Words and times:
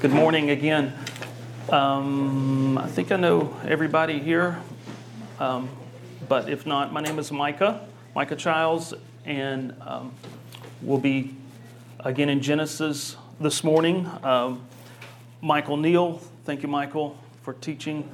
Good 0.00 0.12
morning 0.12 0.48
again. 0.48 0.94
Um, 1.68 2.78
I 2.78 2.86
think 2.86 3.12
I 3.12 3.16
know 3.16 3.54
everybody 3.66 4.18
here, 4.18 4.58
um, 5.38 5.68
but 6.26 6.48
if 6.48 6.64
not, 6.64 6.90
my 6.90 7.02
name 7.02 7.18
is 7.18 7.30
Micah, 7.30 7.86
Micah 8.14 8.34
Childs, 8.34 8.94
and 9.26 9.74
um, 9.82 10.14
we'll 10.80 10.96
be 10.96 11.36
again 11.98 12.30
in 12.30 12.40
Genesis 12.40 13.18
this 13.40 13.62
morning. 13.62 14.08
Um, 14.22 14.64
Michael 15.42 15.76
Neal, 15.76 16.22
thank 16.46 16.62
you, 16.62 16.68
Michael, 16.70 17.18
for 17.42 17.52
teaching 17.52 18.08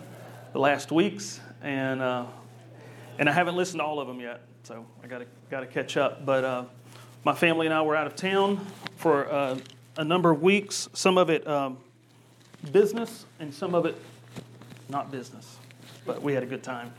the 0.54 0.58
last 0.58 0.90
weeks, 0.90 1.38
and 1.62 2.02
uh, 2.02 2.26
and 3.20 3.28
I 3.28 3.32
haven't 3.32 3.54
listened 3.54 3.78
to 3.78 3.84
all 3.84 4.00
of 4.00 4.08
them 4.08 4.18
yet, 4.18 4.40
so 4.64 4.84
I 5.04 5.06
got 5.06 5.18
to 5.18 5.26
got 5.52 5.60
to 5.60 5.66
catch 5.68 5.96
up. 5.96 6.26
But 6.26 6.42
uh, 6.42 6.64
my 7.22 7.32
family 7.32 7.66
and 7.68 7.72
I 7.72 7.82
were 7.82 7.94
out 7.94 8.08
of 8.08 8.16
town 8.16 8.66
for 8.96 9.30
uh, 9.30 9.60
a 9.96 10.04
number 10.04 10.30
of 10.30 10.42
weeks. 10.42 10.88
Some 10.92 11.18
of 11.18 11.30
it 11.30 11.46
um, 11.46 11.78
business, 12.72 13.26
and 13.40 13.52
some 13.52 13.74
of 13.74 13.86
it 13.86 13.96
not 14.88 15.10
business. 15.10 15.56
But 16.04 16.22
we 16.22 16.32
had 16.32 16.42
a 16.42 16.46
good 16.46 16.62
time. 16.62 16.92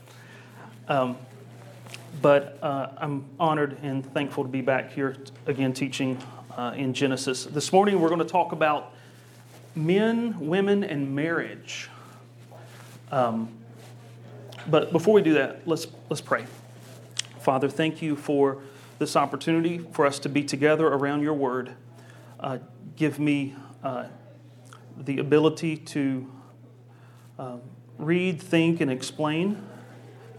Um, 0.88 1.16
but 2.20 2.58
uh, 2.62 2.88
I'm 2.96 3.24
honored 3.38 3.78
and 3.82 4.04
thankful 4.12 4.44
to 4.44 4.48
be 4.48 4.60
back 4.60 4.92
here 4.92 5.16
again 5.46 5.72
teaching 5.72 6.18
uh, 6.56 6.72
in 6.76 6.92
Genesis. 6.94 7.44
This 7.44 7.72
morning 7.72 8.00
we're 8.00 8.08
going 8.08 8.20
to 8.20 8.24
talk 8.24 8.52
about 8.52 8.94
men, 9.74 10.38
women, 10.40 10.82
and 10.82 11.14
marriage. 11.14 11.88
Um, 13.12 13.50
but 14.66 14.92
before 14.92 15.14
we 15.14 15.22
do 15.22 15.34
that, 15.34 15.66
let's, 15.66 15.86
let's 16.10 16.20
pray. 16.20 16.46
Father, 17.40 17.68
thank 17.68 18.02
you 18.02 18.16
for 18.16 18.62
this 18.98 19.14
opportunity 19.16 19.78
for 19.92 20.04
us 20.04 20.18
to 20.20 20.28
be 20.28 20.42
together 20.42 20.88
around 20.88 21.22
your 21.22 21.34
word. 21.34 21.72
Uh, 22.40 22.58
give 22.98 23.20
me 23.20 23.54
uh, 23.84 24.06
the 24.96 25.18
ability 25.18 25.76
to 25.76 26.30
uh, 27.38 27.56
read, 27.96 28.42
think, 28.42 28.80
and 28.80 28.90
explain. 28.90 29.64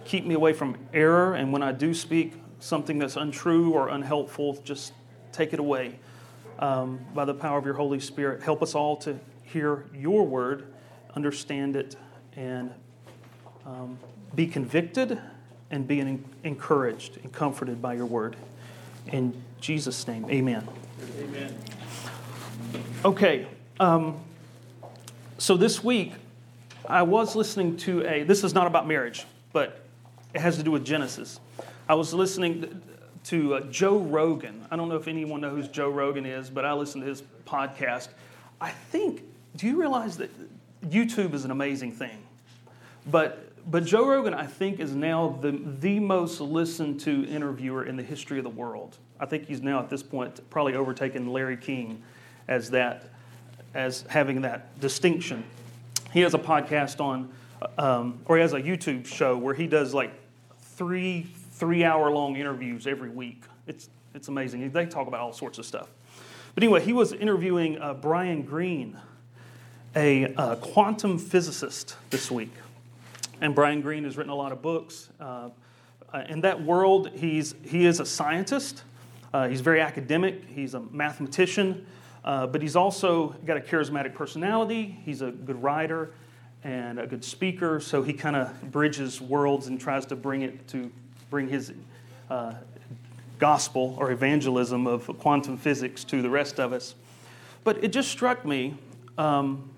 Keep 0.03 0.25
me 0.25 0.35
away 0.35 0.51
from 0.51 0.77
error, 0.93 1.35
and 1.35 1.53
when 1.53 1.63
I 1.63 1.71
do 1.71 1.93
speak 1.93 2.33
something 2.59 2.99
that's 2.99 3.15
untrue 3.15 3.71
or 3.71 3.87
unhelpful, 3.87 4.61
just 4.63 4.91
take 5.31 5.53
it 5.53 5.59
away 5.59 5.97
um, 6.59 6.99
by 7.13 7.23
the 7.23 7.33
power 7.33 7.57
of 7.57 7.63
your 7.63 7.75
Holy 7.75 8.01
Spirit. 8.01 8.43
Help 8.43 8.61
us 8.61 8.75
all 8.75 8.97
to 8.97 9.17
hear 9.43 9.85
your 9.95 10.27
word, 10.27 10.73
understand 11.15 11.77
it, 11.77 11.95
and 12.35 12.73
um, 13.65 13.97
be 14.35 14.45
convicted 14.45 15.17
and 15.71 15.87
be 15.87 16.19
encouraged 16.43 17.17
and 17.23 17.31
comforted 17.31 17.81
by 17.81 17.93
your 17.93 18.05
word. 18.05 18.35
In 19.07 19.41
Jesus' 19.61 20.05
name, 20.07 20.25
amen. 20.29 20.67
Amen. 21.21 21.55
Okay, 23.05 23.47
um, 23.79 24.19
so 25.37 25.55
this 25.55 25.81
week 25.81 26.11
I 26.85 27.03
was 27.03 27.33
listening 27.33 27.77
to 27.77 28.05
a, 28.05 28.23
this 28.23 28.43
is 28.43 28.53
not 28.53 28.67
about 28.67 28.87
marriage, 28.87 29.25
but 29.53 29.79
it 30.33 30.41
has 30.41 30.57
to 30.57 30.63
do 30.63 30.71
with 30.71 30.83
Genesis. 30.83 31.39
I 31.87 31.93
was 31.93 32.13
listening 32.13 32.81
to 33.23 33.55
uh, 33.55 33.61
Joe 33.71 33.99
Rogan. 33.99 34.65
I 34.69 34.75
don't 34.75 34.89
know 34.89 34.97
if 34.97 35.07
anyone 35.07 35.39
knows 35.39 35.67
who 35.67 35.71
Joe 35.71 35.89
Rogan 35.89 36.25
is, 36.25 36.49
but 36.49 36.65
I 36.65 36.73
listen 36.73 36.99
to 36.99 37.07
his 37.07 37.23
podcast. 37.45 38.09
I 38.59 38.71
think, 38.71 39.23
do 39.55 39.65
you 39.65 39.79
realize 39.79 40.17
that 40.17 40.29
YouTube 40.89 41.33
is 41.33 41.45
an 41.45 41.51
amazing 41.51 41.93
thing? 41.93 42.21
But 43.09 43.45
but 43.71 43.85
Joe 43.85 44.09
Rogan, 44.09 44.33
I 44.33 44.45
think, 44.45 44.81
is 44.81 44.93
now 44.93 45.37
the, 45.41 45.51
the 45.79 46.01
most 46.01 46.41
listened 46.41 46.99
to 47.01 47.25
interviewer 47.29 47.85
in 47.85 47.95
the 47.95 48.03
history 48.03 48.39
of 48.39 48.43
the 48.43 48.49
world. 48.49 48.97
I 49.21 49.25
think 49.25 49.47
he's 49.47 49.61
now 49.61 49.79
at 49.79 49.89
this 49.89 50.03
point 50.03 50.41
probably 50.49 50.75
overtaken 50.75 51.31
Larry 51.31 51.57
King 51.57 52.03
as 52.49 52.71
that, 52.71 53.05
as 53.73 54.01
having 54.09 54.41
that 54.41 54.77
distinction. 54.81 55.45
He 56.11 56.19
has 56.21 56.33
a 56.33 56.39
podcast 56.39 56.99
on, 56.99 57.31
um, 57.77 58.19
or 58.25 58.35
he 58.35 58.41
has 58.41 58.51
a 58.51 58.61
YouTube 58.61 59.05
show 59.05 59.37
where 59.37 59.53
he 59.53 59.67
does 59.67 59.93
like 59.93 60.11
three 60.59 61.27
three 61.51 61.83
hour 61.83 62.09
long 62.09 62.35
interviews 62.35 62.87
every 62.87 63.09
week. 63.09 63.43
It's 63.67 63.89
it's 64.13 64.27
amazing. 64.27 64.69
They 64.71 64.85
talk 64.85 65.07
about 65.07 65.21
all 65.21 65.33
sorts 65.33 65.59
of 65.59 65.65
stuff. 65.65 65.87
But 66.55 66.63
anyway, 66.63 66.81
he 66.81 66.93
was 66.93 67.13
interviewing 67.13 67.79
uh, 67.79 67.93
Brian 67.93 68.41
Greene, 68.41 68.97
a, 69.95 70.33
uh, 70.33 70.55
quantum 70.55 71.19
physicist, 71.19 71.95
this 72.09 72.31
week. 72.31 72.51
And 73.39 73.53
Brian 73.53 73.81
Greene 73.81 74.03
has 74.03 74.17
written 74.17 74.31
a 74.31 74.35
lot 74.35 74.51
of 74.51 74.61
books. 74.61 75.09
Uh, 75.19 75.49
uh, 76.11 76.23
in 76.27 76.41
that 76.41 76.61
world, 76.61 77.11
he's, 77.13 77.53
he 77.63 77.85
is 77.85 77.99
a 77.99 78.05
scientist. 78.05 78.83
Uh, 79.31 79.47
he's 79.47 79.61
very 79.61 79.79
academic. 79.79 80.43
He's 80.49 80.73
a 80.73 80.79
mathematician. 80.79 81.85
Uh, 82.23 82.47
but 82.47 82.61
he's 82.61 82.75
also 82.75 83.29
got 83.45 83.57
a 83.57 83.61
charismatic 83.61 84.13
personality. 84.13 84.99
He's 85.05 85.21
a 85.21 85.31
good 85.31 85.61
writer 85.61 86.11
and 86.63 86.99
a 86.99 87.07
good 87.07 87.23
speaker. 87.23 87.79
So 87.79 88.03
he 88.03 88.13
kind 88.13 88.35
of 88.35 88.71
bridges 88.71 89.21
worlds 89.21 89.67
and 89.67 89.79
tries 89.79 90.05
to 90.07 90.15
bring 90.15 90.41
it 90.41 90.67
to 90.69 90.91
bring 91.29 91.47
his 91.47 91.71
uh, 92.29 92.53
gospel 93.37 93.95
or 93.97 94.11
evangelism 94.11 94.85
of 94.85 95.07
quantum 95.19 95.57
physics 95.57 96.03
to 96.05 96.21
the 96.21 96.29
rest 96.29 96.59
of 96.59 96.73
us. 96.73 96.95
But 97.63 97.83
it 97.83 97.93
just 97.93 98.09
struck 98.09 98.45
me 98.45 98.75
um, 99.17 99.69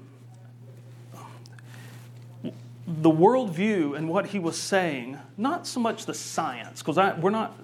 the 2.87 3.09
worldview 3.09 3.95
and 3.95 4.09
what 4.09 4.27
he 4.27 4.39
was 4.39 4.57
saying, 4.57 5.17
not 5.37 5.67
so 5.67 5.79
much 5.79 6.05
the 6.05 6.13
science, 6.13 6.81
because 6.81 6.97
we're 7.19 7.29
not, 7.29 7.57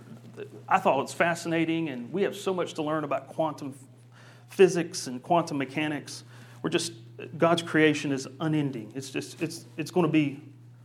I 0.67 0.79
thought 0.79 1.01
it's 1.03 1.13
fascinating 1.13 1.89
and 1.89 2.11
we 2.11 2.23
have 2.23 2.35
so 2.35 2.53
much 2.53 2.75
to 2.75 2.83
learn 2.83 3.03
about 3.03 3.27
quantum 3.27 3.73
physics 4.49 5.07
and 5.07 5.21
quantum 5.21 5.57
mechanics. 5.57 6.23
We're 6.61 6.69
just, 6.69 6.93
God's 7.37 7.61
creation 7.61 8.11
is 8.11 8.27
unending. 8.39 8.91
It's 8.95 9.09
just, 9.09 9.41
it's, 9.41 9.65
it's 9.77 9.91
going 9.91 10.05
to 10.05 10.11
be, 10.11 10.41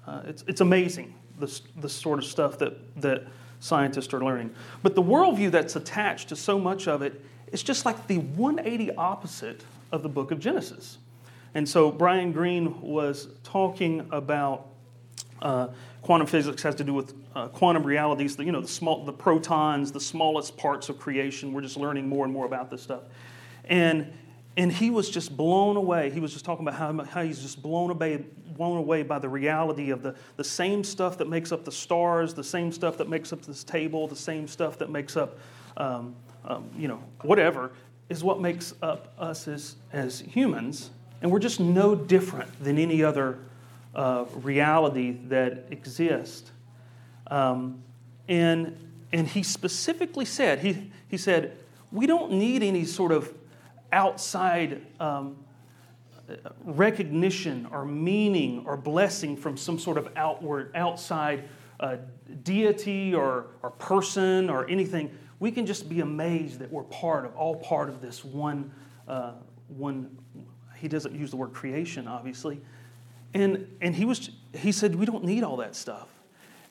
uh, 0.06 0.22
it's, 0.26 0.44
it's 0.46 0.60
amazing, 0.60 1.14
the, 1.38 1.60
the 1.80 1.88
sort 1.88 2.18
of 2.18 2.24
stuff 2.24 2.58
that, 2.58 3.00
that 3.00 3.26
scientists 3.60 4.12
are 4.12 4.20
learning. 4.20 4.54
But 4.82 4.94
the 4.94 5.02
worldview 5.02 5.50
that's 5.50 5.76
attached 5.76 6.28
to 6.30 6.36
so 6.36 6.58
much 6.58 6.88
of 6.88 7.02
it 7.02 7.24
is 7.52 7.62
just 7.62 7.84
like 7.84 8.06
the 8.06 8.18
180 8.18 8.94
opposite 8.96 9.64
of 9.92 10.02
the 10.02 10.08
book 10.08 10.30
of 10.30 10.40
Genesis. 10.40 10.98
And 11.54 11.68
so 11.68 11.90
Brian 11.90 12.32
Greene 12.32 12.80
was 12.80 13.28
talking 13.44 14.06
about 14.10 14.68
uh, 15.42 15.68
quantum 16.02 16.26
physics 16.26 16.62
has 16.62 16.74
to 16.76 16.84
do 16.84 16.94
with 16.94 17.14
uh, 17.34 17.48
quantum 17.48 17.84
realities, 17.84 18.36
the, 18.36 18.44
you 18.44 18.52
know, 18.52 18.60
the, 18.60 18.68
small, 18.68 19.04
the 19.04 19.12
protons, 19.12 19.92
the 19.92 20.00
smallest 20.00 20.56
parts 20.56 20.88
of 20.88 20.98
creation. 20.98 21.52
We're 21.52 21.60
just 21.62 21.76
learning 21.76 22.08
more 22.08 22.24
and 22.24 22.32
more 22.32 22.46
about 22.46 22.70
this 22.70 22.82
stuff. 22.82 23.02
And, 23.64 24.12
and 24.56 24.72
he 24.72 24.90
was 24.90 25.08
just 25.08 25.36
blown 25.36 25.76
away. 25.76 26.10
He 26.10 26.20
was 26.20 26.32
just 26.32 26.44
talking 26.44 26.66
about 26.66 26.78
how, 26.78 27.04
how 27.04 27.22
he's 27.22 27.40
just 27.40 27.62
blown 27.62 27.90
away, 27.90 28.24
blown 28.56 28.76
away 28.76 29.02
by 29.02 29.18
the 29.18 29.28
reality 29.28 29.90
of 29.90 30.02
the, 30.02 30.14
the 30.36 30.44
same 30.44 30.84
stuff 30.84 31.18
that 31.18 31.28
makes 31.28 31.52
up 31.52 31.64
the 31.64 31.72
stars, 31.72 32.34
the 32.34 32.44
same 32.44 32.72
stuff 32.72 32.98
that 32.98 33.08
makes 33.08 33.32
up 33.32 33.42
this 33.42 33.64
table, 33.64 34.06
the 34.08 34.16
same 34.16 34.46
stuff 34.48 34.78
that 34.78 34.90
makes 34.90 35.16
up, 35.16 35.38
um, 35.76 36.14
um, 36.44 36.68
you 36.76 36.88
know, 36.88 37.02
whatever, 37.22 37.72
is 38.08 38.22
what 38.22 38.40
makes 38.40 38.74
up 38.82 39.14
us 39.18 39.48
as, 39.48 39.76
as 39.92 40.20
humans 40.20 40.90
and 41.22 41.30
we're 41.30 41.38
just 41.38 41.60
no 41.60 41.94
different 41.94 42.62
than 42.62 42.78
any 42.78 43.02
other 43.02 43.38
uh, 43.94 44.24
reality 44.42 45.12
that 45.28 45.66
exists. 45.70 46.50
Um, 47.28 47.82
and, 48.28 48.76
and 49.12 49.28
he 49.28 49.44
specifically 49.44 50.24
said, 50.24 50.58
he, 50.58 50.90
he 51.08 51.16
said, 51.16 51.56
we 51.92 52.06
don't 52.06 52.32
need 52.32 52.62
any 52.62 52.84
sort 52.84 53.12
of 53.12 53.32
outside 53.92 54.84
um, 55.00 55.36
recognition 56.64 57.66
or 57.70 57.84
meaning 57.84 58.64
or 58.66 58.76
blessing 58.76 59.36
from 59.36 59.56
some 59.56 59.78
sort 59.78 59.98
of 59.98 60.08
outward, 60.16 60.74
outside 60.74 61.48
uh, 61.80 61.96
deity 62.42 63.14
or, 63.14 63.46
or 63.62 63.70
person 63.70 64.48
or 64.48 64.68
anything. 64.68 65.10
We 65.40 65.50
can 65.50 65.66
just 65.66 65.88
be 65.88 66.00
amazed 66.00 66.60
that 66.60 66.72
we're 66.72 66.84
part 66.84 67.24
of, 67.24 67.36
all 67.36 67.56
part 67.56 67.88
of 67.88 68.00
this 68.00 68.24
one, 68.24 68.70
uh, 69.08 69.32
one 69.68 70.16
he 70.76 70.88
doesn't 70.88 71.14
use 71.14 71.30
the 71.30 71.36
word 71.36 71.52
creation, 71.52 72.08
obviously. 72.08 72.60
And, 73.34 73.66
and 73.80 73.94
he, 73.94 74.04
was, 74.04 74.30
he 74.54 74.72
said, 74.72 74.94
we 74.94 75.06
don't 75.06 75.24
need 75.24 75.42
all 75.42 75.56
that 75.58 75.74
stuff. 75.74 76.08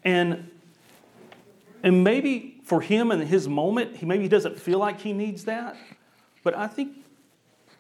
And, 0.03 0.49
and 1.83 2.03
maybe 2.03 2.61
for 2.63 2.81
him 2.81 3.11
in 3.11 3.19
his 3.21 3.47
moment, 3.47 3.95
he 3.95 4.05
maybe 4.05 4.27
doesn't 4.27 4.59
feel 4.59 4.79
like 4.79 4.99
he 4.99 5.13
needs 5.13 5.45
that. 5.45 5.75
But 6.43 6.55
I 6.55 6.67
think, 6.67 7.00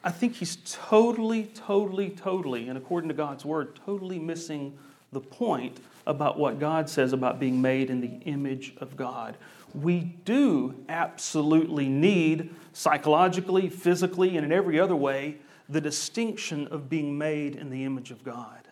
I 0.03 0.11
think 0.11 0.35
he's 0.35 0.57
totally, 0.65 1.43
totally, 1.43 2.09
totally, 2.09 2.69
and 2.69 2.77
according 2.77 3.09
to 3.09 3.13
God's 3.13 3.45
word, 3.45 3.79
totally 3.85 4.17
missing 4.17 4.77
the 5.11 5.19
point 5.19 5.77
about 6.07 6.39
what 6.39 6.59
God 6.59 6.89
says 6.89 7.13
about 7.13 7.39
being 7.39 7.61
made 7.61 7.89
in 7.89 8.01
the 8.01 8.19
image 8.25 8.73
of 8.77 8.97
God. 8.97 9.37
We 9.73 9.99
do 10.25 10.75
absolutely 10.89 11.87
need, 11.87 12.53
psychologically, 12.73 13.69
physically, 13.69 14.37
and 14.37 14.45
in 14.45 14.51
every 14.51 14.79
other 14.79 14.95
way, 14.95 15.37
the 15.69 15.81
distinction 15.81 16.67
of 16.67 16.89
being 16.89 17.17
made 17.17 17.55
in 17.55 17.69
the 17.69 17.85
image 17.85 18.11
of 18.11 18.23
God. 18.23 18.67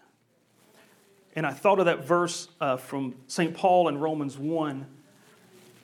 And 1.36 1.46
I 1.46 1.52
thought 1.52 1.80
of 1.80 1.86
that 1.86 2.06
verse 2.06 2.50
uh, 2.60 2.78
from 2.78 3.16
St. 3.28 3.54
Paul 3.54 3.88
in 3.88 4.00
Romans 4.00 4.38
1 4.38 4.86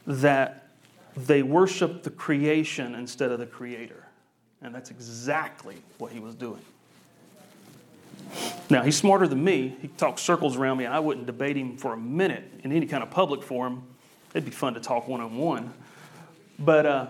that 0.07 0.68
they 1.15 1.44
worship 1.44 2.03
the 2.03 2.09
creation 2.09 2.95
instead 2.95 3.31
of 3.31 3.39
the 3.39 3.45
creator. 3.45 4.04
And 4.61 4.73
that's 4.73 4.89
exactly 4.89 5.77
what 5.97 6.11
he 6.11 6.19
was 6.19 6.35
doing. 6.35 6.61
Now, 8.69 8.81
he's 8.81 8.97
smarter 8.97 9.27
than 9.27 9.43
me. 9.43 9.75
He 9.81 9.87
talks 9.89 10.21
circles 10.21 10.57
around 10.57 10.77
me. 10.77 10.85
I 10.85 10.99
wouldn't 10.99 11.27
debate 11.27 11.55
him 11.55 11.77
for 11.77 11.93
a 11.93 11.97
minute 11.97 12.43
in 12.63 12.71
any 12.71 12.85
kind 12.85 13.03
of 13.03 13.11
public 13.11 13.43
forum. 13.43 13.83
It'd 14.33 14.45
be 14.45 14.51
fun 14.51 14.73
to 14.73 14.79
talk 14.79 15.07
one 15.07 15.21
on 15.21 15.37
one. 15.37 15.73
But 16.57 16.85
uh, 16.85 17.07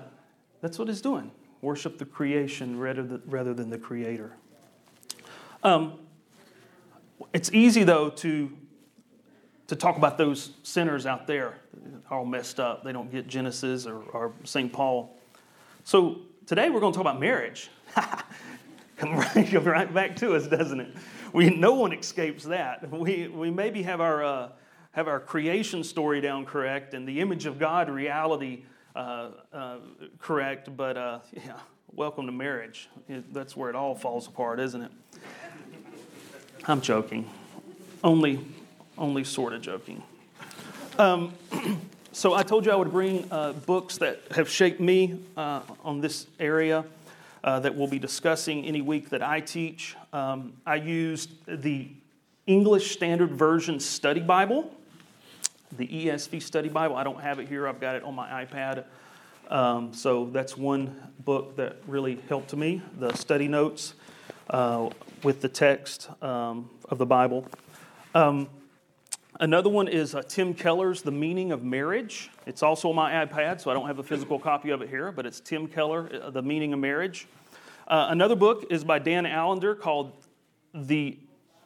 that's 0.61 0.77
what 0.77 0.87
he's 0.87 1.01
doing 1.01 1.31
worship 1.61 1.97
the 1.97 2.05
creation 2.05 2.79
rather 2.79 3.01
than, 3.53 3.69
the 3.71 3.77
creator. 3.77 4.31
Um, 5.63 5.93
it's 7.33 7.51
easy, 7.51 7.83
though, 7.83 8.11
to, 8.11 8.51
to 9.67 9.75
talk 9.75 9.97
about 9.97 10.19
those 10.19 10.51
sinners 10.61 11.07
out 11.07 11.25
there, 11.25 11.57
all 12.11 12.23
messed 12.23 12.59
up. 12.59 12.83
They 12.83 12.91
don't 12.91 13.11
get 13.11 13.25
Genesis 13.25 13.87
or, 13.87 13.97
or 13.97 14.33
St. 14.43 14.71
Paul. 14.71 15.17
So 15.85 16.19
today 16.45 16.69
we're 16.69 16.79
going 16.79 16.93
to 16.93 16.97
talk 16.97 17.07
about 17.07 17.19
marriage. 17.19 17.69
Come 18.97 19.15
right, 19.15 19.65
right 19.65 19.93
back 19.93 20.15
to 20.17 20.35
us, 20.35 20.47
doesn't 20.47 20.79
it? 20.79 20.95
We, 21.33 21.49
no 21.49 21.73
one 21.73 21.91
escapes 21.91 22.45
that. 22.45 22.89
We, 22.89 23.27
we 23.27 23.51
maybe 23.51 23.83
have 23.83 23.99
our, 23.99 24.23
uh, 24.23 24.49
have 24.91 25.07
our 25.07 25.19
creation 25.19 25.83
story 25.83 26.21
down 26.21 26.45
correct 26.45 26.93
and 26.93 27.07
the 27.07 27.19
image 27.19 27.45
of 27.45 27.59
God 27.59 27.89
reality 27.89 28.63
uh, 28.95 29.31
uh, 29.51 29.77
correct, 30.19 30.75
but 30.77 30.95
uh, 30.95 31.19
yeah, 31.33 31.59
welcome 31.93 32.25
to 32.27 32.31
marriage. 32.31 32.87
That's 33.09 33.57
where 33.57 33.69
it 33.69 33.75
all 33.75 33.95
falls 33.95 34.27
apart, 34.27 34.59
isn't 34.59 34.81
it? 34.81 34.91
I'm 36.65 36.79
joking. 36.79 37.29
Only, 38.03 38.45
only 38.97 39.23
sort 39.23 39.51
of 39.51 39.61
joking. 39.61 40.01
Um, 40.97 41.33
so 42.15 42.33
I 42.33 42.43
told 42.43 42.65
you 42.65 42.71
I 42.71 42.75
would 42.75 42.91
bring 42.91 43.27
uh, 43.29 43.51
books 43.51 43.97
that 43.97 44.21
have 44.31 44.49
shaped 44.49 44.79
me 44.79 45.19
uh, 45.35 45.59
on 45.83 45.99
this 45.99 46.27
area 46.39 46.85
uh, 47.43 47.59
that 47.59 47.75
we'll 47.75 47.89
be 47.89 47.99
discussing 47.99 48.63
any 48.63 48.81
week 48.81 49.09
that 49.09 49.21
I 49.21 49.41
teach. 49.41 49.97
Um, 50.13 50.53
I 50.65 50.75
used 50.75 51.31
the 51.45 51.89
English 52.47 52.93
Standard 52.93 53.31
Version 53.31 53.81
Study 53.81 54.21
Bible, 54.21 54.73
the 55.73 55.85
ESV 55.89 56.41
Study 56.41 56.69
Bible. 56.69 56.95
I 56.95 57.03
don't 57.03 57.19
have 57.19 57.39
it 57.39 57.49
here, 57.49 57.67
I've 57.67 57.81
got 57.81 57.97
it 57.97 58.03
on 58.03 58.15
my 58.15 58.45
iPad. 58.45 58.85
Um, 59.49 59.93
so 59.93 60.29
that's 60.31 60.55
one 60.55 60.95
book 61.25 61.57
that 61.57 61.79
really 61.85 62.21
helped 62.29 62.55
me 62.55 62.81
the 62.97 63.13
study 63.13 63.49
notes 63.49 63.93
uh, 64.51 64.89
with 65.21 65.41
the 65.41 65.49
text 65.49 66.09
um, 66.23 66.69
of 66.87 66.97
the 66.97 67.05
Bible. 67.05 67.45
Another 69.39 69.69
one 69.69 69.89
is 69.89 70.15
uh, 70.15 70.21
Tim 70.21 70.53
Keller's 70.53 71.01
The 71.01 71.11
Meaning 71.11 71.51
of 71.51 71.61
Marriage. 71.61 72.29
It's 72.45 72.63
also 72.63 72.89
on 72.89 72.95
my 72.95 73.25
iPad, 73.25 73.59
so 73.59 73.69
I 73.69 73.73
don't 73.73 73.87
have 73.87 73.99
a 73.99 74.03
physical 74.03 74.39
copy 74.39 74.69
of 74.69 74.81
it 74.81 74.87
here, 74.87 75.11
but 75.11 75.25
it's 75.25 75.41
Tim 75.41 75.67
Keller, 75.67 76.09
uh, 76.23 76.29
The 76.29 76.41
Meaning 76.41 76.71
of 76.71 76.79
Marriage. 76.79 77.27
Uh, 77.85 78.07
another 78.11 78.37
book 78.37 78.65
is 78.69 78.85
by 78.85 78.97
Dan 78.97 79.25
Allender 79.25 79.75
called 79.75 80.13
The 80.73 81.17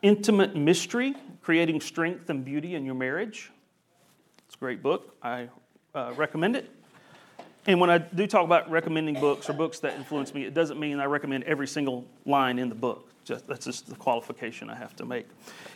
Intimate 0.01 0.55
Mystery 0.55 1.13
Creating 1.43 1.79
Strength 1.79 2.31
and 2.31 2.43
Beauty 2.43 2.73
in 2.73 2.85
Your 2.85 2.95
Marriage. 2.95 3.51
It's 4.47 4.55
a 4.55 4.57
great 4.57 4.81
book. 4.81 5.15
I 5.21 5.49
uh, 5.93 6.13
recommend 6.15 6.55
it. 6.55 6.71
And 7.67 7.79
when 7.79 7.91
I 7.91 7.99
do 7.99 8.25
talk 8.25 8.45
about 8.45 8.71
recommending 8.71 9.19
books 9.19 9.47
or 9.47 9.53
books 9.53 9.77
that 9.81 9.93
influence 9.93 10.33
me, 10.33 10.43
it 10.43 10.55
doesn't 10.55 10.79
mean 10.79 10.99
I 10.99 11.05
recommend 11.05 11.43
every 11.43 11.67
single 11.67 12.05
line 12.25 12.57
in 12.57 12.69
the 12.69 12.75
book. 12.75 13.07
Just, 13.29 13.45
that's 13.45 13.65
just 13.65 13.87
the 13.87 13.95
qualification 13.95 14.71
I 14.71 14.75
have 14.75 14.95
to 14.95 15.05
make. 15.05 15.27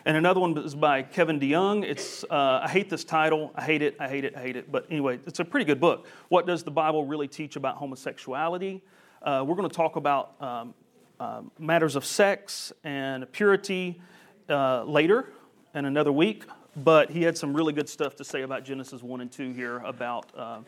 And 0.05 0.17
another 0.17 0.39
one 0.39 0.57
is 0.57 0.73
by 0.73 1.03
Kevin 1.03 1.39
DeYoung. 1.39 1.83
It's 1.83 2.23
uh, 2.23 2.61
I 2.63 2.67
hate 2.67 2.89
this 2.89 3.03
title. 3.03 3.51
I 3.53 3.61
hate 3.61 3.83
it. 3.83 3.95
I 3.99 4.09
hate 4.09 4.25
it. 4.25 4.35
I 4.35 4.41
hate 4.41 4.55
it. 4.55 4.71
But 4.71 4.87
anyway, 4.89 5.19
it's 5.27 5.39
a 5.39 5.45
pretty 5.45 5.63
good 5.63 5.79
book. 5.79 6.07
What 6.29 6.47
does 6.47 6.63
the 6.63 6.71
Bible 6.71 7.05
really 7.05 7.27
teach 7.27 7.55
about 7.55 7.75
homosexuality? 7.75 8.81
Uh, 9.21 9.45
we're 9.45 9.53
going 9.53 9.69
to 9.69 9.75
talk 9.75 9.97
about 9.97 10.33
um, 10.41 10.73
uh, 11.19 11.43
matters 11.59 11.95
of 11.95 12.05
sex 12.05 12.73
and 12.83 13.31
purity 13.31 14.01
uh, 14.49 14.83
later 14.85 15.29
in 15.75 15.85
another 15.85 16.11
week, 16.11 16.45
but 16.77 17.11
he 17.11 17.21
had 17.21 17.37
some 17.37 17.55
really 17.55 17.71
good 17.71 17.87
stuff 17.87 18.15
to 18.15 18.23
say 18.23 18.41
about 18.41 18.65
Genesis 18.65 19.03
1 19.03 19.21
and 19.21 19.31
2 19.31 19.51
here 19.51 19.77
about 19.85 20.31
uh, 20.35 20.61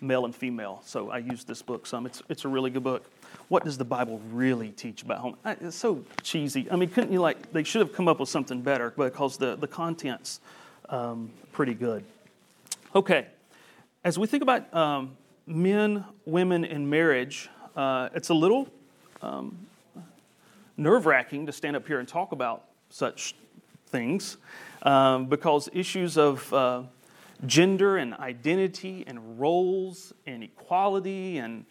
male 0.00 0.24
and 0.24 0.34
female. 0.34 0.82
So 0.84 1.08
I 1.08 1.18
used 1.18 1.46
this 1.46 1.62
book 1.62 1.86
some. 1.86 2.04
It's, 2.04 2.20
it's 2.28 2.44
a 2.44 2.48
really 2.48 2.70
good 2.70 2.82
book. 2.82 3.08
What 3.48 3.64
does 3.64 3.76
the 3.76 3.84
Bible 3.84 4.20
really 4.30 4.70
teach 4.70 5.02
about 5.02 5.18
home? 5.18 5.36
It's 5.44 5.76
so 5.76 6.04
cheesy. 6.22 6.70
I 6.70 6.76
mean, 6.76 6.88
couldn't 6.88 7.12
you 7.12 7.20
like, 7.20 7.52
they 7.52 7.64
should 7.64 7.80
have 7.80 7.92
come 7.92 8.08
up 8.08 8.20
with 8.20 8.28
something 8.28 8.62
better 8.62 8.90
because 8.96 9.36
the, 9.36 9.56
the 9.56 9.68
content's 9.68 10.40
um, 10.88 11.30
pretty 11.52 11.74
good. 11.74 12.04
Okay, 12.94 13.26
as 14.04 14.18
we 14.18 14.26
think 14.26 14.42
about 14.42 14.72
um, 14.74 15.16
men, 15.46 16.04
women, 16.26 16.64
and 16.64 16.88
marriage, 16.88 17.48
uh, 17.76 18.08
it's 18.14 18.28
a 18.28 18.34
little 18.34 18.68
um, 19.22 19.56
nerve 20.76 21.06
wracking 21.06 21.46
to 21.46 21.52
stand 21.52 21.76
up 21.76 21.86
here 21.86 21.98
and 22.00 22.08
talk 22.08 22.32
about 22.32 22.64
such 22.90 23.34
things 23.86 24.36
um, 24.82 25.26
because 25.26 25.68
issues 25.72 26.18
of 26.18 26.52
uh, 26.52 26.82
gender 27.46 27.96
and 27.96 28.14
identity 28.14 29.04
and 29.06 29.38
roles 29.40 30.12
and 30.26 30.42
equality 30.42 31.38
and 31.38 31.64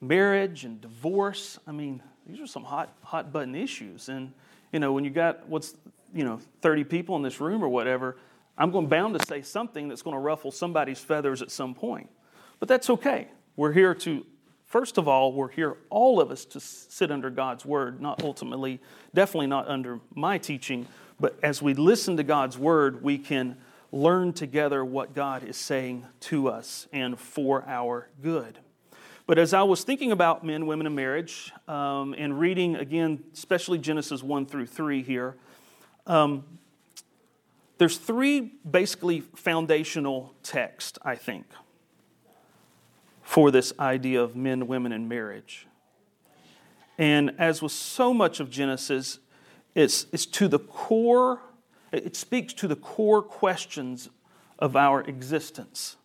marriage 0.00 0.64
and 0.64 0.80
divorce. 0.80 1.58
I 1.66 1.72
mean 1.72 2.02
these 2.26 2.40
are 2.40 2.46
some 2.46 2.64
hot 2.64 2.92
hot 3.02 3.32
button 3.32 3.54
issues. 3.54 4.08
And 4.08 4.32
you 4.72 4.80
know 4.80 4.92
when 4.92 5.04
you 5.04 5.10
got 5.10 5.48
what's 5.48 5.74
you 6.14 6.24
know 6.24 6.40
30 6.62 6.84
people 6.84 7.16
in 7.16 7.22
this 7.22 7.38
room 7.38 7.62
or 7.62 7.68
whatever 7.68 8.16
i'm 8.56 8.70
going 8.70 8.86
bound 8.86 9.18
to 9.18 9.26
say 9.26 9.42
something 9.42 9.88
that's 9.88 10.00
going 10.00 10.14
to 10.14 10.20
ruffle 10.20 10.50
somebody's 10.50 10.98
feathers 10.98 11.42
at 11.42 11.50
some 11.50 11.74
point. 11.74 12.08
But 12.60 12.68
that's 12.68 12.90
okay. 12.90 13.28
We're 13.56 13.72
here 13.72 13.94
to 13.94 14.24
First 14.68 14.98
of 14.98 15.08
all, 15.08 15.32
we're 15.32 15.48
here, 15.48 15.78
all 15.88 16.20
of 16.20 16.30
us, 16.30 16.44
to 16.44 16.60
sit 16.60 17.10
under 17.10 17.30
God's 17.30 17.64
word, 17.64 18.02
not 18.02 18.22
ultimately, 18.22 18.82
definitely 19.14 19.46
not 19.46 19.66
under 19.66 19.98
my 20.14 20.36
teaching, 20.36 20.86
but 21.18 21.38
as 21.42 21.62
we 21.62 21.72
listen 21.72 22.18
to 22.18 22.22
God's 22.22 22.58
word, 22.58 23.02
we 23.02 23.16
can 23.16 23.56
learn 23.92 24.34
together 24.34 24.84
what 24.84 25.14
God 25.14 25.42
is 25.42 25.56
saying 25.56 26.04
to 26.20 26.48
us 26.48 26.86
and 26.92 27.18
for 27.18 27.64
our 27.66 28.10
good. 28.22 28.58
But 29.28 29.38
as 29.38 29.52
I 29.52 29.62
was 29.62 29.84
thinking 29.84 30.10
about 30.10 30.42
men, 30.42 30.66
women, 30.66 30.86
and 30.86 30.96
marriage, 30.96 31.52
um, 31.68 32.14
and 32.16 32.40
reading 32.40 32.76
again, 32.76 33.22
especially 33.34 33.76
Genesis 33.76 34.22
1 34.22 34.46
through 34.46 34.64
3 34.64 35.02
here, 35.02 35.36
um, 36.06 36.44
there's 37.76 37.98
three 37.98 38.54
basically 38.68 39.20
foundational 39.20 40.34
texts, 40.42 40.98
I 41.02 41.14
think 41.14 41.44
for 43.20 43.50
this 43.50 43.74
idea 43.78 44.22
of 44.22 44.34
men, 44.34 44.66
women, 44.66 44.92
and 44.92 45.10
marriage. 45.10 45.66
And 46.96 47.34
as 47.36 47.60
with 47.60 47.72
so 47.72 48.14
much 48.14 48.40
of 48.40 48.48
Genesis, 48.48 49.18
it's, 49.74 50.06
it's 50.10 50.24
to 50.24 50.48
the 50.48 50.58
core, 50.58 51.42
it 51.92 52.16
speaks 52.16 52.54
to 52.54 52.66
the 52.66 52.76
core 52.76 53.20
questions 53.20 54.08
of 54.58 54.74
our 54.74 55.02
existence. 55.02 55.97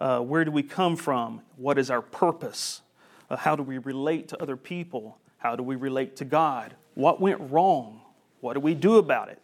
Uh, 0.00 0.20
where 0.20 0.44
do 0.44 0.50
we 0.50 0.62
come 0.62 0.96
from? 0.96 1.42
What 1.56 1.78
is 1.78 1.90
our 1.90 2.02
purpose? 2.02 2.82
Uh, 3.30 3.36
how 3.36 3.56
do 3.56 3.62
we 3.62 3.78
relate 3.78 4.28
to 4.28 4.42
other 4.42 4.56
people? 4.56 5.18
How 5.38 5.56
do 5.56 5.62
we 5.62 5.76
relate 5.76 6.16
to 6.16 6.24
God? 6.24 6.74
What 6.94 7.20
went 7.20 7.40
wrong? 7.50 8.00
What 8.40 8.54
do 8.54 8.60
we 8.60 8.74
do 8.74 8.96
about 8.96 9.28
it? 9.28 9.42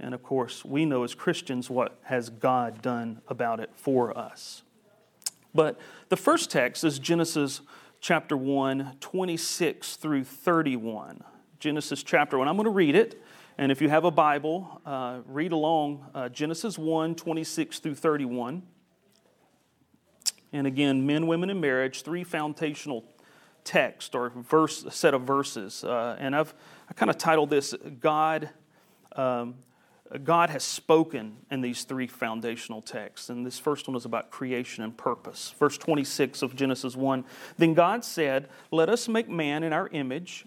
And 0.00 0.14
of 0.14 0.22
course, 0.22 0.64
we 0.64 0.84
know 0.84 1.02
as 1.04 1.14
Christians 1.14 1.68
what 1.68 1.98
has 2.04 2.30
God 2.30 2.82
done 2.82 3.20
about 3.28 3.60
it 3.60 3.70
for 3.74 4.16
us. 4.16 4.62
But 5.54 5.78
the 6.08 6.16
first 6.16 6.50
text 6.50 6.84
is 6.84 6.98
Genesis 6.98 7.60
chapter 8.00 8.36
1, 8.36 8.96
26 9.00 9.96
through 9.96 10.24
31. 10.24 11.24
Genesis 11.58 12.02
chapter 12.02 12.38
1. 12.38 12.46
I'm 12.46 12.56
going 12.56 12.64
to 12.64 12.70
read 12.70 12.94
it. 12.94 13.20
And 13.56 13.72
if 13.72 13.82
you 13.82 13.88
have 13.88 14.04
a 14.04 14.10
Bible, 14.12 14.80
uh, 14.86 15.18
read 15.26 15.50
along 15.50 16.06
uh, 16.14 16.28
Genesis 16.28 16.78
1, 16.78 17.16
26 17.16 17.80
through 17.80 17.96
31. 17.96 18.62
And 20.52 20.66
again, 20.66 21.06
men, 21.06 21.26
women, 21.26 21.50
and 21.50 21.60
marriage, 21.60 22.02
three 22.02 22.24
foundational 22.24 23.04
text 23.64 24.14
or 24.14 24.30
verse, 24.30 24.84
set 24.90 25.14
of 25.14 25.22
verses. 25.22 25.84
Uh, 25.84 26.16
and 26.18 26.34
I've 26.34 26.54
I 26.88 26.94
kind 26.94 27.10
of 27.10 27.18
titled 27.18 27.50
this 27.50 27.74
God 28.00 28.50
um, 29.14 29.56
God 30.24 30.48
has 30.50 30.64
spoken 30.64 31.36
in 31.50 31.60
these 31.60 31.84
three 31.84 32.06
foundational 32.06 32.80
texts. 32.80 33.28
And 33.28 33.44
this 33.44 33.58
first 33.58 33.88
one 33.88 33.96
is 33.96 34.06
about 34.06 34.30
creation 34.30 34.82
and 34.82 34.96
purpose. 34.96 35.54
Verse 35.58 35.76
26 35.76 36.40
of 36.40 36.56
Genesis 36.56 36.96
1 36.96 37.24
Then 37.58 37.74
God 37.74 38.04
said, 38.04 38.48
Let 38.70 38.88
us 38.88 39.06
make 39.06 39.28
man 39.28 39.62
in 39.62 39.72
our 39.72 39.88
image, 39.88 40.46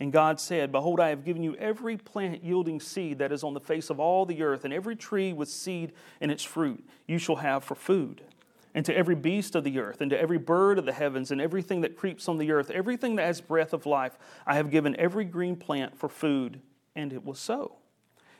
And 0.00 0.10
God 0.10 0.40
said, 0.40 0.72
Behold, 0.72 0.98
I 0.98 1.10
have 1.10 1.24
given 1.26 1.42
you 1.42 1.54
every 1.56 1.98
plant 1.98 2.42
yielding 2.42 2.80
seed 2.80 3.18
that 3.18 3.32
is 3.32 3.44
on 3.44 3.52
the 3.52 3.60
face 3.60 3.90
of 3.90 4.00
all 4.00 4.24
the 4.24 4.42
earth, 4.42 4.64
and 4.64 4.72
every 4.72 4.96
tree 4.96 5.34
with 5.34 5.50
seed 5.50 5.92
in 6.22 6.30
its 6.30 6.42
fruit 6.42 6.82
you 7.06 7.18
shall 7.18 7.36
have 7.36 7.62
for 7.62 7.74
food. 7.74 8.22
And 8.74 8.86
to 8.86 8.96
every 8.96 9.14
beast 9.14 9.54
of 9.54 9.62
the 9.62 9.78
earth, 9.78 10.00
and 10.00 10.10
to 10.10 10.18
every 10.18 10.38
bird 10.38 10.78
of 10.78 10.86
the 10.86 10.92
heavens, 10.92 11.30
and 11.30 11.40
everything 11.40 11.82
that 11.82 11.98
creeps 11.98 12.28
on 12.28 12.38
the 12.38 12.50
earth, 12.50 12.70
everything 12.70 13.16
that 13.16 13.26
has 13.26 13.42
breath 13.42 13.74
of 13.74 13.84
life, 13.84 14.16
I 14.46 14.54
have 14.54 14.70
given 14.70 14.96
every 14.98 15.24
green 15.24 15.56
plant 15.56 15.98
for 15.98 16.08
food. 16.08 16.60
And 16.96 17.12
it 17.12 17.24
was 17.24 17.38
so. 17.38 17.76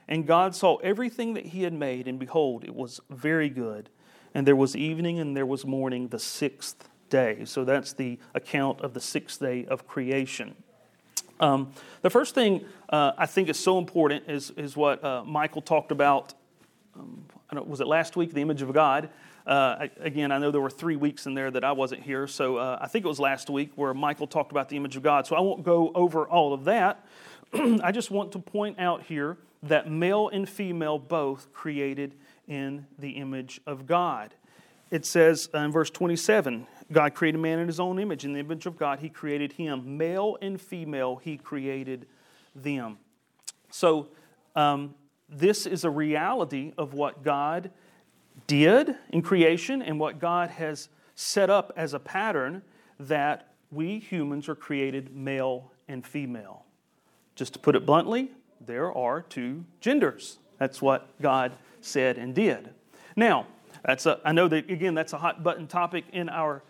And 0.09 0.27
God 0.27 0.55
saw 0.55 0.77
everything 0.77 1.35
that 1.35 1.47
he 1.47 1.65
had 1.65 1.75
made, 1.75 2.09
and 2.09 2.19
behold, 2.19 2.65
it 2.65 2.75
was 2.75 3.01
very 3.11 3.51
good. 3.51 3.91
And 4.33 4.47
there 4.47 4.57
was 4.57 4.75
evening 4.75 5.19
and 5.19 5.37
there 5.37 5.47
was 5.47 5.67
morning, 5.67 6.09
the 6.09 6.19
sixth 6.19 6.89
day. 7.11 7.45
So 7.45 7.65
that's 7.65 7.93
the 7.93 8.19
account 8.35 8.81
of 8.81 8.95
the 8.95 9.01
sixth 9.01 9.41
day 9.41 9.67
of 9.67 9.87
creation. 9.87 10.55
Um, 11.41 11.73
the 12.03 12.11
first 12.11 12.35
thing 12.35 12.65
uh, 12.91 13.13
I 13.17 13.27
think 13.27 13.49
is 13.49 13.59
so 13.59 13.79
important 13.79 14.29
is, 14.29 14.51
is 14.51 14.77
what 14.77 15.03
uh, 15.03 15.25
Michael 15.25 15.63
talked 15.63 15.91
about. 15.91 16.35
Um, 16.95 17.25
was 17.67 17.81
it 17.81 17.87
last 17.87 18.15
week, 18.15 18.33
the 18.33 18.43
image 18.43 18.63
of 18.63 18.73
God? 18.73 19.09
Uh, 19.47 19.77
I, 19.81 19.91
again, 20.01 20.31
I 20.31 20.39
know 20.39 20.51
there 20.51 20.61
were 20.61 20.71
three 20.71 20.97
weeks 20.97 21.27
in 21.27 21.35
there 21.35 21.51
that 21.51 21.65
I 21.65 21.73
wasn't 21.73 22.03
here, 22.03 22.27
so 22.27 22.59
uh, 22.59 22.79
I 22.81 22.87
think 22.87 23.05
it 23.05 23.09
was 23.09 23.19
last 23.19 23.49
week 23.49 23.73
where 23.75 23.95
Michael 23.95 24.27
talked 24.27 24.53
about 24.53 24.69
the 24.69 24.77
image 24.77 24.97
of 24.97 25.03
God. 25.03 25.27
So 25.27 25.35
I 25.35 25.41
won't 25.41 25.65
go 25.65 25.91
over 25.95 26.29
all 26.29 26.53
of 26.53 26.65
that. 26.65 27.05
I 27.55 27.91
just 27.91 28.11
want 28.11 28.33
to 28.33 28.39
point 28.39 28.79
out 28.79 29.03
here 29.03 29.39
that 29.63 29.91
male 29.91 30.29
and 30.29 30.49
female 30.49 30.99
both 30.99 31.53
created 31.53 32.15
in 32.47 32.87
the 32.99 33.13
image 33.13 33.61
of 33.67 33.87
God. 33.87 34.35
It 34.91 35.07
says 35.07 35.49
in 35.55 35.73
verse 35.73 35.91
27 35.91 36.67
God 36.93 37.15
created 37.15 37.39
man 37.39 37.59
in 37.59 37.67
his 37.67 37.79
own 37.79 37.99
image. 37.99 38.25
In 38.25 38.33
the 38.33 38.41
image 38.41 38.67
of 38.67 38.77
God, 38.77 38.99
he 38.99 39.09
created 39.09 39.53
him. 39.53 39.97
Male 39.97 40.37
and 40.43 40.61
female, 40.61 41.17
he 41.17 41.37
created 41.37 42.07
them. 42.55 42.99
So, 43.71 44.09
um, 44.57 44.95
this 45.29 45.67
is 45.67 45.85
a 45.85 45.91
reality 45.91 46.73
of 46.77 46.93
what 46.93 47.23
God 47.23 47.71
did 48.47 48.97
in 49.11 49.23
creation 49.23 49.81
and 49.81 50.01
what 50.01 50.19
God 50.19 50.51
has 50.51 50.89
set 51.15 51.51
up 51.51 51.73
as 51.77 51.95
a 51.95 52.01
pattern 52.01 52.63
that 52.99 53.55
we 53.71 54.01
humans 54.01 54.49
are 54.49 54.57
created 54.57 55.15
male 55.15 55.71
and 55.87 56.05
female. 56.05 56.65
Just 57.37 57.53
to 57.53 57.59
put 57.59 57.77
it 57.77 57.87
bluntly, 57.87 58.33
there 58.61 58.93
are 58.93 59.23
two 59.23 59.65
genders. 59.81 60.39
That's 60.59 60.83
what 60.83 61.09
God 61.23 61.53
said 61.81 62.19
and 62.19 62.35
did. 62.35 62.71
Now, 63.15 63.47
that's 63.85 64.07
a, 64.07 64.21
I 64.25 64.33
know 64.33 64.49
that, 64.49 64.69
again, 64.71 64.95
that's 64.95 65.13
a 65.13 65.19
hot 65.19 65.43
button 65.43 65.67
topic 65.67 66.05
in 66.13 66.29
our 66.29 66.63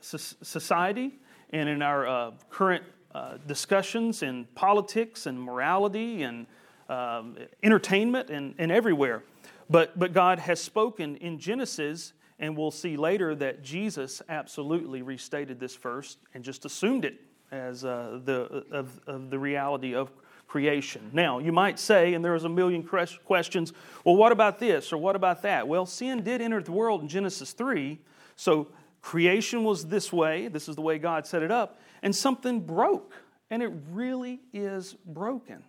society 0.00 1.18
and 1.50 1.68
in 1.68 1.82
our 1.82 2.06
uh, 2.06 2.30
current 2.50 2.84
uh, 3.14 3.36
discussions 3.46 4.22
in 4.22 4.44
politics 4.54 5.26
and 5.26 5.40
morality 5.40 6.22
and 6.22 6.46
um, 6.88 7.36
entertainment 7.62 8.30
and, 8.30 8.54
and 8.58 8.72
everywhere. 8.72 9.22
But, 9.70 9.98
but 9.98 10.12
God 10.12 10.38
has 10.40 10.60
spoken 10.60 11.16
in 11.16 11.38
Genesis, 11.38 12.12
and 12.38 12.56
we'll 12.56 12.70
see 12.70 12.96
later 12.96 13.34
that 13.36 13.62
Jesus 13.62 14.20
absolutely 14.28 15.02
restated 15.02 15.60
this 15.60 15.74
first 15.74 16.18
and 16.34 16.44
just 16.44 16.64
assumed 16.64 17.04
it 17.04 17.20
as 17.50 17.84
uh, 17.84 18.18
the, 18.24 18.64
of, 18.72 19.00
of 19.06 19.30
the 19.30 19.38
reality 19.38 19.94
of 19.94 20.10
creation. 20.46 21.10
Now, 21.12 21.38
you 21.38 21.52
might 21.52 21.78
say, 21.78 22.14
and 22.14 22.24
there's 22.24 22.44
a 22.44 22.48
million 22.48 22.82
questions, 22.82 23.72
well, 24.04 24.16
what 24.16 24.32
about 24.32 24.58
this 24.58 24.92
or 24.92 24.98
what 24.98 25.16
about 25.16 25.42
that? 25.42 25.66
Well, 25.66 25.86
sin 25.86 26.22
did 26.22 26.40
enter 26.40 26.60
the 26.62 26.72
world 26.72 27.02
in 27.02 27.08
Genesis 27.08 27.52
3, 27.52 27.98
so 28.36 28.68
Creation 29.04 29.64
was 29.64 29.86
this 29.88 30.10
way, 30.10 30.48
this 30.48 30.66
is 30.66 30.76
the 30.76 30.80
way 30.80 30.98
God 30.98 31.26
set 31.26 31.42
it 31.42 31.50
up, 31.50 31.78
and 32.02 32.16
something 32.16 32.58
broke, 32.58 33.12
and 33.50 33.62
it 33.62 33.70
really 33.92 34.40
is 34.54 34.96
broken. 35.04 35.62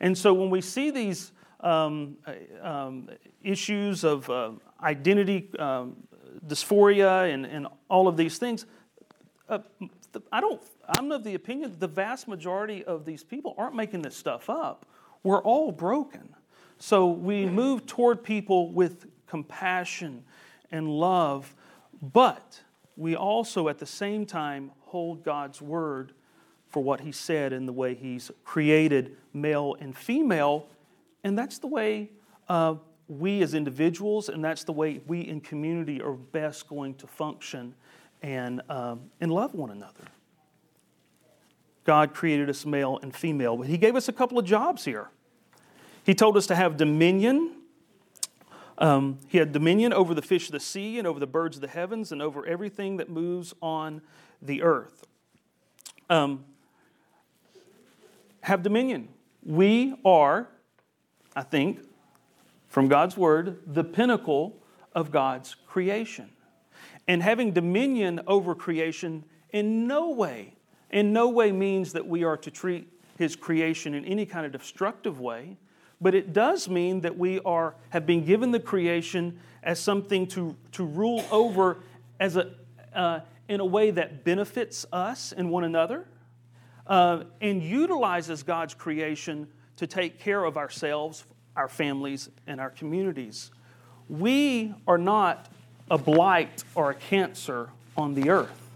And 0.00 0.16
so 0.16 0.32
when 0.32 0.50
we 0.50 0.60
see 0.60 0.92
these 0.92 1.32
um, 1.58 2.16
uh, 2.24 2.32
um, 2.64 3.08
issues 3.42 4.04
of 4.04 4.30
uh, 4.30 4.52
identity 4.80 5.50
um, 5.58 5.96
dysphoria 6.46 7.34
and, 7.34 7.44
and 7.44 7.66
all 7.88 8.06
of 8.06 8.16
these 8.16 8.38
things, 8.38 8.66
uh, 9.48 9.58
I 10.30 10.40
don't, 10.40 10.62
I'm 10.96 11.10
of 11.10 11.24
the 11.24 11.34
opinion 11.34 11.70
that 11.70 11.80
the 11.80 11.88
vast 11.88 12.28
majority 12.28 12.84
of 12.84 13.04
these 13.04 13.24
people 13.24 13.56
aren't 13.58 13.74
making 13.74 14.02
this 14.02 14.16
stuff 14.16 14.48
up. 14.48 14.86
We're 15.24 15.42
all 15.42 15.72
broken. 15.72 16.36
So 16.78 17.08
we 17.08 17.46
move 17.46 17.86
toward 17.86 18.22
people 18.22 18.70
with 18.70 19.06
compassion 19.26 20.22
and 20.70 20.88
love 20.88 21.52
but 22.02 22.60
we 22.96 23.16
also, 23.16 23.68
at 23.68 23.78
the 23.78 23.86
same 23.86 24.26
time, 24.26 24.72
hold 24.80 25.22
God's 25.24 25.62
word 25.62 26.12
for 26.68 26.82
what 26.82 27.00
He 27.00 27.12
said 27.12 27.52
in 27.52 27.66
the 27.66 27.72
way 27.72 27.94
He's 27.94 28.30
created 28.44 29.16
male 29.32 29.76
and 29.80 29.96
female. 29.96 30.68
And 31.24 31.38
that's 31.38 31.58
the 31.58 31.66
way 31.66 32.10
uh, 32.48 32.76
we 33.08 33.42
as 33.42 33.54
individuals, 33.54 34.28
and 34.28 34.44
that's 34.44 34.64
the 34.64 34.72
way 34.72 35.00
we 35.06 35.20
in 35.20 35.40
community 35.40 36.00
are 36.00 36.12
best 36.12 36.68
going 36.68 36.94
to 36.94 37.06
function 37.06 37.74
and, 38.22 38.62
um, 38.68 39.10
and 39.20 39.32
love 39.32 39.54
one 39.54 39.70
another. 39.70 40.04
God 41.84 42.14
created 42.14 42.48
us 42.48 42.64
male 42.64 42.98
and 43.02 43.14
female, 43.14 43.56
but 43.56 43.66
He 43.66 43.78
gave 43.78 43.96
us 43.96 44.08
a 44.08 44.12
couple 44.12 44.38
of 44.38 44.44
jobs 44.44 44.84
here. 44.84 45.10
He 46.04 46.14
told 46.14 46.36
us 46.36 46.46
to 46.46 46.54
have 46.54 46.76
dominion 46.76 47.59
um, 48.80 49.18
he 49.28 49.38
had 49.38 49.52
dominion 49.52 49.92
over 49.92 50.14
the 50.14 50.22
fish 50.22 50.46
of 50.46 50.52
the 50.52 50.60
sea 50.60 50.98
and 50.98 51.06
over 51.06 51.20
the 51.20 51.26
birds 51.26 51.58
of 51.58 51.60
the 51.60 51.68
heavens 51.68 52.10
and 52.12 52.22
over 52.22 52.46
everything 52.46 52.96
that 52.96 53.10
moves 53.10 53.54
on 53.60 54.00
the 54.40 54.62
earth. 54.62 55.06
Um, 56.08 56.44
have 58.40 58.62
dominion. 58.62 59.08
We 59.44 59.94
are, 60.04 60.48
I 61.36 61.42
think, 61.42 61.80
from 62.68 62.88
God's 62.88 63.16
word, 63.16 63.60
the 63.66 63.84
pinnacle 63.84 64.56
of 64.94 65.10
God's 65.10 65.56
creation. 65.66 66.30
And 67.06 67.22
having 67.22 67.52
dominion 67.52 68.20
over 68.26 68.54
creation 68.54 69.24
in 69.50 69.86
no 69.86 70.10
way, 70.10 70.54
in 70.90 71.12
no 71.12 71.28
way 71.28 71.52
means 71.52 71.92
that 71.92 72.06
we 72.06 72.24
are 72.24 72.36
to 72.38 72.50
treat 72.50 72.88
his 73.18 73.36
creation 73.36 73.92
in 73.92 74.04
any 74.06 74.24
kind 74.24 74.46
of 74.46 74.52
destructive 74.52 75.20
way 75.20 75.58
but 76.00 76.14
it 76.14 76.32
does 76.32 76.68
mean 76.68 77.00
that 77.02 77.18
we 77.18 77.40
are, 77.40 77.74
have 77.90 78.06
been 78.06 78.24
given 78.24 78.50
the 78.50 78.60
creation 78.60 79.38
as 79.62 79.78
something 79.78 80.26
to, 80.28 80.56
to 80.72 80.84
rule 80.84 81.24
over 81.30 81.78
as 82.18 82.36
a, 82.36 82.52
uh, 82.94 83.20
in 83.48 83.60
a 83.60 83.64
way 83.64 83.90
that 83.90 84.24
benefits 84.24 84.86
us 84.92 85.32
and 85.32 85.50
one 85.50 85.64
another 85.64 86.06
uh, 86.86 87.24
and 87.40 87.62
utilizes 87.62 88.42
God's 88.42 88.74
creation 88.74 89.48
to 89.76 89.86
take 89.86 90.18
care 90.18 90.44
of 90.44 90.56
ourselves, 90.56 91.24
our 91.56 91.68
families, 91.68 92.28
and 92.46 92.60
our 92.60 92.70
communities. 92.70 93.50
We 94.08 94.74
are 94.86 94.98
not 94.98 95.48
a 95.90 95.98
blight 95.98 96.64
or 96.74 96.90
a 96.90 96.94
cancer 96.94 97.70
on 97.96 98.14
the 98.14 98.30
earth, 98.30 98.70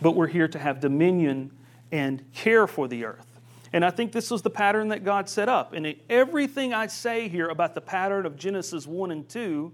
but 0.00 0.12
we're 0.12 0.26
here 0.26 0.48
to 0.48 0.58
have 0.58 0.80
dominion 0.80 1.50
and 1.92 2.24
care 2.32 2.66
for 2.66 2.88
the 2.88 3.04
earth. 3.04 3.29
And 3.72 3.84
I 3.84 3.90
think 3.90 4.12
this 4.12 4.30
was 4.30 4.42
the 4.42 4.50
pattern 4.50 4.88
that 4.88 5.04
God 5.04 5.28
set 5.28 5.48
up. 5.48 5.72
And 5.72 5.94
everything 6.08 6.74
I 6.74 6.88
say 6.88 7.28
here 7.28 7.48
about 7.48 7.74
the 7.74 7.80
pattern 7.80 8.26
of 8.26 8.36
Genesis 8.36 8.86
1 8.86 9.10
and 9.12 9.28
2, 9.28 9.72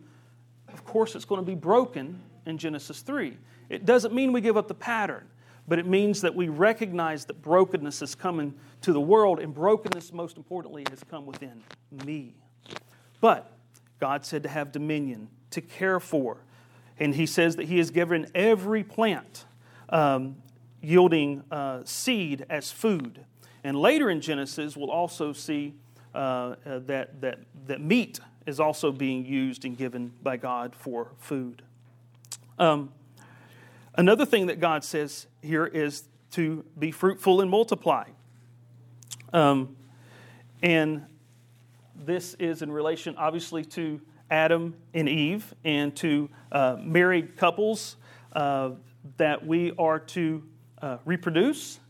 of 0.72 0.84
course, 0.84 1.14
it's 1.14 1.24
going 1.24 1.40
to 1.40 1.46
be 1.46 1.54
broken 1.54 2.20
in 2.44 2.58
Genesis 2.58 3.00
3. 3.00 3.36
It 3.68 3.86
doesn't 3.86 4.14
mean 4.14 4.32
we 4.32 4.40
give 4.40 4.56
up 4.56 4.68
the 4.68 4.74
pattern, 4.74 5.26
but 5.66 5.78
it 5.78 5.86
means 5.86 6.20
that 6.20 6.34
we 6.34 6.48
recognize 6.48 7.24
that 7.24 7.40
brokenness 7.40 8.02
is 8.02 8.14
coming 8.14 8.54
to 8.82 8.92
the 8.92 9.00
world, 9.00 9.40
and 9.40 9.54
brokenness, 9.54 10.12
most 10.12 10.36
importantly, 10.36 10.84
has 10.90 11.02
come 11.04 11.26
within 11.26 11.62
me. 12.04 12.34
But 13.20 13.50
God 13.98 14.24
said 14.24 14.42
to 14.42 14.48
have 14.48 14.72
dominion, 14.72 15.28
to 15.50 15.60
care 15.60 15.98
for. 15.98 16.38
And 16.98 17.14
He 17.14 17.26
says 17.26 17.56
that 17.56 17.64
He 17.64 17.78
has 17.78 17.90
given 17.90 18.30
every 18.34 18.84
plant 18.84 19.46
um, 19.88 20.36
yielding 20.82 21.42
uh, 21.50 21.80
seed 21.84 22.44
as 22.48 22.70
food. 22.70 23.24
And 23.66 23.76
later 23.76 24.10
in 24.10 24.20
Genesis, 24.20 24.76
we'll 24.76 24.92
also 24.92 25.32
see 25.32 25.74
uh, 26.14 26.18
uh, 26.64 26.78
that, 26.86 27.20
that, 27.20 27.40
that 27.66 27.80
meat 27.80 28.20
is 28.46 28.60
also 28.60 28.92
being 28.92 29.26
used 29.26 29.64
and 29.64 29.76
given 29.76 30.12
by 30.22 30.36
God 30.36 30.72
for 30.76 31.10
food. 31.18 31.62
Um, 32.60 32.92
another 33.96 34.24
thing 34.24 34.46
that 34.46 34.60
God 34.60 34.84
says 34.84 35.26
here 35.42 35.66
is 35.66 36.04
to 36.30 36.64
be 36.78 36.92
fruitful 36.92 37.40
and 37.40 37.50
multiply. 37.50 38.04
Um, 39.32 39.74
and 40.62 41.04
this 41.96 42.34
is 42.34 42.62
in 42.62 42.70
relation, 42.70 43.16
obviously, 43.18 43.64
to 43.64 44.00
Adam 44.30 44.76
and 44.94 45.08
Eve 45.08 45.52
and 45.64 45.96
to 45.96 46.30
uh, 46.52 46.76
married 46.78 47.36
couples 47.36 47.96
uh, 48.32 48.70
that 49.16 49.44
we 49.44 49.72
are 49.76 49.98
to 49.98 50.44
uh, 50.80 50.98
reproduce 51.04 51.80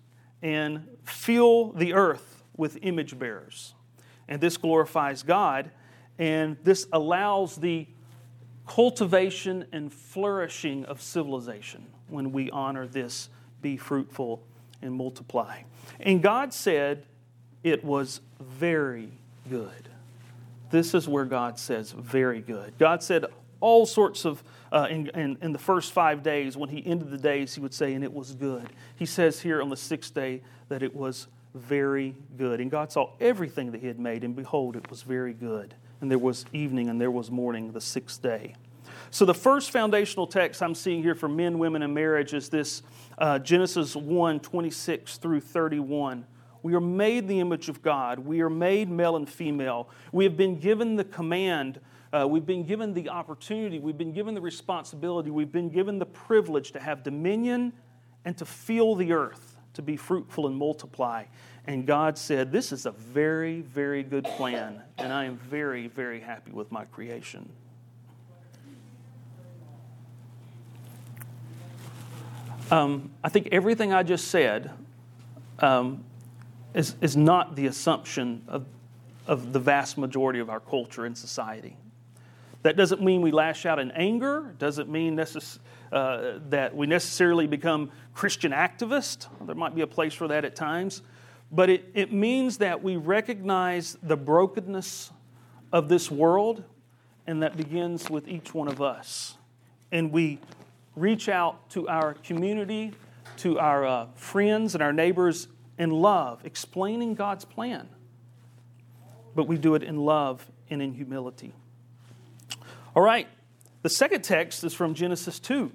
and 0.43 0.87
fill 1.05 1.73
the 1.73 1.95
earth 1.95 2.43
with 2.57 2.78
image 2.83 3.19
bearers. 3.19 3.75
And 4.28 4.40
this 4.40 4.57
glorifies 4.57 5.23
God, 5.23 5.71
and 6.19 6.57
this 6.64 6.87
allows 6.93 7.57
the 7.57 7.87
cultivation 8.66 9.66
and 9.73 9.93
flourishing 9.93 10.85
of 10.87 11.00
civilization 11.00 11.87
when 12.09 12.33
we 12.33 12.50
honor 12.50 12.87
this 12.87 13.28
be 13.62 13.76
fruitful 13.76 14.43
and 14.83 14.93
multiply. 14.93 15.62
And 16.00 16.23
God 16.23 16.52
said 16.52 17.07
it 17.62 17.85
was 17.85 18.21
very 18.40 19.11
good. 19.49 19.88
This 20.71 20.95
is 20.95 21.09
where 21.09 21.25
God 21.25 21.59
says 21.59 21.93
very 21.93 22.40
good. 22.40 22.75
God 22.78 23.02
said 23.02 23.26
all 23.61 23.87
sorts 23.87 24.25
of, 24.25 24.43
uh, 24.73 24.87
in, 24.91 25.09
in, 25.09 25.39
in 25.41 25.53
the 25.53 25.59
first 25.59 25.93
five 25.93 26.23
days, 26.23 26.57
when 26.57 26.69
he 26.69 26.85
ended 26.87 27.11
the 27.11 27.19
days, 27.19 27.55
he 27.55 27.61
would 27.61 27.75
say, 27.75 27.95
and 27.95 28.05
it 28.05 28.13
was 28.13 28.35
good. 28.35 28.69
He 28.97 29.07
says 29.07 29.41
here 29.41 29.63
on 29.63 29.69
the 29.69 29.77
sixth 29.77 30.15
day 30.15 30.43
that 30.69 30.83
it 30.83 30.95
was 30.95 31.29
very 31.55 32.15
good. 32.37 32.61
And 32.61 32.71
God 32.71 32.93
saw 32.93 33.13
everything 33.21 33.73
that 33.73 33.81
he 33.81 33.87
had 33.87 33.99
made, 33.99 34.25
and 34.25 34.37
behold, 34.37 34.77
it 34.77 34.89
was 34.91 35.03
very 35.03 35.33
good. 35.33 35.75
And 36.01 36.11
there 36.11 36.19
was 36.19 36.45
evening 36.53 36.91
and 36.91 37.01
there 37.01 37.11
was 37.11 37.31
morning 37.31 37.73
the 37.73 37.81
sixth 37.81 38.21
day. 38.21 38.55
So, 39.11 39.25
the 39.25 39.35
first 39.35 39.71
foundational 39.71 40.27
text 40.27 40.63
I'm 40.63 40.75
seeing 40.75 41.03
here 41.03 41.15
for 41.15 41.29
men, 41.29 41.59
women, 41.59 41.83
and 41.83 41.95
marriage 41.95 42.35
is 42.35 42.49
this 42.49 42.83
uh, 43.19 43.39
Genesis 43.39 43.97
1 43.97 44.41
26 44.41 45.19
through 45.19 45.41
31. 45.41 46.27
We 46.63 46.75
are 46.75 46.81
made 46.81 47.29
the 47.29 47.41
image 47.41 47.69
of 47.69 47.83
God. 47.83 48.19
We 48.19 48.41
are 48.41 48.51
made 48.51 48.91
male 48.91 49.17
and 49.17 49.29
female. 49.29 49.89
We 50.13 50.25
have 50.25 50.37
been 50.37 50.59
given 50.59 50.97
the 50.97 51.05
command, 51.05 51.81
uh, 52.16 52.26
we've 52.26 52.46
been 52.46 52.64
given 52.64 52.94
the 52.94 53.08
opportunity, 53.08 53.78
we've 53.78 53.99
been 53.99 54.12
given 54.12 54.35
the 54.35 54.40
responsibility, 54.40 55.30
we've 55.30 55.52
been 55.52 55.68
given 55.68 55.99
the 55.99 56.06
privilege 56.06 56.73
to 56.73 56.80
have 56.80 57.02
dominion 57.02 57.73
and 58.25 58.37
to 58.38 58.46
feel 58.46 58.94
the 58.94 59.12
earth, 59.12 59.58
to 59.75 59.82
be 59.82 59.96
fruitful 59.96 60.46
and 60.46 60.56
multiply. 60.56 61.25
And 61.66 61.87
God 61.87 62.16
said, 62.16 62.52
This 62.52 62.73
is 62.73 62.87
a 62.87 62.92
very, 62.92 63.61
very 63.61 64.02
good 64.02 64.25
plan, 64.25 64.82
and 64.99 65.12
I 65.12 65.25
am 65.25 65.37
very, 65.37 65.88
very 65.88 66.20
happy 66.20 66.52
with 66.52 66.73
my 66.73 66.85
creation. 66.87 67.49
Um, 72.70 73.11
I 73.23 73.28
think 73.28 73.49
everything 73.52 73.92
I 73.92 74.02
just 74.02 74.28
said 74.28 74.70
um, 75.58 76.04
is, 76.75 76.96
is 77.00 77.16
not 77.16 77.56
the 77.56 77.66
assumption 77.66 78.42
of, 78.49 78.64
of 79.26 79.52
the 79.52 79.61
vast 79.61 79.99
majority 79.99 80.40
of 80.40 80.50
our 80.50 80.61
culture 80.61 81.04
and 81.04 81.16
society. 81.16 81.76
That 82.66 82.76
doesn't 82.76 83.00
mean 83.00 83.23
we 83.23 83.30
lash 83.30 83.64
out 83.64 83.78
in 83.78 83.92
anger, 83.92 84.52
doesn't 84.58 84.88
mean 84.88 85.16
necess- 85.16 85.61
uh, 85.92 86.40
that 86.49 86.75
we 86.75 86.88
necessarily 86.88 87.46
become 87.46 87.92
Christian 88.12 88.50
activists. 88.50 89.28
There 89.46 89.54
might 89.54 89.76
be 89.76 89.82
a 89.82 89.87
place 89.87 90.14
for 90.14 90.26
that 90.26 90.44
at 90.44 90.56
times. 90.56 91.02
But 91.52 91.70
it, 91.70 91.92
it 91.94 92.12
means 92.12 92.58
that 92.58 92.82
we 92.82 92.96
recognize 92.96 93.96
the 94.02 94.16
brokenness 94.16 95.12
of 95.73 95.88
this 95.88 96.11
world, 96.11 96.64
and 97.25 97.40
that 97.44 97.56
begins 97.56 98.11
with 98.11 98.26
each 98.26 98.52
one 98.52 98.66
of 98.66 98.82
us. 98.82 99.37
And 99.92 100.11
we 100.11 100.40
reach 100.96 101.28
out 101.28 101.70
to 101.70 101.87
our 101.87 102.14
community, 102.14 102.94
to 103.37 103.61
our 103.61 103.87
uh, 103.87 104.06
friends 104.16 104.75
and 104.75 104.82
our 104.82 104.92
neighbors 104.92 105.46
in 105.78 105.90
love, 105.90 106.44
explaining 106.44 107.14
God's 107.14 107.44
plan. 107.44 107.88
But 109.37 109.46
we 109.46 109.56
do 109.56 109.76
it 109.76 109.85
in 109.85 109.99
love 109.99 110.44
and 110.68 110.82
in 110.82 110.94
humility. 110.94 111.54
All 112.97 113.03
right, 113.03 113.29
the 113.83 113.91
second 113.91 114.25
text 114.25 114.65
is 114.65 114.73
from 114.73 114.95
Genesis 114.95 115.38
2, 115.38 115.71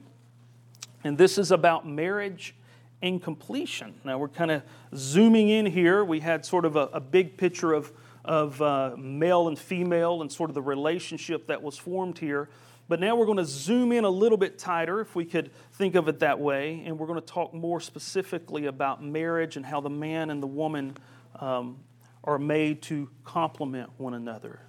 and 1.04 1.20
this 1.20 1.38
is 1.38 1.52
about 1.52 1.88
marriage 1.88 2.56
and 3.04 3.22
completion. 3.22 3.94
Now 4.04 4.18
we're 4.18 4.28
kind 4.28 4.50
of 4.50 4.64
zooming 4.96 5.50
in 5.50 5.68
here. 5.68 6.04
We 6.04 6.20
had 6.20 6.44
sort 6.48 6.66
of 6.66 6.76
a, 6.76 6.90
a 6.94 7.00
big 7.00 7.38
picture 7.38 7.74
of, 7.74 7.94
of 8.26 8.60
uh, 8.60 8.96
male 8.98 9.50
and 9.50 9.60
female 9.60 10.24
and 10.24 10.32
sort 10.32 10.50
of 10.50 10.56
the 10.56 10.64
relationship 10.64 11.46
that 11.46 11.62
was 11.62 11.78
formed 11.78 12.18
here. 12.18 12.50
But 12.90 13.00
now 13.00 13.16
we're 13.16 13.28
going 13.28 13.38
to 13.38 13.46
zoom 13.46 13.92
in 13.92 14.04
a 14.04 14.10
little 14.10 14.40
bit 14.40 14.58
tighter, 14.58 15.00
if 15.00 15.16
we 15.16 15.24
could 15.24 15.52
think 15.74 15.94
of 15.94 16.08
it 16.08 16.22
that 16.22 16.40
way, 16.40 16.82
and 16.88 16.98
we're 16.98 17.06
going 17.06 17.22
to 17.22 17.26
talk 17.26 17.54
more 17.54 17.80
specifically 17.80 18.66
about 18.66 19.04
marriage 19.04 19.58
and 19.58 19.66
how 19.68 19.80
the 19.80 19.92
man 19.92 20.32
and 20.32 20.42
the 20.42 20.48
woman 20.48 20.98
um, 21.40 21.78
are 22.24 22.40
made 22.40 22.82
to 22.82 23.12
complement 23.24 23.92
one 24.00 24.16
another. 24.16 24.62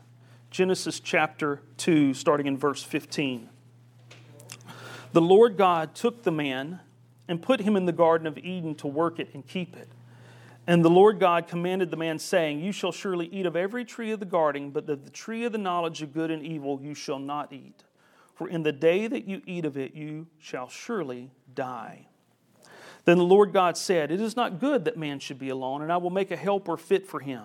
Genesis 0.52 1.00
chapter 1.00 1.62
2, 1.78 2.12
starting 2.12 2.46
in 2.46 2.58
verse 2.58 2.82
15. 2.82 3.48
The 5.14 5.20
Lord 5.22 5.56
God 5.56 5.94
took 5.94 6.24
the 6.24 6.30
man 6.30 6.80
and 7.26 7.40
put 7.40 7.60
him 7.60 7.74
in 7.74 7.86
the 7.86 7.92
Garden 7.92 8.26
of 8.26 8.36
Eden 8.36 8.74
to 8.74 8.86
work 8.86 9.18
it 9.18 9.30
and 9.32 9.46
keep 9.46 9.74
it. 9.74 9.88
And 10.66 10.84
the 10.84 10.90
Lord 10.90 11.18
God 11.18 11.48
commanded 11.48 11.90
the 11.90 11.96
man, 11.96 12.18
saying, 12.18 12.60
You 12.60 12.70
shall 12.70 12.92
surely 12.92 13.28
eat 13.28 13.46
of 13.46 13.56
every 13.56 13.86
tree 13.86 14.12
of 14.12 14.20
the 14.20 14.26
garden, 14.26 14.68
but 14.70 14.88
of 14.90 15.04
the 15.04 15.10
tree 15.10 15.44
of 15.44 15.52
the 15.52 15.58
knowledge 15.58 16.02
of 16.02 16.12
good 16.12 16.30
and 16.30 16.42
evil 16.42 16.78
you 16.82 16.94
shall 16.94 17.18
not 17.18 17.50
eat. 17.50 17.84
For 18.34 18.46
in 18.46 18.62
the 18.62 18.72
day 18.72 19.06
that 19.06 19.26
you 19.26 19.40
eat 19.46 19.64
of 19.64 19.78
it, 19.78 19.94
you 19.94 20.26
shall 20.38 20.68
surely 20.68 21.30
die. 21.54 22.08
Then 23.06 23.16
the 23.16 23.24
Lord 23.24 23.54
God 23.54 23.78
said, 23.78 24.10
It 24.10 24.20
is 24.20 24.36
not 24.36 24.60
good 24.60 24.84
that 24.84 24.98
man 24.98 25.18
should 25.18 25.38
be 25.38 25.48
alone, 25.48 25.80
and 25.80 25.90
I 25.90 25.96
will 25.96 26.10
make 26.10 26.30
a 26.30 26.36
helper 26.36 26.76
fit 26.76 27.06
for 27.06 27.20
him. 27.20 27.44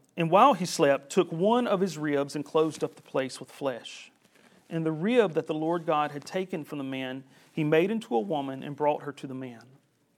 and 0.17 0.29
while 0.29 0.53
he 0.53 0.65
slept, 0.65 1.09
took 1.09 1.31
one 1.31 1.67
of 1.67 1.79
his 1.79 1.97
ribs 1.97 2.35
and 2.35 2.45
closed 2.45 2.83
up 2.83 2.95
the 2.95 3.01
place 3.01 3.39
with 3.39 3.49
flesh. 3.49 4.11
And 4.69 4.85
the 4.85 4.91
rib 4.91 5.33
that 5.33 5.47
the 5.47 5.53
Lord 5.53 5.85
God 5.85 6.11
had 6.11 6.25
taken 6.25 6.63
from 6.63 6.77
the 6.77 6.83
man, 6.83 7.23
he 7.51 7.63
made 7.63 7.91
into 7.91 8.15
a 8.15 8.19
woman 8.19 8.63
and 8.63 8.75
brought 8.75 9.03
her 9.03 9.11
to 9.13 9.27
the 9.27 9.33
man. 9.33 9.63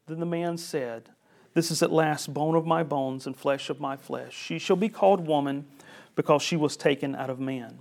Then 0.08 0.20
the 0.20 0.26
man 0.26 0.58
said, 0.58 1.10
This 1.54 1.72
is 1.72 1.82
at 1.82 1.92
last 1.92 2.34
bone 2.34 2.56
of 2.56 2.66
my 2.66 2.84
bones 2.84 3.26
and 3.26 3.36
flesh 3.36 3.70
of 3.70 3.80
my 3.80 3.96
flesh. 3.96 4.36
She 4.36 4.60
shall 4.60 4.76
be 4.76 4.90
called 4.90 5.28
woman 5.28 5.66
because 6.16 6.42
she 6.42 6.56
was 6.56 6.76
taken 6.76 7.16
out 7.16 7.30
of 7.30 7.40
man. 7.40 7.80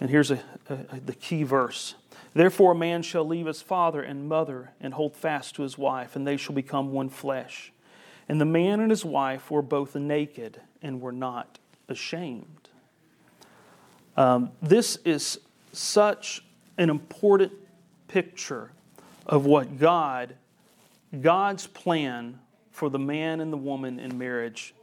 And 0.00 0.10
here's 0.10 0.30
a, 0.30 0.40
a, 0.68 1.00
the 1.00 1.14
key 1.14 1.42
verse. 1.42 1.94
Therefore, 2.32 2.72
a 2.72 2.76
man 2.76 3.02
shall 3.02 3.24
leave 3.24 3.46
his 3.46 3.60
father 3.60 4.02
and 4.02 4.28
mother 4.28 4.70
and 4.80 4.94
hold 4.94 5.16
fast 5.16 5.56
to 5.56 5.62
his 5.62 5.76
wife, 5.76 6.14
and 6.14 6.26
they 6.26 6.36
shall 6.36 6.54
become 6.54 6.92
one 6.92 7.08
flesh. 7.08 7.72
And 8.28 8.40
the 8.40 8.44
man 8.44 8.80
and 8.80 8.90
his 8.90 9.04
wife 9.04 9.50
were 9.50 9.62
both 9.62 9.96
naked 9.96 10.60
and 10.82 11.00
were 11.00 11.12
not 11.12 11.58
ashamed. 11.88 12.68
Um, 14.16 14.50
this 14.60 14.96
is 15.04 15.38
such 15.72 16.44
an 16.78 16.90
important 16.90 17.52
picture 18.08 18.70
of 19.26 19.46
what 19.46 19.78
God, 19.78 20.34
God's 21.20 21.66
plan 21.66 22.38
for 22.72 22.90
the 22.90 22.98
man 22.98 23.40
and 23.40 23.52
the 23.52 23.56
woman 23.56 24.00
in 24.00 24.16
marriage 24.18 24.74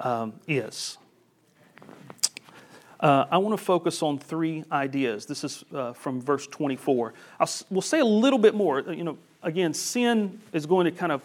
um, 0.00 0.32
is. 0.48 0.98
Uh, 3.00 3.26
I 3.30 3.38
want 3.38 3.58
to 3.58 3.62
focus 3.62 4.02
on 4.02 4.18
three 4.18 4.64
ideas. 4.72 5.26
This 5.26 5.44
is 5.44 5.64
uh, 5.74 5.92
from 5.92 6.22
verse 6.22 6.46
24. 6.46 7.12
I'll, 7.38 7.48
we'll 7.68 7.82
say 7.82 8.00
a 8.00 8.04
little 8.04 8.38
bit 8.38 8.54
more. 8.54 8.80
You 8.80 9.04
know, 9.04 9.18
again, 9.42 9.74
sin 9.74 10.40
is 10.52 10.64
going 10.64 10.86
to 10.86 10.90
kind 10.90 11.12
of 11.12 11.22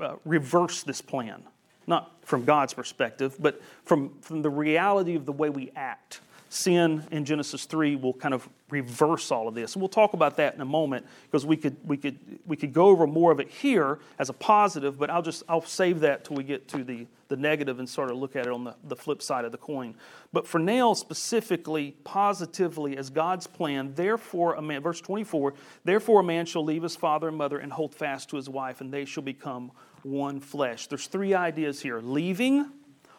uh, 0.00 0.16
reverse 0.24 0.82
this 0.82 1.00
plan, 1.00 1.42
not 1.88 2.14
from 2.22 2.44
God's 2.44 2.74
perspective, 2.74 3.36
but 3.40 3.60
from, 3.84 4.10
from 4.20 4.42
the 4.42 4.50
reality 4.50 5.14
of 5.16 5.26
the 5.26 5.32
way 5.32 5.50
we 5.50 5.72
act 5.74 6.20
sin 6.50 7.04
in 7.10 7.24
Genesis 7.24 7.64
3 7.64 7.96
will 7.96 8.14
kind 8.14 8.32
of 8.32 8.48
reverse 8.70 9.30
all 9.30 9.48
of 9.48 9.54
this. 9.54 9.74
And 9.74 9.82
we'll 9.82 9.88
talk 9.88 10.12
about 10.12 10.36
that 10.36 10.54
in 10.54 10.60
a 10.60 10.66
moment 10.66 11.06
because 11.24 11.44
we 11.44 11.56
could, 11.56 11.76
we, 11.86 11.96
could, 11.96 12.18
we 12.46 12.56
could 12.56 12.72
go 12.72 12.86
over 12.86 13.06
more 13.06 13.32
of 13.32 13.40
it 13.40 13.48
here 13.48 13.98
as 14.18 14.28
a 14.28 14.32
positive, 14.32 14.98
but 14.98 15.10
I'll 15.10 15.22
just 15.22 15.42
I'll 15.48 15.62
save 15.62 16.00
that 16.00 16.24
till 16.24 16.36
we 16.36 16.44
get 16.44 16.68
to 16.68 16.84
the, 16.84 17.06
the 17.28 17.36
negative 17.36 17.78
and 17.78 17.88
sort 17.88 18.10
of 18.10 18.16
look 18.16 18.36
at 18.36 18.46
it 18.46 18.52
on 18.52 18.64
the, 18.64 18.74
the 18.84 18.96
flip 18.96 19.22
side 19.22 19.44
of 19.44 19.52
the 19.52 19.58
coin. 19.58 19.94
But 20.32 20.46
for 20.46 20.58
now, 20.58 20.94
specifically, 20.94 21.96
positively, 22.04 22.96
as 22.96 23.10
God's 23.10 23.46
plan, 23.46 23.92
therefore 23.94 24.54
a 24.54 24.62
man, 24.62 24.82
verse 24.82 25.00
24, 25.00 25.54
therefore 25.84 26.20
a 26.20 26.24
man 26.24 26.46
shall 26.46 26.64
leave 26.64 26.82
his 26.82 26.96
father 26.96 27.28
and 27.28 27.36
mother 27.36 27.58
and 27.58 27.72
hold 27.72 27.94
fast 27.94 28.30
to 28.30 28.36
his 28.36 28.48
wife, 28.48 28.80
and 28.80 28.92
they 28.92 29.04
shall 29.04 29.22
become 29.22 29.70
one 30.02 30.40
flesh. 30.40 30.86
There's 30.86 31.06
three 31.06 31.34
ideas 31.34 31.80
here 31.80 32.00
leaving, 32.00 32.70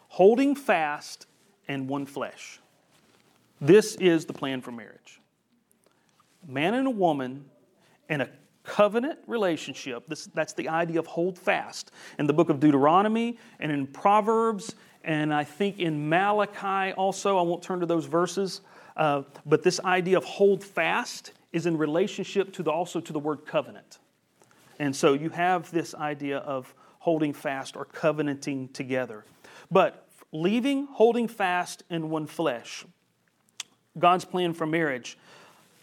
holding 0.07 0.55
fast, 0.55 1.25
and 1.67 1.87
one 1.87 2.05
flesh. 2.05 2.59
This 3.61 3.95
is 3.95 4.25
the 4.25 4.33
plan 4.33 4.61
for 4.61 4.71
marriage. 4.71 5.19
Man 6.47 6.73
and 6.73 6.87
a 6.87 6.91
woman 6.91 7.45
in 8.09 8.21
a 8.21 8.29
covenant 8.63 9.19
relationship. 9.27 10.07
This, 10.07 10.27
that's 10.27 10.53
the 10.53 10.69
idea 10.69 10.99
of 10.99 11.07
hold 11.07 11.37
fast. 11.37 11.91
In 12.17 12.27
the 12.27 12.33
book 12.33 12.49
of 12.49 12.59
Deuteronomy 12.59 13.37
and 13.59 13.71
in 13.71 13.87
Proverbs, 13.87 14.75
and 15.03 15.33
I 15.33 15.43
think 15.43 15.79
in 15.79 16.09
Malachi 16.09 16.93
also, 16.93 17.37
I 17.37 17.41
won't 17.41 17.63
turn 17.63 17.79
to 17.79 17.85
those 17.85 18.05
verses, 18.05 18.61
uh, 18.95 19.23
but 19.45 19.63
this 19.63 19.79
idea 19.81 20.17
of 20.17 20.23
hold 20.23 20.63
fast 20.63 21.31
is 21.51 21.65
in 21.65 21.77
relationship 21.77 22.53
to 22.53 22.63
the, 22.63 22.71
also 22.71 22.99
to 22.99 23.13
the 23.13 23.19
word 23.19 23.45
covenant. 23.45 23.97
And 24.79 24.95
so 24.95 25.13
you 25.13 25.29
have 25.29 25.69
this 25.71 25.93
idea 25.93 26.37
of 26.39 26.73
holding 26.99 27.33
fast 27.33 27.75
or 27.75 27.85
covenanting 27.85 28.69
together. 28.69 29.25
But 29.69 30.07
leaving, 30.31 30.87
holding 30.87 31.27
fast 31.27 31.83
in 31.89 32.09
one 32.09 32.25
flesh. 32.25 32.85
God's 33.97 34.25
plan 34.25 34.53
for 34.53 34.65
marriage. 34.65 35.17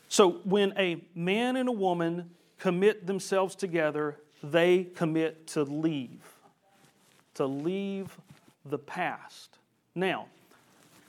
So 0.09 0.41
when 0.45 0.73
a 0.79 1.05
man 1.15 1.57
and 1.57 1.69
a 1.69 1.73
woman 1.73 2.31
commit 2.59 3.07
themselves 3.07 3.55
together, 3.55 4.17
they 4.43 4.85
commit 4.85 5.47
to 5.49 5.65
leave, 5.65 6.23
to 7.35 7.47
leave 7.47 8.17
the 8.65 8.79
past. 8.79 9.59
Now, 9.95 10.27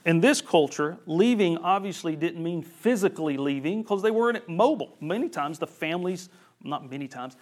in 0.06 0.22
this 0.22 0.42
culture, 0.42 0.98
leaving 1.06 1.58
obviously 1.58 2.16
didn't 2.16 2.42
mean 2.42 2.64
physically 2.64 3.38
leaving 3.38 3.82
because 3.82 4.02
they 4.02 4.12
weren't 4.12 4.48
mobile. 4.48 4.96
Many 5.02 5.30
times 5.30 5.60
the 5.60 5.68
families, 5.68 6.30
not 6.64 6.90
many 6.90 7.08
times, 7.08 7.36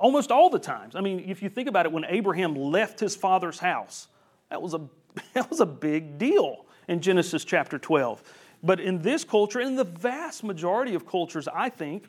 almost 0.00 0.32
all 0.32 0.50
the 0.50 0.58
times. 0.58 0.96
I 0.96 1.00
mean, 1.00 1.24
if 1.28 1.42
you 1.42 1.48
think 1.48 1.68
about 1.68 1.86
it, 1.86 1.92
when 1.92 2.04
Abraham 2.06 2.54
left 2.56 2.98
his 2.98 3.14
father's 3.14 3.58
house, 3.58 4.08
that 4.48 4.60
was 4.60 4.74
a, 4.74 4.80
that 5.34 5.48
was 5.50 5.60
a 5.60 5.66
big 5.66 6.18
deal 6.18 6.66
in 6.88 7.00
Genesis 7.00 7.44
chapter 7.44 7.78
12. 7.78 8.22
But 8.62 8.80
in 8.80 9.00
this 9.02 9.24
culture, 9.24 9.60
in 9.60 9.76
the 9.76 9.84
vast 9.84 10.42
majority 10.42 10.94
of 10.94 11.06
cultures, 11.06 11.48
I 11.48 11.68
think, 11.68 12.04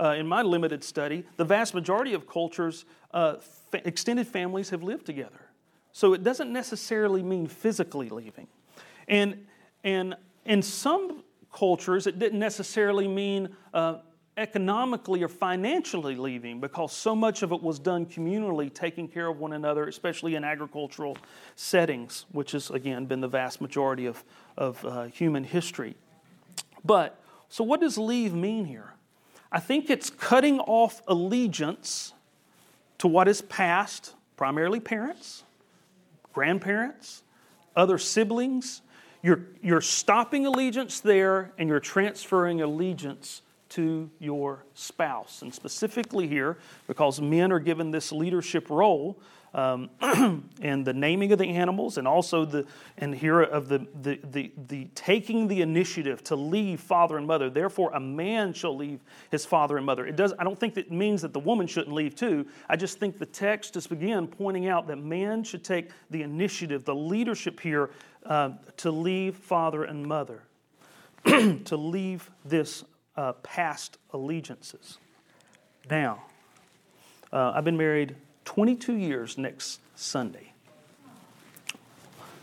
uh, 0.00 0.16
in 0.18 0.26
my 0.26 0.42
limited 0.42 0.82
study, 0.82 1.24
the 1.36 1.44
vast 1.44 1.74
majority 1.74 2.14
of 2.14 2.26
cultures, 2.26 2.84
uh, 3.12 3.36
fa- 3.70 3.86
extended 3.86 4.26
families 4.26 4.70
have 4.70 4.82
lived 4.82 5.06
together. 5.06 5.48
So 5.92 6.12
it 6.12 6.24
doesn't 6.24 6.52
necessarily 6.52 7.22
mean 7.22 7.46
physically 7.46 8.08
leaving. 8.08 8.48
And, 9.06 9.46
and 9.84 10.16
in 10.44 10.62
some 10.62 11.22
cultures, 11.52 12.06
it 12.06 12.18
didn't 12.18 12.40
necessarily 12.40 13.06
mean 13.06 13.54
uh, 13.72 13.98
economically 14.36 15.22
or 15.22 15.28
financially 15.28 16.16
leaving 16.16 16.60
because 16.60 16.92
so 16.92 17.14
much 17.14 17.42
of 17.42 17.52
it 17.52 17.62
was 17.62 17.78
done 17.78 18.04
communally, 18.04 18.72
taking 18.72 19.06
care 19.06 19.28
of 19.28 19.38
one 19.38 19.52
another, 19.52 19.86
especially 19.86 20.34
in 20.34 20.42
agricultural 20.42 21.16
settings, 21.54 22.26
which 22.32 22.52
has, 22.52 22.70
again, 22.70 23.06
been 23.06 23.20
the 23.20 23.28
vast 23.28 23.60
majority 23.60 24.06
of, 24.06 24.24
of 24.56 24.84
uh, 24.84 25.04
human 25.04 25.44
history. 25.44 25.94
But, 26.84 27.20
so 27.48 27.62
what 27.62 27.80
does 27.80 27.96
leave 27.96 28.34
mean 28.34 28.64
here? 28.64 28.94
I 29.52 29.60
think 29.60 29.88
it's 29.88 30.10
cutting 30.10 30.58
off 30.60 31.00
allegiance 31.06 32.12
to 32.98 33.06
what 33.06 33.28
is 33.28 33.40
past, 33.42 34.14
primarily 34.36 34.80
parents, 34.80 35.44
grandparents, 36.32 37.22
other 37.76 37.98
siblings. 37.98 38.82
You're, 39.22 39.46
you're 39.62 39.80
stopping 39.80 40.44
allegiance 40.44 40.98
there 41.00 41.52
and 41.56 41.68
you're 41.68 41.80
transferring 41.80 42.62
allegiance 42.62 43.42
to 43.74 44.08
your 44.20 44.64
spouse. 44.74 45.42
And 45.42 45.52
specifically 45.52 46.28
here, 46.28 46.58
because 46.86 47.20
men 47.20 47.50
are 47.50 47.58
given 47.58 47.90
this 47.90 48.12
leadership 48.12 48.70
role, 48.70 49.18
um, 49.52 49.90
and 50.62 50.84
the 50.84 50.92
naming 50.92 51.32
of 51.32 51.38
the 51.38 51.48
animals, 51.48 51.96
and 51.96 52.08
also 52.08 52.44
the 52.44 52.66
and 52.98 53.14
here 53.14 53.40
of 53.40 53.68
the, 53.68 53.86
the 54.02 54.18
the 54.24 54.52
the 54.66 54.88
taking 54.94 55.46
the 55.48 55.62
initiative 55.62 56.22
to 56.24 56.36
leave 56.36 56.80
father 56.80 57.16
and 57.16 57.26
mother. 57.26 57.48
Therefore, 57.50 57.90
a 57.94 58.00
man 58.00 58.52
shall 58.52 58.76
leave 58.76 59.00
his 59.30 59.44
father 59.44 59.76
and 59.76 59.86
mother. 59.86 60.06
It 60.06 60.16
does. 60.16 60.32
I 60.38 60.44
don't 60.44 60.58
think 60.58 60.74
that 60.74 60.90
means 60.90 61.22
that 61.22 61.32
the 61.32 61.40
woman 61.40 61.66
shouldn't 61.66 61.94
leave 61.94 62.16
too. 62.16 62.46
I 62.68 62.76
just 62.76 62.98
think 62.98 63.18
the 63.18 63.26
text 63.26 63.76
is 63.76 63.86
begin 63.86 64.26
pointing 64.26 64.68
out 64.68 64.88
that 64.88 64.96
man 64.96 65.44
should 65.44 65.62
take 65.62 65.90
the 66.10 66.22
initiative, 66.22 66.84
the 66.84 66.94
leadership 66.94 67.60
here, 67.60 67.90
uh, 68.26 68.50
to 68.78 68.90
leave 68.90 69.36
father 69.36 69.84
and 69.84 70.04
mother, 70.04 70.42
to 71.24 71.76
leave 71.76 72.28
this 72.44 72.84
uh, 73.16 73.32
past 73.34 73.98
allegiances. 74.12 74.98
Now, 75.90 76.22
uh, 77.32 77.52
I've 77.54 77.64
been 77.64 77.76
married 77.76 78.16
22 78.44 78.94
years 78.94 79.38
next 79.38 79.80
Sunday. 79.94 80.52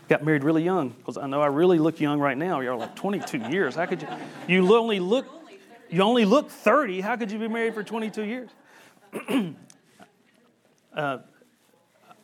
Got 0.08 0.24
married 0.24 0.44
really 0.44 0.62
young 0.62 0.90
because 0.90 1.16
I 1.16 1.26
know 1.26 1.40
I 1.40 1.46
really 1.46 1.78
look 1.78 2.00
young 2.00 2.20
right 2.20 2.36
now. 2.36 2.60
You're 2.60 2.76
like 2.76 2.94
22 2.96 3.38
years. 3.50 3.74
How 3.76 3.86
could 3.86 4.02
you? 4.02 4.08
You 4.46 4.76
only 4.76 5.00
look. 5.00 5.26
You 5.90 6.02
only 6.02 6.24
look 6.24 6.50
30. 6.50 7.00
How 7.00 7.16
could 7.16 7.30
you 7.30 7.38
be 7.38 7.48
married 7.48 7.74
for 7.74 7.82
22 7.82 8.24
years? 8.24 8.50
uh, 10.94 11.18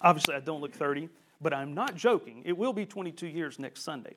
obviously, 0.01 0.35
I 0.35 0.41
don't 0.41 0.63
look 0.63 0.73
30, 0.73 1.11
but 1.43 1.53
I'm 1.53 1.75
not 1.75 1.95
joking. 1.95 2.43
It 2.47 2.57
will 2.57 2.73
be 2.73 2.87
22 2.87 3.27
years 3.27 3.59
next 3.59 3.83
Sunday. 3.83 4.15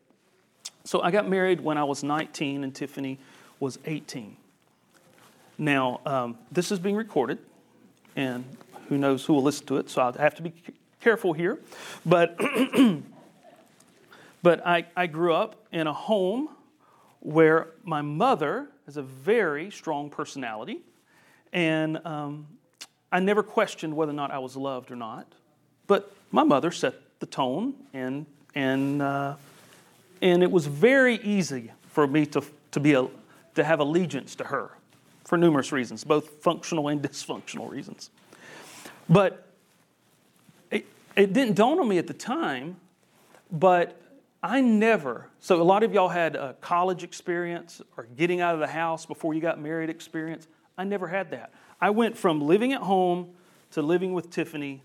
So 0.86 1.02
I 1.02 1.12
got 1.12 1.28
married 1.28 1.60
when 1.60 1.78
I 1.78 1.84
was 1.84 2.02
19 2.02 2.63
and 2.63 2.74
Tiffany 2.74 3.20
was 3.62 3.80
18. 3.86 4.36
Now, 5.58 6.02
um, 6.06 6.38
this 6.52 6.71
is 6.71 6.80
being 6.80 6.95
recorded, 6.95 7.38
and 8.15 8.43
who 8.89 8.97
knows 8.97 9.24
who 9.24 9.34
will 9.34 9.43
listen 9.43 9.65
to 9.67 9.78
it, 9.78 9.89
so 9.89 10.02
I 10.02 10.21
have 10.21 10.36
to 10.36 10.41
be 10.41 10.52
careful 11.00 11.34
here. 11.34 11.60
But, 12.06 12.38
but 14.43 14.65
I, 14.65 14.88
I 14.97 15.06
grew 15.06 15.34
up 15.34 15.56
in 15.71 15.86
a 15.86 15.93
home 15.93 16.50
where 17.19 17.67
my 17.84 18.02
mother 18.02 18.67
has 18.86 18.97
a 18.97 19.04
very 19.04 19.69
strong 19.69 20.10
personality, 20.10 20.80
and 21.54 22.04
um, 22.06 22.47
I 23.12 23.19
never 23.19 23.43
questioned 23.43 23.95
whether 23.95 24.12
or 24.12 24.15
not 24.15 24.32
I 24.32 24.39
was 24.39 24.56
loved 24.56 24.89
or 24.89 24.95
not. 24.95 25.28
But 25.86 26.12
my 26.32 26.43
mother 26.43 26.71
set 26.71 26.95
the 27.19 27.28
tone, 27.28 27.76
and, 27.93 28.26
and, 28.56 29.02
uh, 29.02 29.36
and 30.21 30.41
it 30.41 30.50
was 30.50 30.65
very 30.65 31.17
easy 31.17 31.71
for 31.89 32.08
me 32.08 32.26
to, 32.28 32.41
to, 32.71 32.80
be 32.80 32.93
a, 32.93 33.08
to 33.56 33.64
have 33.64 33.80
allegiance 33.80 34.36
to 34.36 34.46
her 34.46 34.72
for 35.26 35.38
numerous 35.38 35.72
reasons, 35.72 36.04
both 36.04 36.44
functional 36.44 36.88
and 36.88 37.02
dysfunctional 37.04 37.70
reasons. 37.70 38.10
But 39.10 39.48
it, 40.70 40.86
it 41.16 41.34
didn't 41.34 41.56
dawn 41.56 41.80
on 41.80 41.88
me 41.88 41.98
at 41.98 42.08
the 42.08 42.14
time, 42.14 42.78
but 43.52 44.00
I 44.44 44.62
never, 44.62 45.28
so 45.40 45.62
a 45.62 45.64
lot 45.64 45.84
of 45.84 45.94
y'all 45.94 46.10
had 46.10 46.36
a 46.36 46.56
college 46.62 47.04
experience 47.04 47.82
or 47.96 48.08
getting 48.18 48.42
out 48.42 48.56
of 48.56 48.60
the 48.60 48.68
house 48.68 49.06
before 49.06 49.34
you 49.34 49.42
got 49.42 49.60
married 49.60 49.90
experience. 49.90 50.48
I 50.78 50.84
never 50.84 51.08
had 51.08 51.32
that. 51.32 51.52
I 51.80 51.92
went 51.92 52.18
from 52.18 52.42
living 52.42 52.74
at 52.74 52.82
home 52.82 53.30
to 53.72 53.82
living 53.82 54.14
with 54.14 54.30
Tiffany 54.32 54.82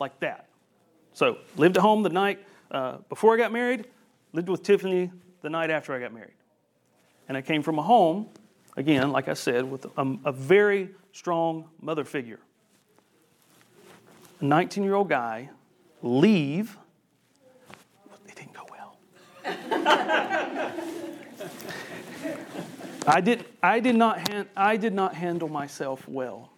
like 0.00 0.18
that. 0.20 0.46
So, 1.12 1.38
lived 1.56 1.76
at 1.76 1.82
home 1.82 2.02
the 2.02 2.08
night 2.08 2.44
uh, 2.70 2.98
before 3.08 3.34
I 3.34 3.36
got 3.36 3.52
married, 3.52 3.86
lived 4.32 4.48
with 4.48 4.62
Tiffany 4.62 5.12
the 5.42 5.50
night 5.50 5.70
after 5.70 5.94
I 5.94 6.00
got 6.00 6.12
married. 6.12 6.32
And 7.28 7.36
I 7.36 7.42
came 7.42 7.62
from 7.62 7.78
a 7.78 7.82
home, 7.82 8.28
again, 8.76 9.10
like 9.10 9.28
I 9.28 9.34
said, 9.34 9.64
with 9.70 9.86
a, 9.96 10.16
a 10.24 10.32
very 10.32 10.90
strong 11.12 11.68
mother 11.80 12.04
figure. 12.04 12.40
A 14.40 14.44
19 14.44 14.84
year 14.84 14.94
old 14.94 15.08
guy 15.08 15.50
leave. 16.02 16.76
It 18.28 18.34
didn't 18.36 18.52
go 18.52 18.66
well. 18.70 18.96
I, 23.06 23.20
did, 23.20 23.44
I, 23.62 23.80
did 23.80 23.96
not 23.96 24.30
I 24.56 24.76
did 24.76 24.92
not 24.92 25.14
handle 25.14 25.48
myself 25.48 26.06
well. 26.08 26.50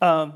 Um, 0.00 0.34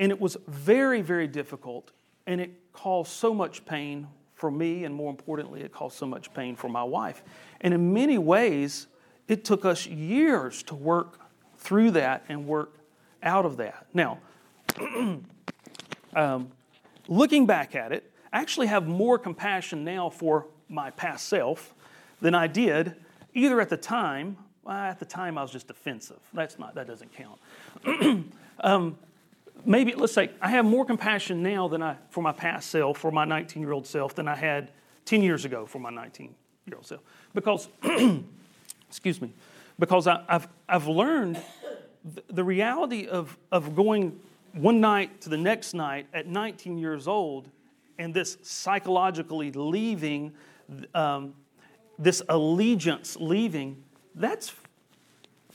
and 0.00 0.12
it 0.12 0.20
was 0.20 0.36
very, 0.46 1.02
very 1.02 1.26
difficult, 1.26 1.90
and 2.26 2.40
it 2.40 2.50
caused 2.72 3.10
so 3.10 3.34
much 3.34 3.64
pain 3.64 4.06
for 4.38 4.50
me, 4.52 4.84
and 4.84 4.94
more 4.94 5.10
importantly, 5.10 5.62
it 5.62 5.72
caused 5.72 5.96
so 5.96 6.06
much 6.06 6.32
pain 6.32 6.54
for 6.54 6.68
my 6.68 6.84
wife. 6.84 7.24
And 7.60 7.74
in 7.74 7.92
many 7.92 8.18
ways, 8.18 8.86
it 9.26 9.44
took 9.44 9.64
us 9.64 9.84
years 9.84 10.62
to 10.64 10.76
work 10.76 11.18
through 11.56 11.90
that 11.90 12.24
and 12.28 12.46
work 12.46 12.78
out 13.20 13.44
of 13.44 13.56
that. 13.56 13.86
Now, 13.92 14.18
um, 16.14 16.52
looking 17.08 17.46
back 17.46 17.74
at 17.74 17.90
it, 17.90 18.10
I 18.32 18.40
actually 18.40 18.68
have 18.68 18.86
more 18.86 19.18
compassion 19.18 19.82
now 19.82 20.08
for 20.08 20.46
my 20.68 20.90
past 20.90 21.26
self 21.26 21.74
than 22.20 22.36
I 22.36 22.46
did 22.46 22.94
either 23.34 23.60
at 23.60 23.70
the 23.70 23.76
time. 23.76 24.36
Well, 24.62 24.76
at 24.76 25.00
the 25.00 25.04
time, 25.04 25.36
I 25.36 25.42
was 25.42 25.50
just 25.50 25.66
defensive. 25.66 26.20
That's 26.32 26.60
not. 26.60 26.76
That 26.76 26.86
doesn't 26.86 27.10
count. 27.12 28.30
um, 28.60 28.98
maybe 29.64 29.94
let's 29.94 30.12
say 30.12 30.30
I 30.40 30.50
have 30.50 30.64
more 30.64 30.84
compassion 30.84 31.42
now 31.42 31.68
than 31.68 31.82
I 31.82 31.96
for 32.10 32.22
my 32.22 32.32
past 32.32 32.70
self, 32.70 32.98
for 32.98 33.10
my 33.10 33.24
19-year-old 33.24 33.86
self, 33.86 34.14
than 34.14 34.28
I 34.28 34.34
had 34.34 34.70
10 35.04 35.22
years 35.22 35.44
ago 35.44 35.66
for 35.66 35.78
my 35.78 35.90
19-year-old 35.90 36.86
self. 36.86 37.00
Because, 37.34 37.68
excuse 38.88 39.20
me, 39.20 39.32
because 39.78 40.06
I, 40.06 40.22
have 40.28 40.48
I've 40.68 40.86
learned 40.86 41.40
the 42.28 42.44
reality 42.44 43.06
of, 43.06 43.36
of 43.52 43.74
going 43.74 44.18
one 44.52 44.80
night 44.80 45.20
to 45.22 45.28
the 45.28 45.36
next 45.36 45.74
night 45.74 46.06
at 46.12 46.26
19 46.26 46.78
years 46.78 47.06
old, 47.06 47.48
and 47.98 48.14
this 48.14 48.38
psychologically 48.42 49.52
leaving, 49.52 50.32
um, 50.94 51.34
this 51.98 52.22
allegiance 52.28 53.16
leaving, 53.18 53.82
that's 54.14 54.52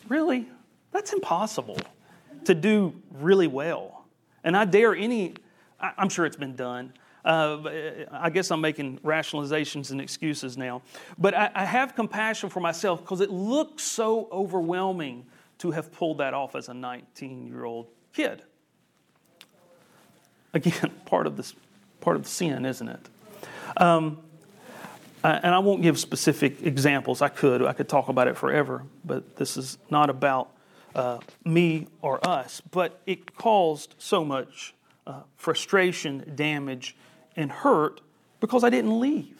really, 0.09 0.47
that's 0.91 1.13
impossible 1.13 1.77
to 2.45 2.55
do 2.55 2.93
really 3.11 3.47
well. 3.47 4.05
And 4.43 4.57
I 4.57 4.65
dare 4.65 4.95
any, 4.95 5.35
I'm 5.79 6.09
sure 6.09 6.25
it's 6.25 6.35
been 6.35 6.55
done. 6.55 6.93
Uh, 7.23 8.05
I 8.11 8.29
guess 8.29 8.51
I'm 8.51 8.59
making 8.59 8.99
rationalizations 8.99 9.91
and 9.91 10.01
excuses 10.01 10.57
now. 10.57 10.81
But 11.17 11.33
I, 11.33 11.51
I 11.55 11.65
have 11.65 11.95
compassion 11.95 12.49
for 12.49 12.59
myself 12.59 12.99
because 13.01 13.21
it 13.21 13.29
looks 13.29 13.83
so 13.83 14.27
overwhelming 14.31 15.25
to 15.59 15.71
have 15.71 15.91
pulled 15.93 16.17
that 16.17 16.33
off 16.33 16.55
as 16.55 16.67
a 16.67 16.73
19 16.73 17.47
year 17.47 17.63
old 17.63 17.87
kid. 18.13 18.43
Again, 20.53 20.91
part 21.05 21.25
of 21.25 21.37
this, 21.37 21.53
part 22.01 22.17
of 22.17 22.23
the 22.23 22.29
sin, 22.29 22.65
isn't 22.65 22.89
it? 22.89 23.09
Um, 23.77 24.19
and 25.23 25.55
I 25.55 25.59
won't 25.59 25.81
give 25.81 25.97
specific 25.97 26.63
examples. 26.63 27.21
I 27.21 27.29
could. 27.29 27.61
I 27.61 27.71
could 27.71 27.87
talk 27.87 28.09
about 28.09 28.27
it 28.27 28.35
forever, 28.35 28.83
but 29.05 29.37
this 29.37 29.55
is 29.55 29.77
not 29.89 30.09
about 30.09 30.49
uh, 30.95 31.19
me 31.43 31.87
or 32.01 32.25
us. 32.27 32.61
But 32.71 33.01
it 33.05 33.35
caused 33.35 33.95
so 33.97 34.23
much 34.23 34.73
uh, 35.05 35.21
frustration, 35.35 36.33
damage, 36.35 36.95
and 37.35 37.51
hurt 37.51 38.01
because 38.39 38.63
I 38.63 38.69
didn't 38.69 38.99
leave. 38.99 39.39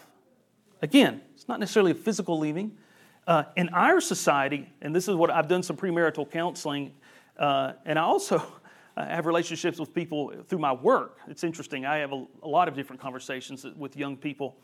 Again, 0.82 1.22
it's 1.36 1.48
not 1.48 1.60
necessarily 1.60 1.92
a 1.92 1.96
physical 1.96 2.38
leaving. 2.38 2.78
Uh, 3.26 3.44
in 3.56 3.70
our 3.70 4.02
society, 4.02 4.70
and 4.82 4.94
this 4.94 5.08
is 5.08 5.16
what 5.16 5.30
I've 5.30 5.48
done 5.48 5.64
some 5.64 5.78
premarital 5.78 6.30
counseling, 6.30 6.92
uh, 7.38 7.72
and 7.86 7.98
I 7.98 8.02
also 8.02 8.44
have 8.98 9.26
relationships 9.26 9.80
with 9.80 9.94
people 9.94 10.34
through 10.50 10.60
my 10.60 10.74
work. 10.74 11.20
It's 11.30 11.46
interesting. 11.46 11.86
I 11.86 11.98
have 11.98 12.12
a, 12.12 12.26
a 12.44 12.48
lot 12.48 12.68
of 12.68 12.76
different 12.76 13.02
conversations 13.02 13.66
with 13.78 13.96
young 13.96 14.18
people 14.18 14.58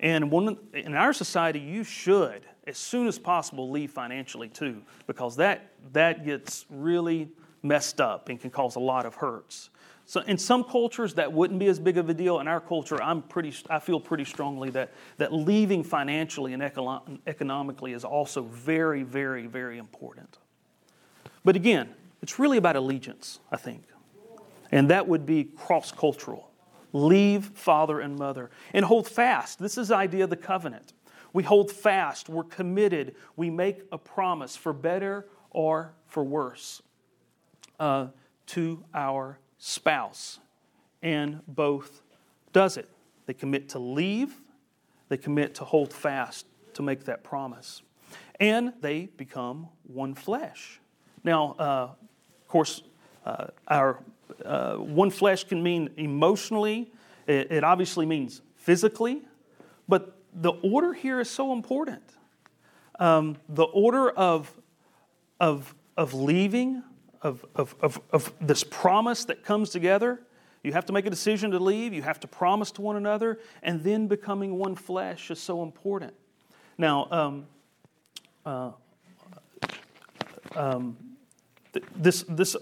and 0.00 0.30
one, 0.30 0.58
in 0.74 0.94
our 0.94 1.12
society, 1.12 1.58
you 1.58 1.84
should, 1.84 2.42
as 2.66 2.76
soon 2.76 3.06
as 3.06 3.18
possible, 3.18 3.70
leave 3.70 3.90
financially 3.90 4.48
too, 4.48 4.82
because 5.06 5.36
that, 5.36 5.70
that 5.92 6.24
gets 6.24 6.66
really 6.70 7.28
messed 7.62 8.00
up 8.00 8.28
and 8.28 8.40
can 8.40 8.50
cause 8.50 8.76
a 8.76 8.80
lot 8.80 9.06
of 9.06 9.14
hurts. 9.14 9.70
So 10.08 10.20
in 10.20 10.38
some 10.38 10.62
cultures, 10.62 11.14
that 11.14 11.32
wouldn't 11.32 11.58
be 11.58 11.66
as 11.66 11.80
big 11.80 11.98
of 11.98 12.08
a 12.08 12.14
deal. 12.14 12.38
In 12.38 12.46
our 12.46 12.60
culture, 12.60 13.02
I'm 13.02 13.22
pretty, 13.22 13.52
I 13.68 13.80
feel 13.80 13.98
pretty 13.98 14.24
strongly 14.24 14.70
that, 14.70 14.92
that 15.16 15.32
leaving 15.32 15.82
financially 15.82 16.52
and 16.52 16.62
econo- 16.62 17.18
economically 17.26 17.92
is 17.92 18.04
also 18.04 18.42
very, 18.42 19.02
very, 19.02 19.46
very 19.46 19.78
important. 19.78 20.38
But 21.44 21.56
again, 21.56 21.88
it's 22.22 22.38
really 22.38 22.56
about 22.56 22.76
allegiance, 22.76 23.40
I 23.50 23.56
think. 23.56 23.82
And 24.70 24.90
that 24.90 25.08
would 25.08 25.26
be 25.26 25.44
cross 25.44 25.90
cultural. 25.90 26.45
Leave 26.96 27.44
father 27.54 28.00
and 28.00 28.18
mother 28.18 28.50
and 28.72 28.82
hold 28.82 29.06
fast. 29.06 29.58
This 29.58 29.76
is 29.76 29.88
the 29.88 29.96
idea 29.96 30.24
of 30.24 30.30
the 30.30 30.36
covenant. 30.36 30.94
We 31.34 31.42
hold 31.42 31.70
fast, 31.70 32.30
we're 32.30 32.44
committed, 32.44 33.14
we 33.36 33.50
make 33.50 33.82
a 33.92 33.98
promise 33.98 34.56
for 34.56 34.72
better 34.72 35.28
or 35.50 35.92
for 36.06 36.24
worse 36.24 36.80
uh, 37.78 38.06
to 38.46 38.82
our 38.94 39.38
spouse. 39.58 40.38
And 41.02 41.42
both 41.46 42.00
does 42.54 42.78
it. 42.78 42.88
They 43.26 43.34
commit 43.34 43.68
to 43.70 43.78
leave, 43.78 44.40
they 45.10 45.18
commit 45.18 45.56
to 45.56 45.64
hold 45.64 45.92
fast 45.92 46.46
to 46.72 46.82
make 46.82 47.04
that 47.04 47.22
promise. 47.22 47.82
And 48.40 48.72
they 48.80 49.10
become 49.18 49.68
one 49.82 50.14
flesh. 50.14 50.80
Now, 51.22 51.56
uh, 51.58 51.62
of 51.62 52.48
course, 52.48 52.82
uh, 53.26 53.48
our 53.68 54.02
uh, 54.44 54.76
one 54.76 55.10
flesh 55.10 55.44
can 55.44 55.62
mean 55.62 55.90
emotionally, 55.96 56.92
it, 57.26 57.50
it 57.50 57.64
obviously 57.64 58.06
means 58.06 58.42
physically, 58.56 59.22
but 59.88 60.16
the 60.32 60.52
order 60.62 60.92
here 60.92 61.20
is 61.20 61.30
so 61.30 61.52
important. 61.52 62.02
Um, 62.98 63.36
the 63.48 63.64
order 63.64 64.10
of, 64.10 64.52
of, 65.40 65.74
of 65.96 66.14
leaving, 66.14 66.82
of, 67.22 67.44
of, 67.54 67.74
of, 67.80 68.00
of 68.10 68.32
this 68.40 68.64
promise 68.64 69.24
that 69.26 69.44
comes 69.44 69.70
together. 69.70 70.20
You 70.62 70.72
have 70.72 70.86
to 70.86 70.92
make 70.92 71.06
a 71.06 71.10
decision 71.10 71.50
to 71.52 71.58
leave, 71.58 71.92
you 71.92 72.02
have 72.02 72.20
to 72.20 72.26
promise 72.26 72.70
to 72.72 72.82
one 72.82 72.96
another, 72.96 73.38
and 73.62 73.82
then 73.82 74.08
becoming 74.08 74.58
one 74.58 74.74
flesh 74.74 75.30
is 75.30 75.38
so 75.38 75.62
important. 75.62 76.14
Now, 76.78 77.06
um, 77.10 77.46
uh, 78.44 78.72
um, 80.54 80.96
this, 81.94 82.24
this 82.28 82.56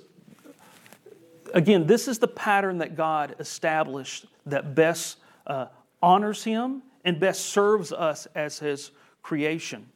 Again, 1.55 1.87
this 1.87 2.09
is 2.09 2.19
the 2.19 2.29
pattern 2.29 2.79
that 2.79 2.97
God 2.97 3.37
established 3.39 4.27
that 4.45 4.75
best 4.75 5.19
uh, 5.47 5.67
honors 6.03 6.43
Him 6.43 6.83
and 7.05 7.21
best 7.21 7.47
serves 7.47 7.93
us 7.93 8.27
as 8.35 8.59
His 8.59 8.91
creation. 9.23 9.87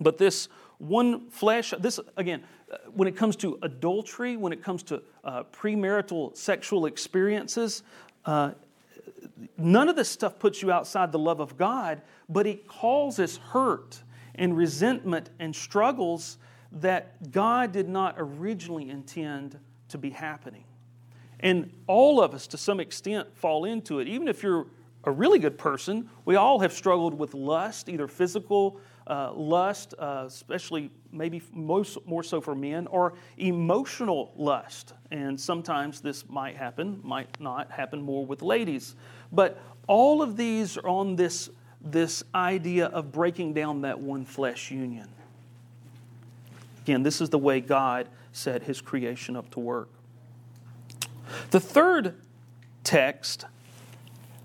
But 0.00 0.18
this 0.18 0.48
one 0.78 1.30
flesh, 1.30 1.72
this 1.78 2.00
again, 2.16 2.42
uh, 2.72 2.78
when 2.92 3.06
it 3.06 3.16
comes 3.16 3.36
to 3.36 3.56
adultery, 3.62 4.36
when 4.36 4.52
it 4.52 4.64
comes 4.64 4.82
to 4.84 5.00
uh, 5.22 5.44
premarital 5.44 6.36
sexual 6.36 6.86
experiences, 6.86 7.84
uh, 8.24 8.50
none 9.56 9.88
of 9.88 9.94
this 9.94 10.08
stuff 10.08 10.40
puts 10.40 10.60
you 10.60 10.72
outside 10.72 11.12
the 11.12 11.20
love 11.20 11.38
of 11.38 11.56
God, 11.56 12.02
but 12.28 12.48
it 12.48 12.66
causes 12.66 13.36
hurt 13.36 14.02
and 14.34 14.56
resentment 14.56 15.30
and 15.38 15.54
struggles 15.54 16.38
that 16.72 17.30
God 17.30 17.70
did 17.70 17.88
not 17.88 18.16
originally 18.18 18.90
intend 18.90 19.56
to 19.94 19.98
be 19.98 20.10
happening. 20.10 20.64
And 21.38 21.72
all 21.86 22.20
of 22.20 22.34
us, 22.34 22.48
to 22.48 22.58
some 22.58 22.80
extent, 22.80 23.28
fall 23.36 23.64
into 23.64 24.00
it. 24.00 24.08
Even 24.08 24.26
if 24.26 24.42
you're 24.42 24.66
a 25.04 25.10
really 25.10 25.38
good 25.38 25.56
person, 25.56 26.10
we 26.24 26.34
all 26.34 26.58
have 26.58 26.72
struggled 26.72 27.14
with 27.14 27.32
lust, 27.32 27.88
either 27.88 28.08
physical 28.08 28.80
uh, 29.06 29.32
lust, 29.32 29.94
uh, 30.00 30.24
especially 30.26 30.90
maybe 31.12 31.40
most, 31.52 32.04
more 32.06 32.24
so 32.24 32.40
for 32.40 32.56
men, 32.56 32.88
or 32.88 33.12
emotional 33.38 34.32
lust. 34.36 34.94
And 35.12 35.38
sometimes 35.38 36.00
this 36.00 36.28
might 36.28 36.56
happen, 36.56 36.98
might 37.04 37.40
not 37.40 37.70
happen 37.70 38.02
more 38.02 38.26
with 38.26 38.42
ladies. 38.42 38.96
But 39.30 39.60
all 39.86 40.22
of 40.22 40.36
these 40.36 40.76
are 40.76 40.88
on 40.88 41.14
this, 41.14 41.50
this 41.80 42.24
idea 42.34 42.86
of 42.86 43.12
breaking 43.12 43.54
down 43.54 43.82
that 43.82 44.00
one 44.00 44.24
flesh 44.24 44.72
union. 44.72 45.08
Again, 46.82 47.04
this 47.04 47.20
is 47.20 47.30
the 47.30 47.38
way 47.38 47.60
God 47.60 48.08
set 48.34 48.64
his 48.64 48.80
creation 48.80 49.36
up 49.36 49.48
to 49.52 49.60
work. 49.60 49.88
The 51.52 51.60
third 51.60 52.16
text 52.82 53.46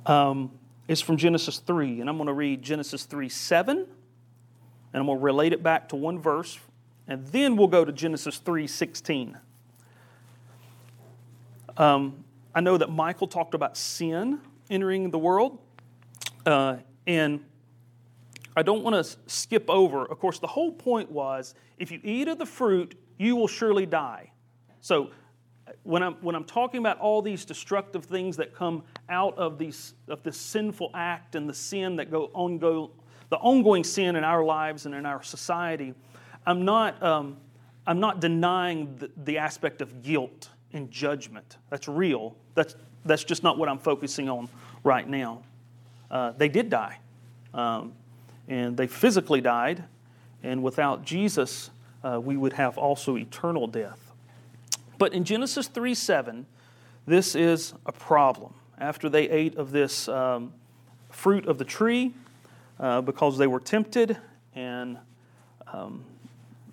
um, 0.06 0.52
is 0.88 1.02
from 1.02 1.18
Genesis 1.18 1.58
3, 1.58 2.00
and 2.00 2.10
I'm 2.10 2.18
going 2.18 2.28
to 2.28 2.34
read 2.34 2.62
Genesis 2.62 3.06
3 3.06 3.28
7, 3.28 3.78
and 3.78 3.88
I'm 4.94 5.06
going 5.08 5.18
to 5.18 5.24
relate 5.24 5.54
it 5.54 5.64
back 5.64 5.90
to 5.90 5.96
one 5.96 6.20
verse, 6.20 6.60
and 7.08 7.26
then 7.28 7.58
we'll 7.58 7.68
go 7.68 7.84
to 7.84 7.92
Genesis 7.92 8.38
3 8.38 8.68
16. 8.68 9.38
Um, 11.76 12.24
I 12.54 12.62
know 12.62 12.78
that 12.78 12.92
Michael 12.92 13.28
talked 13.28 13.56
about 13.56 13.76
sin 13.76 14.40
entering 14.70 15.10
the 15.10 15.20
world, 15.20 15.58
uh, 16.46 16.78
and 17.08 17.44
I 18.56 18.62
don't 18.62 18.84
want 18.84 19.04
to 19.04 19.18
skip 19.26 19.68
over. 19.68 20.06
Of 20.06 20.20
course, 20.20 20.38
the 20.38 20.48
whole 20.48 20.72
point 20.72 21.12
was 21.12 21.56
if 21.80 21.92
you 21.92 22.00
eat 22.04 22.28
of 22.28 22.38
the 22.38 22.46
fruit, 22.46 22.96
you 23.20 23.36
will 23.36 23.48
surely 23.48 23.86
die. 23.86 24.32
So 24.82 25.12
when 25.84 26.02
I'm, 26.02 26.14
when 26.22 26.36
I'm 26.36 26.46
talking 26.46 26.80
about 26.80 26.98
all 27.00 27.22
these 27.22 27.46
destructive 27.46 28.06
things 28.06 28.38
that 28.38 28.56
come 28.56 28.84
out 29.10 29.38
of, 29.38 29.60
these, 29.60 29.94
of 30.08 30.24
this 30.24 30.38
sinful 30.38 30.90
act 30.96 31.36
and 31.36 31.48
the 31.48 31.54
sin 31.54 31.98
that 31.98 32.10
go 32.10 32.32
on, 32.34 32.58
go, 32.58 32.90
the 33.30 33.38
ongoing 33.38 33.84
sin 33.84 34.16
in 34.16 34.24
our 34.24 34.44
lives 34.44 34.86
and 34.88 34.96
in 34.96 35.06
our 35.06 35.22
society, 35.22 35.94
I'm 36.48 36.66
not, 36.66 37.02
um, 37.04 37.38
I'm 37.86 38.00
not 38.00 38.22
denying 38.22 38.96
the, 38.98 39.12
the 39.26 39.38
aspect 39.38 39.82
of 39.82 40.02
guilt 40.02 40.50
and 40.74 40.90
judgment. 40.90 41.58
That's 41.70 41.88
real. 41.88 42.36
That's, 42.56 42.76
that's 43.06 43.24
just 43.24 43.44
not 43.44 43.58
what 43.58 43.70
I'm 43.70 43.80
focusing 43.80 44.30
on 44.30 44.50
right 44.84 45.08
now. 45.08 45.44
Uh, 46.10 46.32
they 46.32 46.50
did 46.50 46.70
die, 46.70 46.98
um, 47.54 47.94
and 48.48 48.76
they 48.76 48.88
physically 48.88 49.42
died, 49.42 49.84
and 50.42 50.64
without 50.64 51.04
Jesus, 51.06 51.70
uh, 52.04 52.20
we 52.22 52.38
would 52.38 52.54
have 52.54 52.78
also 52.78 53.18
eternal 53.18 53.68
death. 53.68 54.12
But 54.98 55.14
in 55.14 55.24
Genesis 55.24 55.68
3 55.68 55.94
7, 55.94 56.46
this 57.06 57.36
is 57.36 57.74
a 57.86 57.92
problem. 57.92 58.54
After 58.78 59.10
they 59.10 59.30
ate 59.30 59.58
of 59.58 59.72
this 59.72 60.08
um, 60.08 60.54
fruit 61.10 61.48
of 61.48 61.58
the 61.58 61.66
tree, 61.66 62.14
uh, 62.80 63.02
because 63.02 63.38
they 63.38 63.48
were 63.48 63.60
tempted 63.60 64.18
and 64.56 64.98
um, 65.74 66.04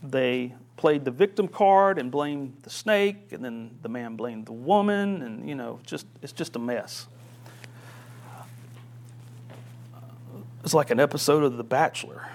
they 0.02 0.54
played 0.76 1.04
the 1.04 1.10
victim 1.10 1.48
card 1.48 1.98
and 1.98 2.10
blamed 2.10 2.56
the 2.62 2.70
snake, 2.70 3.32
and 3.32 3.44
then 3.44 3.70
the 3.82 3.88
man 3.88 4.16
blamed 4.16 4.46
the 4.46 4.52
woman, 4.52 5.22
and 5.22 5.48
you 5.48 5.54
know, 5.54 5.80
just 5.84 6.06
it's 6.22 6.32
just 6.32 6.56
a 6.56 6.58
mess. 6.58 7.06
It's 10.62 10.74
like 10.74 10.90
an 10.90 10.98
episode 10.98 11.44
of 11.44 11.56
The 11.56 11.64
Bachelor. 11.64 12.26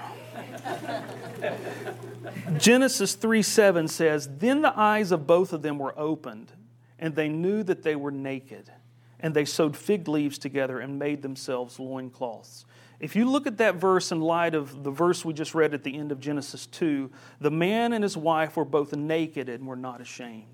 Genesis 2.57 3.15
3 3.15 3.41
7 3.41 3.87
says, 3.87 4.29
Then 4.37 4.61
the 4.61 4.77
eyes 4.77 5.11
of 5.11 5.27
both 5.27 5.53
of 5.53 5.61
them 5.61 5.79
were 5.79 5.97
opened, 5.97 6.51
and 6.99 7.15
they 7.15 7.29
knew 7.29 7.63
that 7.63 7.83
they 7.83 7.95
were 7.95 8.11
naked. 8.11 8.71
And 9.19 9.35
they 9.35 9.45
sewed 9.45 9.77
fig 9.77 10.07
leaves 10.07 10.39
together 10.39 10.79
and 10.79 10.97
made 10.97 11.21
themselves 11.21 11.79
loincloths. 11.79 12.65
If 12.99 13.15
you 13.15 13.29
look 13.29 13.47
at 13.47 13.57
that 13.57 13.75
verse 13.75 14.11
in 14.11 14.21
light 14.21 14.53
of 14.53 14.83
the 14.83 14.91
verse 14.91 15.25
we 15.25 15.33
just 15.33 15.55
read 15.55 15.73
at 15.73 15.83
the 15.83 15.97
end 15.97 16.11
of 16.11 16.19
Genesis 16.19 16.67
2, 16.67 17.09
the 17.39 17.51
man 17.51 17.93
and 17.93 18.03
his 18.03 18.15
wife 18.15 18.55
were 18.55 18.65
both 18.65 18.95
naked 18.95 19.49
and 19.49 19.65
were 19.65 19.75
not 19.75 20.01
ashamed. 20.01 20.45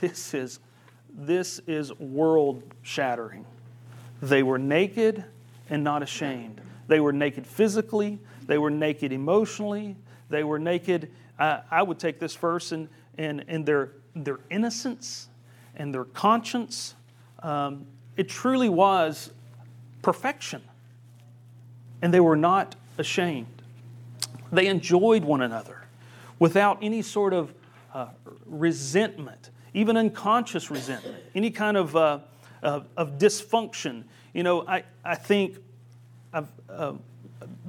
This 0.00 0.32
is, 0.32 0.60
this 1.12 1.58
is 1.66 1.92
world 1.98 2.62
shattering. 2.80 3.44
They 4.22 4.42
were 4.42 4.58
naked 4.58 5.22
and 5.68 5.84
not 5.84 6.02
ashamed. 6.02 6.62
They 6.88 7.00
were 7.00 7.12
naked 7.12 7.46
physically, 7.46 8.18
they 8.46 8.56
were 8.56 8.70
naked 8.70 9.12
emotionally, 9.12 9.96
they 10.30 10.44
were 10.44 10.58
naked. 10.58 11.10
Uh, 11.38 11.60
I 11.70 11.82
would 11.82 11.98
take 11.98 12.18
this 12.18 12.34
verse 12.34 12.72
and, 12.72 12.88
and, 13.18 13.44
and 13.48 13.66
their, 13.66 13.90
their 14.14 14.38
innocence 14.48 15.28
and 15.76 15.92
their 15.92 16.04
conscience. 16.04 16.94
Um, 17.42 17.86
it 18.16 18.28
truly 18.28 18.68
was 18.68 19.30
perfection. 20.02 20.62
And 22.02 22.14
they 22.14 22.20
were 22.20 22.36
not 22.36 22.76
ashamed. 22.96 23.62
They 24.52 24.66
enjoyed 24.66 25.24
one 25.24 25.42
another 25.42 25.82
without 26.38 26.78
any 26.82 27.02
sort 27.02 27.32
of 27.32 27.52
uh, 27.92 28.08
resentment, 28.46 29.50
even 29.74 29.96
unconscious 29.96 30.70
resentment, 30.70 31.22
any 31.34 31.50
kind 31.50 31.76
of, 31.76 31.94
uh, 31.94 32.20
of, 32.62 32.86
of, 32.96 33.18
dysfunction. 33.18 34.04
You 34.32 34.42
know, 34.42 34.66
I, 34.66 34.84
I 35.04 35.14
think 35.14 35.58
uh, 36.32 36.42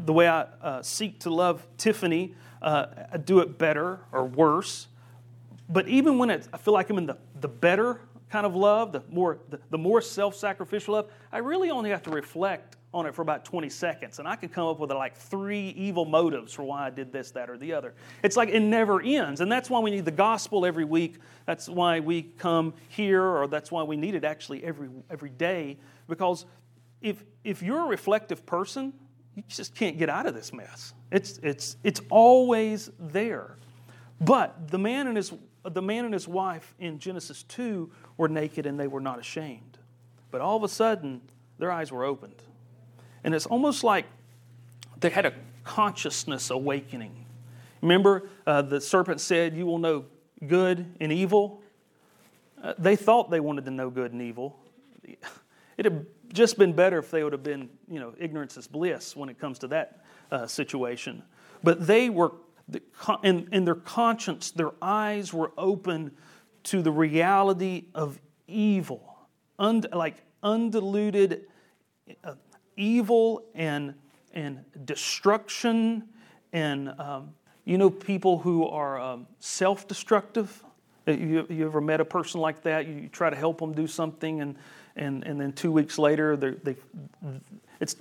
the 0.05 0.13
way 0.13 0.27
I 0.27 0.41
uh, 0.61 0.81
seek 0.81 1.19
to 1.19 1.29
love 1.29 1.65
Tiffany, 1.77 2.33
uh, 2.61 2.85
do 3.17 3.39
it 3.39 3.57
better 3.57 3.99
or 4.11 4.25
worse. 4.25 4.87
But 5.69 5.87
even 5.87 6.17
when 6.17 6.29
I 6.29 6.39
feel 6.57 6.73
like 6.73 6.89
I'm 6.89 6.97
in 6.97 7.05
the, 7.05 7.17
the 7.39 7.47
better 7.47 8.01
kind 8.29 8.45
of 8.45 8.55
love, 8.55 8.91
the 8.91 9.03
more, 9.09 9.39
the, 9.49 9.59
the 9.69 9.77
more 9.77 10.01
self 10.01 10.35
sacrificial 10.35 10.95
love, 10.95 11.09
I 11.31 11.39
really 11.39 11.69
only 11.69 11.89
have 11.89 12.03
to 12.03 12.09
reflect 12.09 12.77
on 12.93 13.05
it 13.05 13.15
for 13.15 13.21
about 13.21 13.45
20 13.45 13.69
seconds. 13.69 14.19
And 14.19 14.27
I 14.27 14.35
can 14.35 14.49
come 14.49 14.67
up 14.67 14.79
with 14.79 14.91
like 14.91 15.15
three 15.15 15.69
evil 15.69 16.03
motives 16.03 16.53
for 16.53 16.63
why 16.63 16.87
I 16.87 16.89
did 16.89 17.11
this, 17.11 17.31
that, 17.31 17.49
or 17.49 17.57
the 17.57 17.73
other. 17.73 17.93
It's 18.21 18.35
like 18.35 18.49
it 18.49 18.59
never 18.59 19.01
ends. 19.01 19.39
And 19.39 19.49
that's 19.51 19.69
why 19.69 19.79
we 19.79 19.91
need 19.91 20.05
the 20.05 20.11
gospel 20.11 20.65
every 20.65 20.83
week. 20.83 21.15
That's 21.45 21.69
why 21.69 22.01
we 22.01 22.23
come 22.23 22.73
here, 22.89 23.23
or 23.23 23.47
that's 23.47 23.71
why 23.71 23.83
we 23.83 23.95
need 23.95 24.15
it 24.15 24.25
actually 24.25 24.63
every, 24.63 24.89
every 25.09 25.29
day. 25.29 25.77
Because 26.07 26.45
if, 27.01 27.23
if 27.43 27.63
you're 27.63 27.85
a 27.85 27.87
reflective 27.87 28.45
person, 28.45 28.93
you 29.35 29.43
just 29.47 29.73
can't 29.73 29.97
get 29.97 30.09
out 30.09 30.25
of 30.25 30.33
this 30.33 30.51
mess. 30.51 30.93
It's, 31.11 31.39
it's, 31.43 31.77
it's 31.83 32.01
always 32.09 32.89
there. 32.99 33.57
But 34.19 34.69
the 34.69 34.79
man 34.79 35.07
and 35.07 35.17
his 35.17 35.33
the 35.63 35.81
man 35.81 36.05
and 36.05 36.13
his 36.13 36.27
wife 36.27 36.73
in 36.79 36.99
Genesis 36.99 37.43
2 37.43 37.91
were 38.17 38.27
naked 38.27 38.65
and 38.65 38.79
they 38.79 38.87
were 38.87 38.99
not 38.99 39.19
ashamed. 39.19 39.77
But 40.31 40.41
all 40.41 40.57
of 40.57 40.63
a 40.63 40.67
sudden, 40.67 41.21
their 41.59 41.71
eyes 41.71 41.91
were 41.91 42.03
opened. 42.03 42.41
And 43.23 43.35
it's 43.35 43.45
almost 43.45 43.83
like 43.83 44.05
they 44.99 45.09
had 45.09 45.25
a 45.25 45.33
consciousness 45.63 46.49
awakening. 46.49 47.25
Remember, 47.81 48.29
uh, 48.47 48.63
the 48.63 48.81
serpent 48.81 49.21
said, 49.21 49.55
You 49.55 49.65
will 49.65 49.77
know 49.77 50.05
good 50.47 50.85
and 50.99 51.11
evil. 51.11 51.61
Uh, 52.61 52.73
they 52.77 52.95
thought 52.95 53.29
they 53.29 53.39
wanted 53.39 53.65
to 53.65 53.71
know 53.71 53.89
good 53.89 54.11
and 54.13 54.21
evil. 54.21 54.57
It 55.77 55.85
had 55.85 56.05
just 56.31 56.57
been 56.57 56.73
better 56.73 56.99
if 56.99 57.09
they 57.11 57.23
would 57.23 57.33
have 57.33 57.43
been, 57.43 57.69
you 57.89 57.99
know, 57.99 58.13
ignorance 58.19 58.55
is 58.57 58.67
bliss 58.67 59.15
when 59.15 59.29
it 59.29 59.39
comes 59.39 59.59
to 59.59 59.67
that 59.69 60.01
uh, 60.31 60.47
situation. 60.47 61.23
But 61.63 61.85
they 61.85 62.09
were 62.09 62.31
in, 63.23 63.49
in 63.51 63.65
their 63.65 63.75
conscience, 63.75 64.51
their 64.51 64.71
eyes 64.81 65.33
were 65.33 65.51
open 65.57 66.11
to 66.63 66.81
the 66.81 66.91
reality 66.91 67.85
of 67.93 68.19
evil, 68.47 69.17
und, 69.59 69.87
like 69.93 70.23
undiluted 70.43 71.45
uh, 72.23 72.35
evil 72.77 73.43
and, 73.55 73.93
and 74.33 74.63
destruction. 74.85 76.03
And 76.53 76.89
um, 76.99 77.33
you 77.65 77.77
know, 77.77 77.89
people 77.89 78.39
who 78.39 78.67
are 78.67 78.99
um, 78.99 79.27
self 79.39 79.87
destructive. 79.87 80.63
Uh, 81.07 81.11
you, 81.11 81.45
you 81.49 81.65
ever 81.65 81.81
met 81.81 81.99
a 81.99 82.05
person 82.05 82.41
like 82.41 82.61
that? 82.63 82.87
You, 82.87 82.93
you, 82.93 83.07
try 83.07 83.29
to 83.29 83.35
help 83.35 83.59
them 83.59 83.73
do 83.73 83.87
something, 83.87 84.41
and, 84.41 84.55
and, 84.95 85.23
and 85.23 85.39
then 85.39 85.51
two 85.53 85.71
weeks 85.71 85.97
later, 85.97 86.35
they, 86.37 86.75
it's, 87.79 87.95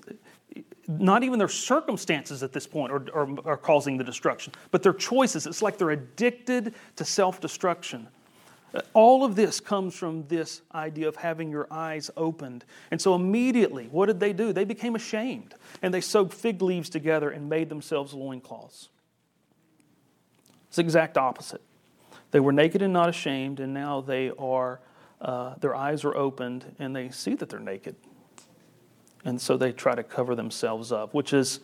not 0.99 1.23
even 1.23 1.39
their 1.39 1.49
circumstances 1.49 2.43
at 2.43 2.53
this 2.53 2.67
point 2.67 2.93
are, 2.93 3.05
are, 3.15 3.29
are 3.45 3.57
causing 3.57 3.97
the 3.97 4.05
destruction, 4.05 4.53
but 4.71 4.83
their 4.83 4.93
choices. 4.93 5.47
It's 5.47 5.63
like 5.63 5.79
they're 5.79 5.91
addicted 5.91 6.75
to 6.97 7.05
self 7.05 7.41
destruction. 7.41 8.09
All 8.95 9.25
of 9.25 9.35
this 9.35 9.59
comes 9.59 9.97
from 9.97 10.27
this 10.29 10.63
idea 10.75 11.09
of 11.09 11.17
having 11.17 11.51
your 11.51 11.67
eyes 11.73 12.09
opened. 12.17 12.65
And 12.93 13.01
so 13.01 13.17
immediately, 13.17 13.89
what 13.91 14.07
did 14.07 14.21
they 14.21 14.33
do? 14.33 14.53
They 14.53 14.65
became 14.65 14.95
ashamed 14.95 15.55
and 15.83 15.93
they 15.93 16.01
sewed 16.01 16.33
fig 16.33 16.63
leaves 16.63 16.89
together 16.89 17.31
and 17.31 17.49
made 17.49 17.69
themselves 17.69 18.15
loincloths. 18.15 18.89
It's 20.69 20.77
the 20.77 20.83
exact 20.83 21.19
opposite. 21.19 21.63
They 22.31 22.39
were 22.39 22.53
naked 22.53 22.81
and 22.81 22.93
not 22.93 23.09
ashamed, 23.09 23.59
and 23.59 23.75
now 23.75 24.03
they 24.03 24.31
are, 24.39 24.79
uh, 25.21 25.57
their 25.57 25.75
eyes 25.75 26.05
are 26.05 26.15
opened 26.15 26.77
and 26.79 26.95
they 26.95 27.11
see 27.11 27.35
that 27.35 27.49
they're 27.49 27.59
naked 27.59 27.97
and 29.25 29.41
so 29.41 29.57
they 29.57 29.73
try 29.73 29.95
to 29.95 30.03
cover 30.03 30.35
themselves 30.35 30.93
up, 30.93 31.15
which 31.15 31.33
is 31.33 31.61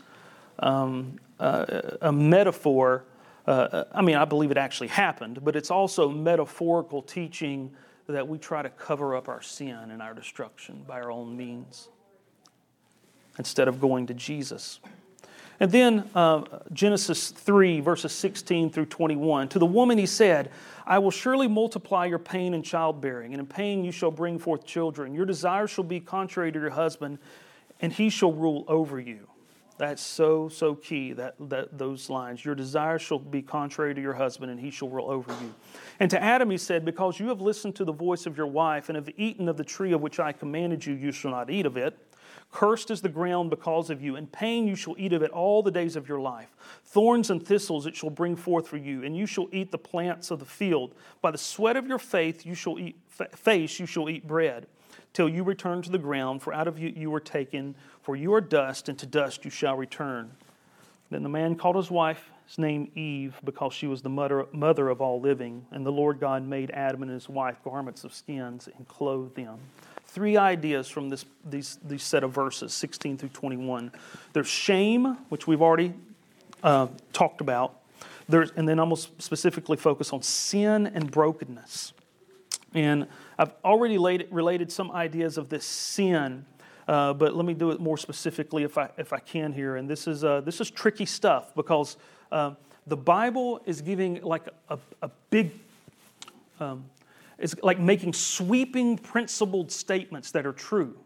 um, 0.59 1.19
uh, 1.40 1.83
a 2.01 2.12
metaphor. 2.12 3.05
Uh, 3.47 3.85
I 3.92 4.03
mean, 4.03 4.16
I 4.16 4.25
believe 4.25 4.51
it 4.51 4.57
actually 4.57 4.88
happened, 4.88 5.45
but 5.45 5.57
it's 5.57 5.71
also 5.71 6.09
metaphorical 6.09 7.03
teaching 7.03 7.71
that 8.09 8.27
we 8.27 8.38
try 8.38 8.62
to 8.62 8.71
cover 8.71 9.16
up 9.16 9.29
our 9.29 9.42
sin 9.42 9.90
and 9.90 10.01
our 10.01 10.14
destruction 10.14 10.85
by 10.87 11.01
our 11.01 11.11
own 11.11 11.37
means 11.37 11.88
instead 13.38 13.69
of 13.69 13.81
going 13.81 14.07
to 14.07 14.14
Jesus. 14.14 14.81
And 15.59 15.73
then 15.73 16.09
uh, 16.14 16.42
Genesis 16.73 17.31
3, 17.31 17.81
verses 17.81 18.12
16 18.12 18.71
through 18.71 18.87
21. 18.87 19.49
To 19.49 19.59
the 19.59 19.66
woman 19.66 19.97
he 19.97 20.07
said, 20.07 20.51
I 20.87 20.99
will 20.99 21.11
surely 21.11 21.49
multiply 21.49 22.07
your 22.07 22.19
pain 22.19 22.55
in 22.55 22.62
childbearing, 22.62 23.33
and 23.33 23.40
in 23.40 23.47
pain 23.47 23.85
you 23.85 23.90
shall 23.90 24.11
bring 24.11 24.38
forth 24.38 24.66
children. 24.66 25.14
Your 25.14 25.27
desire 25.27 25.66
shall 25.66 25.85
be 25.85 25.99
contrary 25.99 26.53
to 26.53 26.61
your 26.61 26.71
husband, 26.71 27.19
and 27.80 27.92
he 27.92 28.08
shall 28.08 28.32
rule 28.32 28.64
over 28.68 28.98
you. 28.98 29.28
That's 29.78 30.00
so, 30.00 30.48
so 30.48 30.74
key, 30.74 31.12
that, 31.12 31.34
that, 31.50 31.76
those 31.76 32.08
lines. 32.08 32.42
Your 32.42 32.54
desire 32.54 32.98
shall 32.98 33.18
be 33.18 33.42
contrary 33.42 33.94
to 33.94 34.00
your 34.00 34.14
husband, 34.14 34.50
and 34.50 34.58
he 34.58 34.70
shall 34.70 34.88
rule 34.88 35.10
over 35.10 35.30
you. 35.42 35.54
And 36.00 36.10
to 36.10 36.22
Adam 36.22 36.50
he 36.50 36.56
said, 36.56 36.84
Because 36.84 37.20
you 37.20 37.28
have 37.28 37.42
listened 37.42 37.76
to 37.76 37.84
the 37.84 37.92
voice 37.92 38.24
of 38.24 38.38
your 38.38 38.46
wife, 38.46 38.88
and 38.88 38.96
have 38.96 39.10
eaten 39.18 39.48
of 39.48 39.58
the 39.58 39.64
tree 39.64 39.92
of 39.92 40.00
which 40.00 40.18
I 40.18 40.32
commanded 40.32 40.86
you, 40.86 40.94
you 40.94 41.12
shall 41.12 41.30
not 41.30 41.50
eat 41.50 41.66
of 41.66 41.76
it. 41.76 41.98
Cursed 42.50 42.90
is 42.90 43.02
the 43.02 43.08
ground 43.10 43.50
because 43.50 43.90
of 43.90 44.00
you. 44.00 44.16
In 44.16 44.28
pain 44.28 44.66
you 44.66 44.76
shall 44.76 44.94
eat 44.98 45.12
of 45.12 45.22
it 45.22 45.30
all 45.30 45.62
the 45.62 45.70
days 45.70 45.94
of 45.94 46.08
your 46.08 46.20
life. 46.20 46.56
Thorns 46.84 47.28
and 47.28 47.44
thistles 47.44 47.86
it 47.86 47.94
shall 47.94 48.08
bring 48.08 48.34
forth 48.34 48.66
for 48.68 48.78
you, 48.78 49.04
and 49.04 49.14
you 49.14 49.26
shall 49.26 49.48
eat 49.52 49.72
the 49.72 49.78
plants 49.78 50.30
of 50.30 50.38
the 50.38 50.46
field. 50.46 50.94
By 51.20 51.32
the 51.32 51.38
sweat 51.38 51.76
of 51.76 51.86
your 51.86 51.98
faith 51.98 52.46
you 52.46 52.54
shall 52.54 52.78
eat, 52.78 52.96
face 53.34 53.78
you 53.78 53.84
shall 53.84 54.08
eat 54.08 54.26
bread 54.26 54.68
till 55.16 55.31
you 55.31 55.42
return 55.42 55.81
to 55.81 55.90
the 55.90 55.96
ground, 55.96 56.42
for 56.42 56.52
out 56.52 56.68
of 56.68 56.79
you 56.79 56.92
you 56.94 57.11
were 57.11 57.20
taken, 57.20 57.74
for 58.02 58.14
you 58.14 58.35
are 58.35 58.40
dust, 58.40 58.90
and 58.90 58.98
to 58.98 59.07
dust 59.07 59.46
you 59.46 59.50
shall 59.50 59.74
return. 59.74 60.31
Then 61.09 61.22
the 61.22 61.31
man 61.31 61.57
called 61.57 61.76
his 61.76 61.90
wife 61.90 62.31
his 62.46 62.59
name 62.59 62.90
Eve, 62.94 63.35
because 63.42 63.72
she 63.72 63.87
was 63.87 64.02
the 64.02 64.11
mother, 64.11 64.46
mother 64.52 64.90
of 64.90 65.00
all 65.00 65.18
living. 65.18 65.64
And 65.72 65.87
the 65.87 65.90
Lord 65.90 66.20
God 66.20 66.46
made 66.46 66.70
Adam 66.70 67.02
and 67.02 67.11
his 67.11 67.31
wife 67.31 67.57
garments 67.64 68.05
of 68.05 68.14
skins 68.14 68.68
and 68.76 68.87
clothed 68.87 69.35
them. 69.35 69.59
Three 70.05 70.37
ideas 70.37 70.87
from 70.87 71.09
this, 71.09 71.24
these, 71.48 71.79
these 71.83 72.02
set 72.02 72.22
of 72.22 72.33
verses, 72.33 72.74
16 72.74 73.16
through 73.16 73.31
21. 73.31 73.92
There's 74.35 74.46
shame, 74.46 75.16
which 75.31 75.46
we've 75.46 75.62
already 75.62 75.94
uh, 76.62 76.88
talked 77.14 77.40
about. 77.40 77.81
There's, 78.29 78.50
and 78.52 78.68
then 78.68 78.79
almost 78.79 79.20
specifically 79.20 79.79
focus 79.79 80.12
on 80.12 80.20
sin 80.20 80.87
and 80.87 81.11
brokenness. 81.11 81.94
And 82.74 83.09
I've 83.38 83.53
already 83.64 83.99
laid, 83.99 84.29
related 84.31 84.72
some 84.72 84.90
ideas 84.90 85.37
of 85.37 85.49
this 85.49 85.64
sin, 85.64 86.46
uh, 86.88 87.12
but 87.12 87.35
let 87.35 87.44
me 87.44 87.55
do 87.55 87.70
it 87.70 87.81
more 87.81 87.99
specifically 87.99 88.62
if 88.62 88.79
I, 88.79 88.90
if 88.96 89.12
I 89.12 89.18
can 89.18 89.53
here. 89.53 89.77
And 89.77 89.88
this 89.88 90.07
is, 90.07 90.25
uh, 90.25 90.40
this 90.40 90.61
is 90.61 90.70
tricky 90.70 91.05
stuff 91.05 91.55
because 91.55 91.96
uh, 92.33 92.53
the 92.87 92.96
Bible 92.96 93.61
is 93.66 93.83
giving 93.83 94.22
like 94.22 94.49
a, 94.68 94.79
a 95.03 95.11
big, 95.31 95.53
um, 96.61 96.85
it's 97.38 97.55
like 97.62 97.79
making 97.79 98.14
sweeping 98.14 98.96
principled 98.96 99.70
statements 99.70 100.31
that 100.31 100.46
are 100.46 100.53
true. 100.53 100.96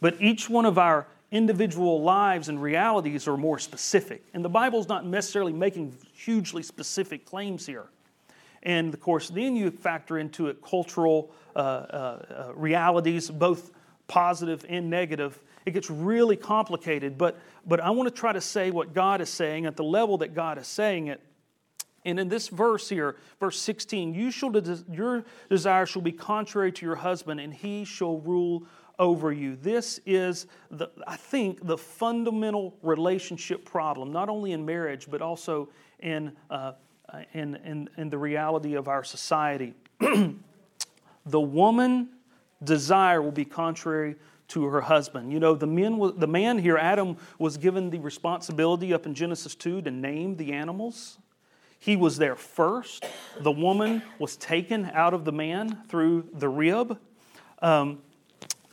But 0.00 0.20
each 0.20 0.50
one 0.50 0.66
of 0.66 0.76
our 0.76 1.06
individual 1.30 2.02
lives 2.02 2.48
and 2.48 2.60
realities 2.60 3.26
are 3.26 3.36
more 3.36 3.58
specific. 3.58 4.24
And 4.34 4.44
the 4.44 4.48
Bible's 4.48 4.88
not 4.88 5.06
necessarily 5.06 5.52
making 5.52 5.94
hugely 6.12 6.62
specific 6.62 7.24
claims 7.24 7.66
here. 7.66 7.86
And 8.66 8.92
of 8.92 9.00
course, 9.00 9.28
then 9.28 9.54
you 9.54 9.70
factor 9.70 10.18
into 10.18 10.48
it 10.48 10.60
cultural 10.60 11.30
uh, 11.54 11.58
uh, 11.58 11.62
uh, 12.48 12.52
realities, 12.54 13.30
both 13.30 13.70
positive 14.08 14.66
and 14.68 14.90
negative. 14.90 15.40
It 15.64 15.70
gets 15.70 15.88
really 15.88 16.36
complicated, 16.36 17.16
but, 17.16 17.38
but 17.64 17.78
I 17.80 17.90
want 17.90 18.08
to 18.08 18.14
try 18.14 18.32
to 18.32 18.40
say 18.40 18.72
what 18.72 18.92
God 18.92 19.20
is 19.20 19.30
saying 19.30 19.66
at 19.66 19.76
the 19.76 19.84
level 19.84 20.18
that 20.18 20.34
God 20.34 20.58
is 20.58 20.66
saying 20.66 21.06
it. 21.06 21.20
And 22.04 22.18
in 22.18 22.28
this 22.28 22.48
verse 22.48 22.88
here, 22.88 23.16
verse 23.38 23.58
16, 23.60 24.14
you 24.14 24.32
shall 24.32 24.52
your 24.90 25.24
desire 25.48 25.86
shall 25.86 26.02
be 26.02 26.12
contrary 26.12 26.72
to 26.72 26.86
your 26.86 26.96
husband, 26.96 27.40
and 27.40 27.54
he 27.54 27.84
shall 27.84 28.18
rule 28.18 28.64
over 28.98 29.32
you. 29.32 29.56
This 29.56 30.00
is, 30.06 30.46
the, 30.70 30.88
I 31.06 31.16
think, 31.16 31.64
the 31.66 31.78
fundamental 31.78 32.76
relationship 32.82 33.64
problem, 33.64 34.12
not 34.12 34.28
only 34.28 34.52
in 34.52 34.64
marriage, 34.64 35.06
but 35.08 35.22
also 35.22 35.68
in 36.00 36.32
uh, 36.50 36.72
uh, 37.12 37.20
in, 37.32 37.56
in, 37.56 37.88
in 37.96 38.10
the 38.10 38.18
reality 38.18 38.74
of 38.74 38.88
our 38.88 39.04
society. 39.04 39.74
the 41.26 41.40
woman 41.40 42.08
desire 42.62 43.22
will 43.22 43.32
be 43.32 43.44
contrary 43.44 44.16
to 44.48 44.64
her 44.66 44.80
husband. 44.80 45.32
You 45.32 45.40
know, 45.40 45.54
the, 45.54 45.66
men, 45.66 46.00
the 46.16 46.26
man 46.26 46.58
here, 46.58 46.76
Adam, 46.76 47.16
was 47.38 47.56
given 47.56 47.90
the 47.90 47.98
responsibility 47.98 48.94
up 48.94 49.06
in 49.06 49.14
Genesis 49.14 49.54
2 49.54 49.82
to 49.82 49.90
name 49.90 50.36
the 50.36 50.52
animals. 50.52 51.18
He 51.78 51.96
was 51.96 52.16
there 52.16 52.36
first. 52.36 53.04
The 53.40 53.52
woman 53.52 54.02
was 54.18 54.36
taken 54.36 54.90
out 54.92 55.14
of 55.14 55.24
the 55.24 55.32
man 55.32 55.78
through 55.88 56.28
the 56.32 56.48
rib. 56.48 56.98
Um, 57.60 58.00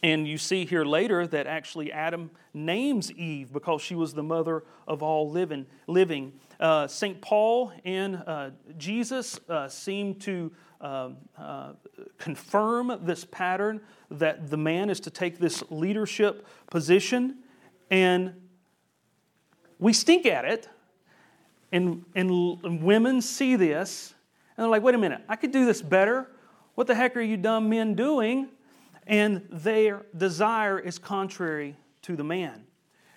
and 0.02 0.28
you 0.28 0.38
see 0.38 0.66
here 0.66 0.84
later 0.84 1.26
that 1.28 1.48
actually 1.48 1.92
Adam 1.92 2.30
names 2.54 3.12
Eve 3.14 3.54
because 3.54 3.82
she 3.82 3.96
was 3.96 4.14
the 4.14 4.24
mother 4.24 4.64
of 4.88 5.02
all 5.02 5.30
living. 5.30 5.66
living. 5.88 6.34
Uh, 6.64 6.88
St. 6.88 7.22
Paul 7.22 7.72
and 7.86 8.24
uh, 8.26 8.50
Jesus 8.78 9.40
uh, 9.50 9.68
seem 9.68 10.16
to 10.22 10.52
um, 10.82 11.18
uh, 11.38 11.74
confirm 12.18 13.00
this 13.04 13.24
pattern 13.24 13.82
that 14.10 14.50
the 14.50 14.58
man 14.58 14.90
is 14.90 15.00
to 15.02 15.12
take 15.12 15.38
this 15.38 15.64
leadership 15.70 16.48
position. 16.72 17.40
And 17.92 18.34
we 19.78 19.94
stink 19.94 20.26
at 20.26 20.46
it, 20.46 20.68
and, 21.72 22.04
and, 22.16 22.82
women 22.82 23.22
see 23.22 23.56
this, 23.56 24.14
and 24.58 24.64
they're 24.64 24.72
like, 24.72 24.84
wait 24.84 24.96
a 24.96 24.98
minute, 24.98 25.22
I 25.30 25.36
could 25.36 25.52
do 25.52 25.66
this 25.66 25.82
better. 25.82 26.32
What 26.76 26.88
the 26.88 26.96
heck 26.96 27.16
are 27.18 27.22
you 27.22 27.38
dumb 27.38 27.70
men 27.70 27.94
doing? 27.94 28.50
and 29.08 29.46
their 29.52 30.06
desire 30.16 30.80
is 30.80 30.98
contrary 30.98 31.76
to 32.04 32.16
the 32.16 32.24
man. 32.24 32.64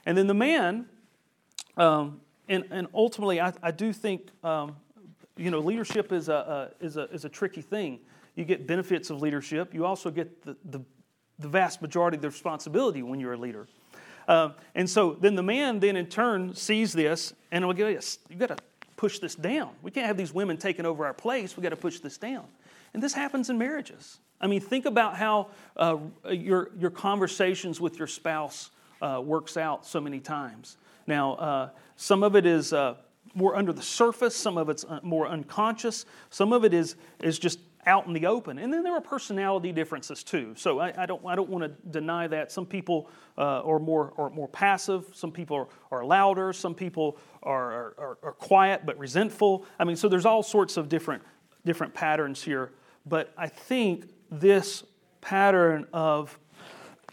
And 0.05 0.17
then 0.17 0.27
the 0.27 0.35
man, 0.35 0.87
um, 1.77 2.21
and, 2.49 2.65
and 2.71 2.87
ultimately, 2.95 3.41
I, 3.41 3.53
I 3.63 3.71
do 3.71 3.93
think, 3.93 4.29
um, 4.45 4.77
you 5.37 5.51
know, 5.51 5.61
leadership 5.61 6.13
is 6.13 6.29
a, 6.29 6.71
a, 6.81 6.85
is, 6.85 6.97
a, 6.97 7.05
is 7.11 7.25
a 7.25 7.29
tricky 7.29 7.63
thing. 7.63 8.01
You 8.35 8.45
get 8.45 8.67
benefits 8.67 9.11
of 9.11 9.21
leadership, 9.21 9.75
you 9.75 9.85
also 9.85 10.11
get 10.11 10.43
the, 10.45 10.57
the, 10.65 10.81
the 11.39 11.49
vast 11.49 11.83
majority 11.83 12.17
of 12.17 12.23
the 12.23 12.29
responsibility 12.29 13.03
when 13.03 13.21
you're 13.21 13.33
a 13.33 13.39
leader. 13.39 13.67
Uh, 14.29 14.51
and 14.75 14.89
so 14.89 15.17
then 15.21 15.35
the 15.35 15.43
man 15.43 15.79
then 15.81 15.97
in 15.97 16.07
turn 16.07 16.55
sees 16.55 16.93
this 16.93 17.33
and 17.53 17.65
will 17.67 17.73
go, 17.73 17.89
yes, 17.89 18.19
you 18.29 18.37
got 18.37 18.49
to 18.49 18.57
push 18.97 19.19
this 19.19 19.35
down. 19.35 19.71
We 19.83 19.91
can't 19.91 20.07
have 20.07 20.17
these 20.17 20.33
women 20.33 20.57
taking 20.57 20.85
over 20.85 21.07
our 21.07 21.15
place. 21.15 21.57
We 21.57 21.63
got 21.63 21.71
to 21.71 21.77
push 21.77 22.01
this 22.01 22.19
down. 22.19 22.45
And 22.95 23.03
this 23.03 23.13
happens 23.13 23.51
in 23.51 23.59
marriages. 23.59 24.19
I 24.41 24.47
mean, 24.47 24.61
think 24.61 24.85
about 24.87 25.17
how 25.17 25.49
uh, 25.77 25.99
your, 26.31 26.71
your 26.79 26.91
conversations 26.91 27.81
with 27.81 27.99
your 27.99 28.09
spouse 28.09 28.71
uh, 29.01 29.21
works 29.25 29.57
out 29.57 29.87
so 29.87 30.01
many 30.01 30.21
times. 30.21 30.77
Now, 31.07 31.35
uh, 31.35 31.71
some 31.97 32.23
of 32.23 32.37
it 32.37 32.47
is 32.47 32.73
uh, 32.73 32.97
more 33.35 33.57
under 33.57 33.73
the 33.73 33.83
surface, 33.83 34.35
some 34.35 34.57
of 34.57 34.69
it's 34.69 34.85
uh, 34.85 35.01
more 35.03 35.29
unconscious, 35.29 36.07
some 36.31 36.53
of 36.53 36.65
it 36.65 36.73
is, 36.73 36.97
is 37.21 37.39
just 37.39 37.59
out 37.87 38.07
in 38.07 38.13
the 38.13 38.27
open. 38.27 38.59
And 38.59 38.73
then 38.73 38.83
there 38.83 38.95
are 38.95 39.01
personality 39.01 39.71
differences 39.73 40.25
too. 40.25 40.55
So 40.57 40.81
I, 40.81 40.93
I 41.03 41.07
don't, 41.07 41.25
I 41.25 41.37
don't 41.37 41.49
want 41.49 41.63
to 41.65 41.91
deny 41.91 42.27
that. 42.27 42.51
Some 42.51 42.67
people 42.67 43.09
uh, 43.39 43.61
are, 43.63 43.79
more, 43.79 44.13
are 44.19 44.31
more 44.31 44.49
passive, 44.49 45.07
some 45.13 45.31
people 45.31 45.57
are, 45.57 45.69
are 45.99 46.05
louder, 46.05 46.53
some 46.53 46.75
people 46.75 47.19
are, 47.45 47.95
are, 47.97 48.19
are 48.23 48.33
quiet 48.33 48.85
but 48.85 48.99
resentful. 48.99 49.65
I 49.79 49.85
mean, 49.85 49.97
so 49.97 50.09
there's 50.09 50.27
all 50.27 50.43
sorts 50.43 50.77
of 50.77 50.89
different, 50.89 51.23
different 51.65 51.95
patterns 51.95 52.43
here. 52.43 52.73
But 53.07 53.33
I 53.39 53.47
think 53.47 54.11
this 54.31 54.83
pattern 55.21 55.87
of, 55.93 56.37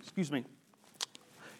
excuse 0.00 0.32
me, 0.32 0.44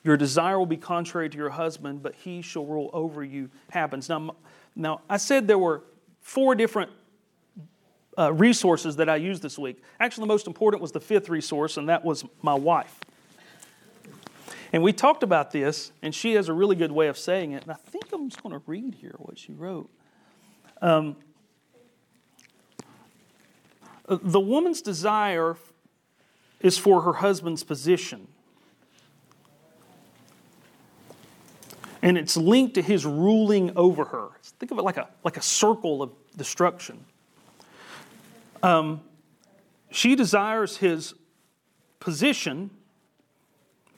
your 0.02 0.16
desire 0.16 0.58
will 0.58 0.66
be 0.66 0.76
contrary 0.76 1.28
to 1.28 1.36
your 1.36 1.50
husband, 1.50 2.02
but 2.02 2.14
he 2.14 2.42
shall 2.42 2.64
rule 2.64 2.90
over 2.92 3.22
you 3.22 3.50
happens. 3.70 4.08
Now, 4.08 4.34
now 4.74 5.00
I 5.08 5.18
said 5.18 5.46
there 5.46 5.58
were 5.58 5.82
four 6.20 6.54
different 6.54 6.90
uh, 8.18 8.32
resources 8.32 8.96
that 8.96 9.08
I 9.08 9.16
used 9.16 9.42
this 9.42 9.58
week. 9.58 9.82
Actually, 9.98 10.22
the 10.22 10.28
most 10.28 10.46
important 10.46 10.82
was 10.82 10.92
the 10.92 11.00
fifth 11.00 11.28
resource, 11.28 11.76
and 11.76 11.88
that 11.88 12.04
was 12.04 12.24
my 12.42 12.54
wife. 12.54 12.98
And 14.72 14.82
we 14.82 14.92
talked 14.92 15.22
about 15.22 15.50
this, 15.50 15.90
and 16.00 16.14
she 16.14 16.34
has 16.34 16.48
a 16.48 16.52
really 16.52 16.76
good 16.76 16.92
way 16.92 17.08
of 17.08 17.18
saying 17.18 17.52
it. 17.52 17.62
And 17.62 17.72
I 17.72 17.74
think 17.74 18.04
I'm 18.12 18.28
just 18.28 18.42
going 18.42 18.54
to 18.54 18.62
read 18.66 18.94
here 18.94 19.14
what 19.18 19.38
she 19.38 19.52
wrote. 19.52 19.90
Um, 20.80 21.16
the 24.08 24.40
woman's 24.40 24.80
desire 24.80 25.56
is 26.60 26.78
for 26.78 27.02
her 27.02 27.14
husband's 27.14 27.64
position. 27.64 28.28
And 32.02 32.16
it's 32.16 32.36
linked 32.36 32.74
to 32.74 32.82
his 32.82 33.04
ruling 33.04 33.72
over 33.76 34.04
her. 34.04 34.28
Think 34.58 34.72
of 34.72 34.78
it 34.78 34.82
like 34.82 34.96
a, 34.96 35.08
like 35.22 35.36
a 35.36 35.42
circle 35.42 36.02
of 36.02 36.12
destruction. 36.36 37.04
Um, 38.62 39.02
she 39.90 40.14
desires 40.14 40.76
his 40.76 41.14
position 41.98 42.70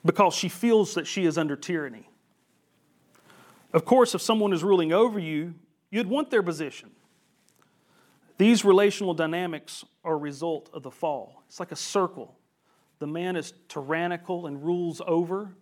because 0.04 0.34
she 0.34 0.48
feels 0.48 0.94
that 0.94 1.06
she 1.06 1.24
is 1.24 1.38
under 1.38 1.56
tyranny. 1.56 2.08
Of 3.72 3.84
course, 3.84 4.14
if 4.14 4.20
someone 4.20 4.52
is 4.52 4.62
ruling 4.62 4.92
over 4.92 5.18
you, 5.18 5.54
you'd 5.90 6.08
want 6.08 6.30
their 6.30 6.42
position. 6.42 6.90
These 8.38 8.64
relational 8.64 9.14
dynamics 9.14 9.84
are 10.04 10.14
a 10.14 10.16
result 10.16 10.68
of 10.72 10.82
the 10.82 10.90
fall. 10.90 11.44
It's 11.46 11.60
like 11.60 11.72
a 11.72 11.76
circle. 11.76 12.36
The 12.98 13.06
man 13.06 13.36
is 13.36 13.52
tyrannical 13.68 14.46
and 14.46 14.62
rules 14.64 15.00
over, 15.06 15.54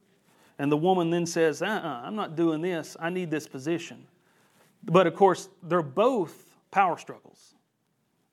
and 0.60 0.70
the 0.70 0.76
woman 0.76 1.08
then 1.08 1.24
says, 1.24 1.62
uh 1.62 1.66
uh-uh, 1.66 1.88
uh, 1.88 2.00
i 2.04 2.06
am 2.06 2.14
not 2.14 2.36
doing 2.36 2.60
this. 2.60 2.94
I 3.00 3.08
need 3.08 3.30
this 3.30 3.48
position. 3.48 4.06
But 4.84 5.06
of 5.06 5.14
course, 5.14 5.48
they're 5.62 5.80
both 5.80 6.54
power 6.70 6.98
struggles. 6.98 7.54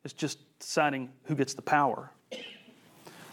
It's 0.03 0.13
just 0.13 0.39
deciding 0.59 1.09
who 1.23 1.35
gets 1.35 1.53
the 1.53 1.61
power. 1.61 2.11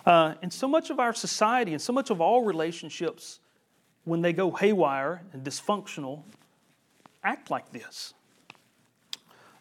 Uh, 0.07 0.34
and 0.42 0.53
so 0.53 0.68
much 0.68 0.90
of 0.90 1.01
our 1.01 1.12
society 1.12 1.72
and 1.72 1.82
so 1.82 1.92
much 1.92 2.11
of 2.11 2.20
all 2.20 2.45
relationships, 2.45 3.40
when 4.05 4.22
they 4.22 4.32
go 4.32 4.53
haywire 4.53 5.22
and 5.32 5.42
dysfunctional, 5.42 6.22
act 7.24 7.51
like 7.51 7.72
this. 7.72 8.14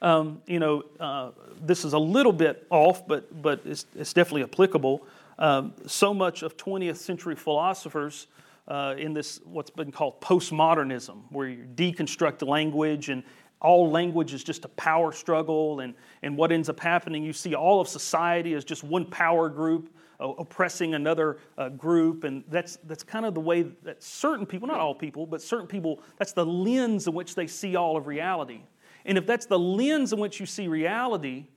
Um, 0.04 0.44
you 0.46 0.60
know, 0.60 0.84
uh, 1.00 1.32
this 1.60 1.86
is 1.86 1.94
a 1.94 2.00
little 2.00 2.34
bit 2.34 2.68
off, 2.70 3.08
but, 3.08 3.42
but 3.42 3.62
it's, 3.66 3.88
it's 3.96 4.14
definitely 4.14 4.44
applicable. 4.44 5.04
Um, 5.40 5.74
so 5.88 6.14
much 6.14 6.44
of 6.44 6.56
20th 6.56 6.98
century 6.98 7.36
philosophers 7.36 8.28
uh, 8.68 8.96
in 8.98 9.14
this, 9.14 9.40
what's 9.44 9.70
been 9.70 9.92
called 9.92 10.22
postmodernism, 10.22 11.24
where 11.30 11.48
you 11.48 11.66
deconstruct 11.76 12.48
language 12.48 13.10
and 13.10 13.24
all 13.60 13.90
language 13.90 14.34
is 14.34 14.44
just 14.44 14.66
a 14.66 14.70
power 14.70 15.12
struggle. 15.12 15.80
And, 15.80 15.94
and 16.22 16.38
what 16.38 16.52
ends 16.52 16.70
up 16.70 16.80
happening, 16.80 17.24
you 17.24 17.34
see 17.34 17.56
all 17.56 17.82
of 17.82 17.88
society 17.88 18.54
as 18.54 18.66
just 18.66 18.84
one 18.84 19.06
power 19.06 19.50
group 19.50 19.94
uh, 20.20 20.30
oppressing 20.30 20.94
another 20.96 21.38
uh, 21.58 21.70
group. 21.70 22.24
And 22.24 22.44
that's, 22.50 22.78
that's 22.84 23.04
kind 23.04 23.26
of 23.26 23.34
the 23.34 23.40
way 23.40 23.64
that 23.84 24.04
certain 24.04 24.46
people, 24.46 24.68
not 24.68 24.80
all 24.80 24.96
people, 24.96 25.26
but 25.26 25.42
certain 25.42 25.68
people, 25.68 26.02
that's 26.18 26.34
the 26.34 26.46
lens 26.46 27.08
in 27.08 27.14
which 27.14 27.36
they 27.36 27.48
see 27.48 27.76
all 27.76 27.98
of 27.98 28.08
reality. 28.08 28.62
And 29.06 29.18
if 29.18 29.26
that's 29.26 29.46
the 29.46 29.60
lens 29.60 30.14
in 30.14 30.20
which 30.20 30.40
you 30.40 30.46
see 30.46 30.68
reality, 30.68 31.48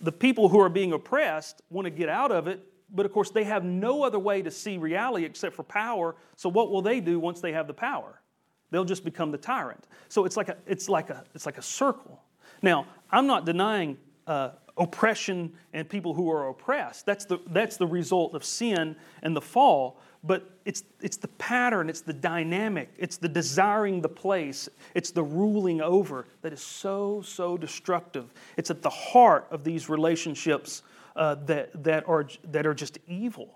the 0.00 0.12
people 0.12 0.48
who 0.48 0.60
are 0.60 0.68
being 0.68 0.92
oppressed 0.92 1.62
want 1.70 1.86
to 1.86 1.90
get 1.90 2.08
out 2.08 2.32
of 2.32 2.46
it, 2.46 2.66
but 2.92 3.06
of 3.06 3.12
course 3.12 3.30
they 3.30 3.44
have 3.44 3.64
no 3.64 4.02
other 4.02 4.18
way 4.18 4.42
to 4.42 4.50
see 4.50 4.78
reality 4.78 5.24
except 5.24 5.54
for 5.54 5.62
power. 5.62 6.14
So 6.36 6.48
what 6.48 6.70
will 6.70 6.82
they 6.82 7.00
do 7.00 7.18
once 7.18 7.40
they 7.40 7.52
have 7.52 7.66
the 7.66 7.74
power? 7.74 8.20
They'll 8.70 8.84
just 8.84 9.04
become 9.04 9.30
the 9.30 9.38
tyrant. 9.38 9.86
So 10.08 10.24
it's 10.24 10.36
like 10.36 10.48
a, 10.48 10.56
it's 10.66 10.88
like 10.88 11.10
a, 11.10 11.24
it's 11.34 11.46
like 11.46 11.58
a 11.58 11.62
circle. 11.62 12.20
Now, 12.62 12.86
I'm 13.10 13.26
not 13.26 13.44
denying 13.44 13.98
uh, 14.26 14.50
oppression 14.76 15.52
and 15.72 15.88
people 15.88 16.14
who 16.14 16.30
are 16.30 16.48
oppressed. 16.48 17.06
That's 17.06 17.24
the, 17.24 17.38
that's 17.48 17.76
the 17.76 17.86
result 17.86 18.34
of 18.34 18.44
sin 18.44 18.96
and 19.22 19.36
the 19.36 19.40
fall. 19.40 20.00
But 20.24 20.50
it's, 20.64 20.82
it's 21.02 21.18
the 21.18 21.28
pattern, 21.28 21.90
it's 21.90 22.00
the 22.00 22.14
dynamic, 22.14 22.88
it's 22.96 23.18
the 23.18 23.28
desiring 23.28 24.00
the 24.00 24.08
place, 24.08 24.70
it's 24.94 25.10
the 25.10 25.22
ruling 25.22 25.82
over 25.82 26.26
that 26.40 26.52
is 26.52 26.62
so, 26.62 27.20
so 27.22 27.58
destructive. 27.58 28.32
It's 28.56 28.70
at 28.70 28.80
the 28.80 28.90
heart 28.90 29.46
of 29.50 29.64
these 29.64 29.90
relationships 29.90 30.82
uh, 31.16 31.36
that, 31.46 31.84
that, 31.84 32.08
are, 32.08 32.26
that 32.44 32.66
are 32.66 32.74
just 32.74 32.98
evil. 33.06 33.48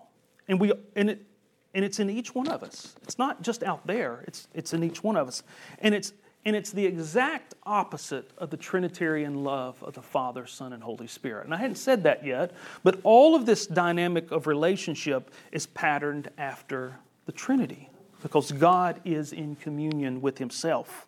And, 0.46 0.60
we, 0.60 0.72
and, 0.96 1.10
it, 1.10 1.26
and 1.74 1.84
it's 1.84 1.98
in 1.98 2.10
each 2.10 2.34
one 2.34 2.48
of 2.48 2.62
us. 2.62 2.94
It's 3.02 3.18
not 3.18 3.42
just 3.42 3.62
out 3.62 3.86
there, 3.86 4.24
it's, 4.26 4.48
it's 4.54 4.72
in 4.72 4.82
each 4.82 5.02
one 5.02 5.16
of 5.16 5.28
us. 5.28 5.42
And 5.80 5.94
it's, 5.94 6.12
and 6.44 6.54
it's 6.56 6.70
the 6.70 6.86
exact 6.86 7.54
opposite 7.64 8.30
of 8.38 8.50
the 8.50 8.56
Trinitarian 8.56 9.44
love 9.44 9.82
of 9.82 9.94
the 9.94 10.02
Father, 10.02 10.46
Son, 10.46 10.72
and 10.72 10.82
Holy 10.82 11.06
Spirit. 11.06 11.44
And 11.44 11.54
I 11.54 11.58
hadn't 11.58 11.76
said 11.76 12.04
that 12.04 12.24
yet, 12.24 12.52
but 12.82 13.00
all 13.02 13.34
of 13.34 13.44
this 13.44 13.66
dynamic 13.66 14.30
of 14.30 14.46
relationship 14.46 15.30
is 15.52 15.66
patterned 15.66 16.30
after 16.38 16.96
the 17.26 17.32
Trinity 17.32 17.90
because 18.22 18.52
God 18.52 19.00
is 19.04 19.32
in 19.32 19.56
communion 19.56 20.20
with 20.20 20.38
Himself. 20.38 21.06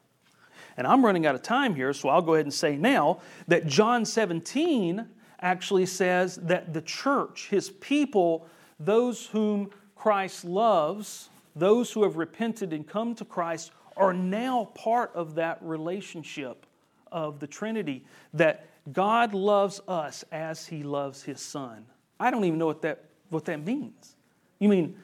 And 0.77 0.87
I'm 0.87 1.05
running 1.05 1.27
out 1.27 1.35
of 1.35 1.43
time 1.43 1.75
here, 1.75 1.93
so 1.93 2.09
I'll 2.09 2.23
go 2.23 2.35
ahead 2.35 2.47
and 2.47 2.55
say 2.55 2.77
now 2.77 3.21
that 3.49 3.67
John 3.67 4.05
17 4.05 5.07
actually 5.41 5.87
says 5.87 6.37
that 6.37 6.73
the 6.73 6.83
church, 6.83 7.49
His 7.49 7.71
people, 7.71 8.47
those 8.79 9.27
whom 9.27 9.71
Christ 9.97 10.45
loves, 10.45 11.31
those 11.57 11.93
who 11.93 12.03
have 12.03 12.17
repented 12.17 12.73
and 12.73 12.87
come 12.87 13.15
to 13.17 13.25
Christ, 13.25 13.73
are 13.97 14.13
now 14.13 14.71
part 14.75 15.13
of 15.15 15.35
that 15.35 15.59
relationship 15.61 16.67
of 17.13 17.41
the 17.41 17.47
Trinity 17.47 18.05
that 18.35 18.67
God 18.93 19.35
loves 19.35 19.81
us 19.89 20.25
as 20.33 20.67
He 20.67 20.83
loves 20.83 21.23
His 21.23 21.41
Son. 21.41 21.85
I 22.19 22.31
don't 22.31 22.45
even 22.45 22.59
know 22.59 22.67
what 22.67 22.83
that, 22.83 23.05
what 23.29 23.45
that 23.47 23.65
means. 23.65 24.17
You 24.59 24.69
mean 24.69 24.97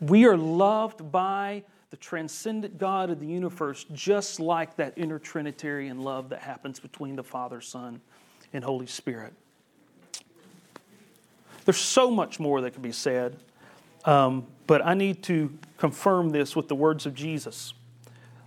we 0.00 0.26
are 0.26 0.36
loved 0.36 1.10
by 1.12 1.62
the 1.90 1.96
transcendent 1.96 2.78
God 2.78 3.10
of 3.10 3.20
the 3.20 3.26
universe, 3.26 3.84
just 3.92 4.40
like 4.40 4.76
that 4.76 4.94
inner 4.96 5.18
Trinitarian 5.18 6.00
love 6.00 6.30
that 6.30 6.40
happens 6.40 6.80
between 6.80 7.16
the 7.16 7.22
Father, 7.22 7.60
Son, 7.60 8.00
and 8.52 8.64
Holy 8.64 8.86
Spirit. 8.86 9.34
There's 11.64 11.78
so 11.78 12.10
much 12.10 12.40
more 12.40 12.60
that 12.60 12.72
could 12.72 12.82
be 12.82 12.92
said. 12.92 13.38
Um, 14.04 14.46
but 14.66 14.84
I 14.84 14.94
need 14.94 15.22
to 15.24 15.56
confirm 15.78 16.30
this 16.30 16.56
with 16.56 16.68
the 16.68 16.74
words 16.74 17.06
of 17.06 17.14
Jesus. 17.14 17.74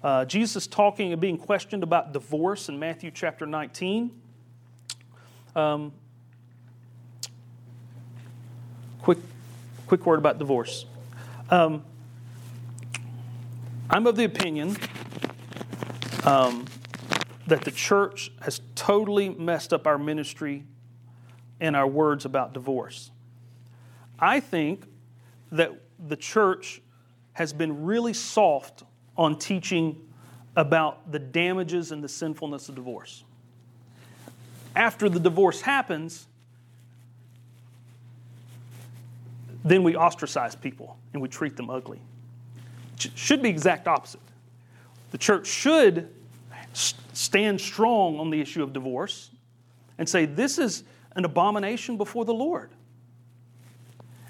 Uh, 0.03 0.26
Jesus 0.26 0.68
talking 0.68 1.11
and 1.11 1.22
being 1.22 1.38
questioned 1.38 1.82
about 1.82 2.13
divorce 2.13 2.70
in 2.70 2.78
Matthew 2.78 3.11
chapter 3.11 3.45
19. 3.45 4.11
Um, 5.55 5.93
quick, 9.01 9.18
quick 9.88 10.05
word 10.05 10.20
about 10.20 10.38
divorce. 10.38 10.86
Um, 11.49 11.84
I'm 13.89 14.05
of 14.07 14.16
the 14.16 14.26
opinion 14.26 14.76
um, 16.24 16.66
that 17.47 17.61
the 17.61 17.72
church 17.72 18.32
has 18.41 18.61
totally 18.76 19.30
messed 19.30 19.74
up 19.74 19.88
our 19.88 19.97
ministry 19.97 20.66
and 21.60 21.76
our 21.76 21.88
words 21.88 22.26
about 22.26 22.53
divorce. 22.53 23.12
I 24.20 24.39
think 24.39 24.86
that 25.51 25.72
the 26.08 26.16
church 26.16 26.82
has 27.34 27.53
been 27.53 27.84
really 27.84 28.14
soft 28.14 28.84
on 29.18 29.38
teaching 29.38 30.01
about 30.56 31.12
the 31.12 31.20
damages 31.20 31.91
and 31.91 32.03
the 32.03 32.10
sinfulness 32.10 32.70
of 32.70 32.76
divorce. 32.76 33.24
After 34.76 35.10
the 35.10 35.20
divorce 35.20 35.62
happens, 35.62 36.28
then 39.64 39.84
we 39.84 39.95
ostracize 39.95 40.56
people 40.56 40.97
and 41.14 41.22
we 41.22 41.28
treat 41.28 41.58
them 41.58 41.70
ugly. 41.70 41.99
It 42.95 43.12
should 43.16 43.41
be 43.41 43.49
exact 43.49 43.88
opposite. 43.88 44.22
The 45.12 45.18
church 45.18 45.47
should 45.47 46.10
stand 46.74 47.60
strong 47.60 48.20
on 48.20 48.30
the 48.30 48.39
issue 48.39 48.62
of 48.64 48.74
divorce 48.74 49.32
and 49.97 50.08
say 50.08 50.26
this 50.26 50.58
is 50.58 50.84
an 51.16 51.26
abomination 51.26 51.97
before 51.97 52.26
the 52.26 52.34
Lord. 52.34 52.70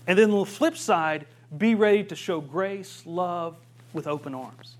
And 0.07 0.17
then 0.17 0.31
on 0.31 0.39
the 0.39 0.45
flip 0.45 0.77
side, 0.77 1.25
be 1.57 1.75
ready 1.75 2.03
to 2.05 2.15
show 2.15 2.41
grace, 2.41 3.03
love 3.05 3.57
with 3.93 4.07
open 4.07 4.35
arms. 4.35 4.75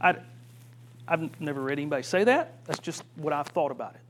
I, 0.00 0.16
I've 1.08 1.40
never 1.40 1.60
read 1.60 1.78
anybody 1.78 2.02
say 2.02 2.24
that. 2.24 2.64
That's 2.64 2.78
just 2.78 3.02
what 3.16 3.32
I've 3.32 3.48
thought 3.48 3.70
about 3.70 3.94
it. 3.94 4.00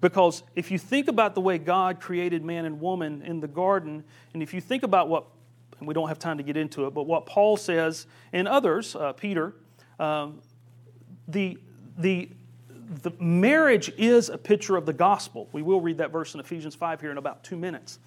Because 0.00 0.42
if 0.54 0.70
you 0.70 0.78
think 0.78 1.08
about 1.08 1.34
the 1.34 1.40
way 1.40 1.56
God 1.56 1.98
created 1.98 2.44
man 2.44 2.66
and 2.66 2.80
woman 2.80 3.22
in 3.22 3.40
the 3.40 3.48
garden, 3.48 4.04
and 4.34 4.42
if 4.42 4.52
you 4.52 4.60
think 4.60 4.82
about 4.82 5.08
what, 5.08 5.24
and 5.78 5.88
we 5.88 5.94
don't 5.94 6.08
have 6.08 6.18
time 6.18 6.36
to 6.36 6.42
get 6.42 6.56
into 6.56 6.86
it, 6.86 6.92
but 6.92 7.04
what 7.04 7.26
Paul 7.26 7.56
says 7.56 8.06
and 8.32 8.46
others, 8.46 8.94
uh, 8.94 9.12
Peter, 9.14 9.54
um, 9.98 10.40
the, 11.26 11.58
the, 11.96 12.28
the 13.02 13.12
marriage 13.18 13.92
is 13.96 14.28
a 14.28 14.38
picture 14.38 14.76
of 14.76 14.86
the 14.86 14.92
gospel. 14.92 15.48
We 15.52 15.62
will 15.62 15.80
read 15.80 15.98
that 15.98 16.10
verse 16.10 16.34
in 16.34 16.40
Ephesians 16.40 16.74
5 16.74 17.00
here 17.00 17.10
in 17.10 17.18
about 17.18 17.44
two 17.44 17.56
minutes. 17.56 17.98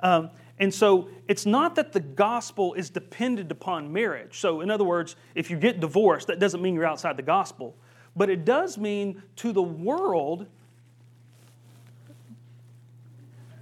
Um, 0.00 0.30
and 0.58 0.72
so 0.72 1.08
it's 1.28 1.46
not 1.46 1.74
that 1.76 1.92
the 1.92 2.00
gospel 2.00 2.74
is 2.74 2.90
dependent 2.90 3.50
upon 3.50 3.92
marriage. 3.92 4.38
So, 4.40 4.60
in 4.60 4.70
other 4.70 4.84
words, 4.84 5.16
if 5.34 5.50
you 5.50 5.58
get 5.58 5.80
divorced, 5.80 6.26
that 6.28 6.38
doesn't 6.38 6.62
mean 6.62 6.74
you're 6.74 6.86
outside 6.86 7.16
the 7.16 7.22
gospel. 7.22 7.76
But 8.14 8.30
it 8.30 8.44
does 8.44 8.78
mean 8.78 9.22
to 9.36 9.52
the 9.52 9.62
world, 9.62 10.46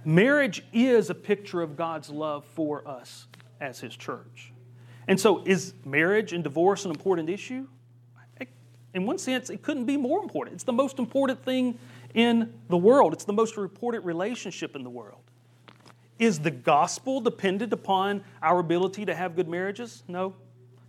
Marriage 0.05 0.63
is 0.71 1.09
a 1.09 1.15
picture 1.15 1.63
of 1.63 1.75
God's 1.75 2.11
love 2.11 2.45
for 2.45 2.87
us 2.87 3.25
as 3.59 3.79
His 3.79 3.95
church. 3.95 4.53
And 5.07 5.19
so, 5.19 5.43
is 5.45 5.73
marriage 5.83 6.31
and 6.31 6.43
divorce 6.43 6.85
an 6.85 6.91
important 6.91 7.29
issue? 7.29 7.67
In 8.95 9.05
one 9.05 9.17
sense, 9.17 9.49
it 9.49 9.61
couldn't 9.61 9.85
be 9.85 9.97
more 9.97 10.23
important. 10.23 10.55
It's 10.55 10.63
the 10.63 10.73
most 10.73 10.99
important 10.99 11.43
thing 11.43 11.77
in 12.13 12.53
the 12.69 12.77
world, 12.77 13.11
it's 13.11 13.25
the 13.25 13.33
most 13.33 13.57
important 13.57 14.05
relationship 14.05 14.73
in 14.73 14.83
the 14.83 14.89
world. 14.89 15.19
Is 16.17 16.39
the 16.39 16.49
gospel 16.49 17.19
dependent 17.19 17.73
upon 17.73 18.23
our 18.41 18.59
ability 18.59 19.05
to 19.05 19.13
have 19.13 19.35
good 19.35 19.49
marriages? 19.49 20.03
No. 20.07 20.33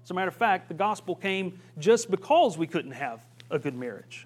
As 0.05 0.13
a 0.13 0.15
matter 0.15 0.29
of 0.29 0.37
fact, 0.37 0.69
the 0.69 0.75
gospel 0.75 1.17
came 1.17 1.59
just 1.81 2.09
because 2.09 2.57
we 2.57 2.69
couldn't 2.69 2.93
have 2.93 3.27
a 3.51 3.59
good 3.59 3.75
marriage. 3.75 4.25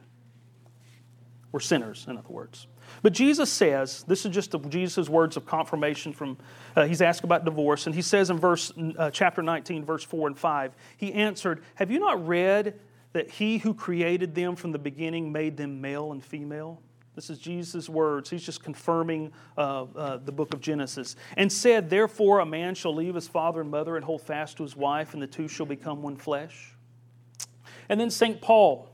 We're 1.51 1.61
sinners, 1.61 2.05
in 2.07 2.19
other 2.19 2.29
words. 2.29 2.67
But 3.03 3.15
Jesus 3.15 3.51
says, 3.51 4.05
this 4.07 4.27
is 4.27 4.35
just 4.35 4.55
Jesus' 4.69 5.09
words 5.09 5.39
of 5.39 5.47
confirmation 5.47 6.13
from, 6.13 6.37
uh, 6.77 6.85
he's 6.85 7.01
asked 7.01 7.25
about 7.25 7.47
divorce, 7.47 7.87
and 7.87 7.95
he 7.95 8.03
says 8.03 8.29
in 8.29 8.39
verse, 8.39 8.73
uh, 8.99 9.11
chapter 9.11 9.43
19, 9.43 9.87
verse 9.87 10.05
4 10.05 10.29
and 10.29 10.39
5, 10.39 10.77
he 10.99 11.15
answered, 11.15 11.63
Have 11.77 11.91
you 11.91 11.99
not 11.99 12.27
read 12.27 12.79
that 13.13 13.31
he 13.31 13.59
who 13.59 13.75
created 13.75 14.35
them 14.35 14.57
from 14.57 14.73
the 14.73 14.79
beginning 14.79 15.33
made 15.33 15.57
them 15.57 15.81
male 15.81 16.13
and 16.13 16.25
female? 16.25 16.81
This 17.15 17.29
is 17.29 17.39
Jesus' 17.39 17.89
words. 17.89 18.31
He's 18.31 18.45
just 18.45 18.63
confirming 18.63 19.33
uh, 19.59 19.83
uh, 19.97 20.17
the 20.19 20.33
book 20.33 20.55
of 20.55 20.61
Genesis. 20.61 21.17
And 21.37 21.53
said, 21.53 21.91
Therefore, 21.91 22.39
a 22.41 22.47
man 22.47 22.75
shall 22.75 22.95
leave 22.95 23.15
his 23.15 23.29
father 23.29 23.61
and 23.61 23.71
mother 23.71 23.97
and 23.97 24.05
hold 24.05 24.23
fast 24.23 24.57
to 24.59 24.63
his 24.63 24.77
wife, 24.77 25.13
and 25.13 25.23
the 25.23 25.27
two 25.27 25.49
shall 25.49 25.67
become 25.67 26.03
one 26.03 26.17
flesh. 26.17 26.73
And 27.89 28.01
then 28.01 28.11
St. 28.11 28.41
Paul, 28.41 28.91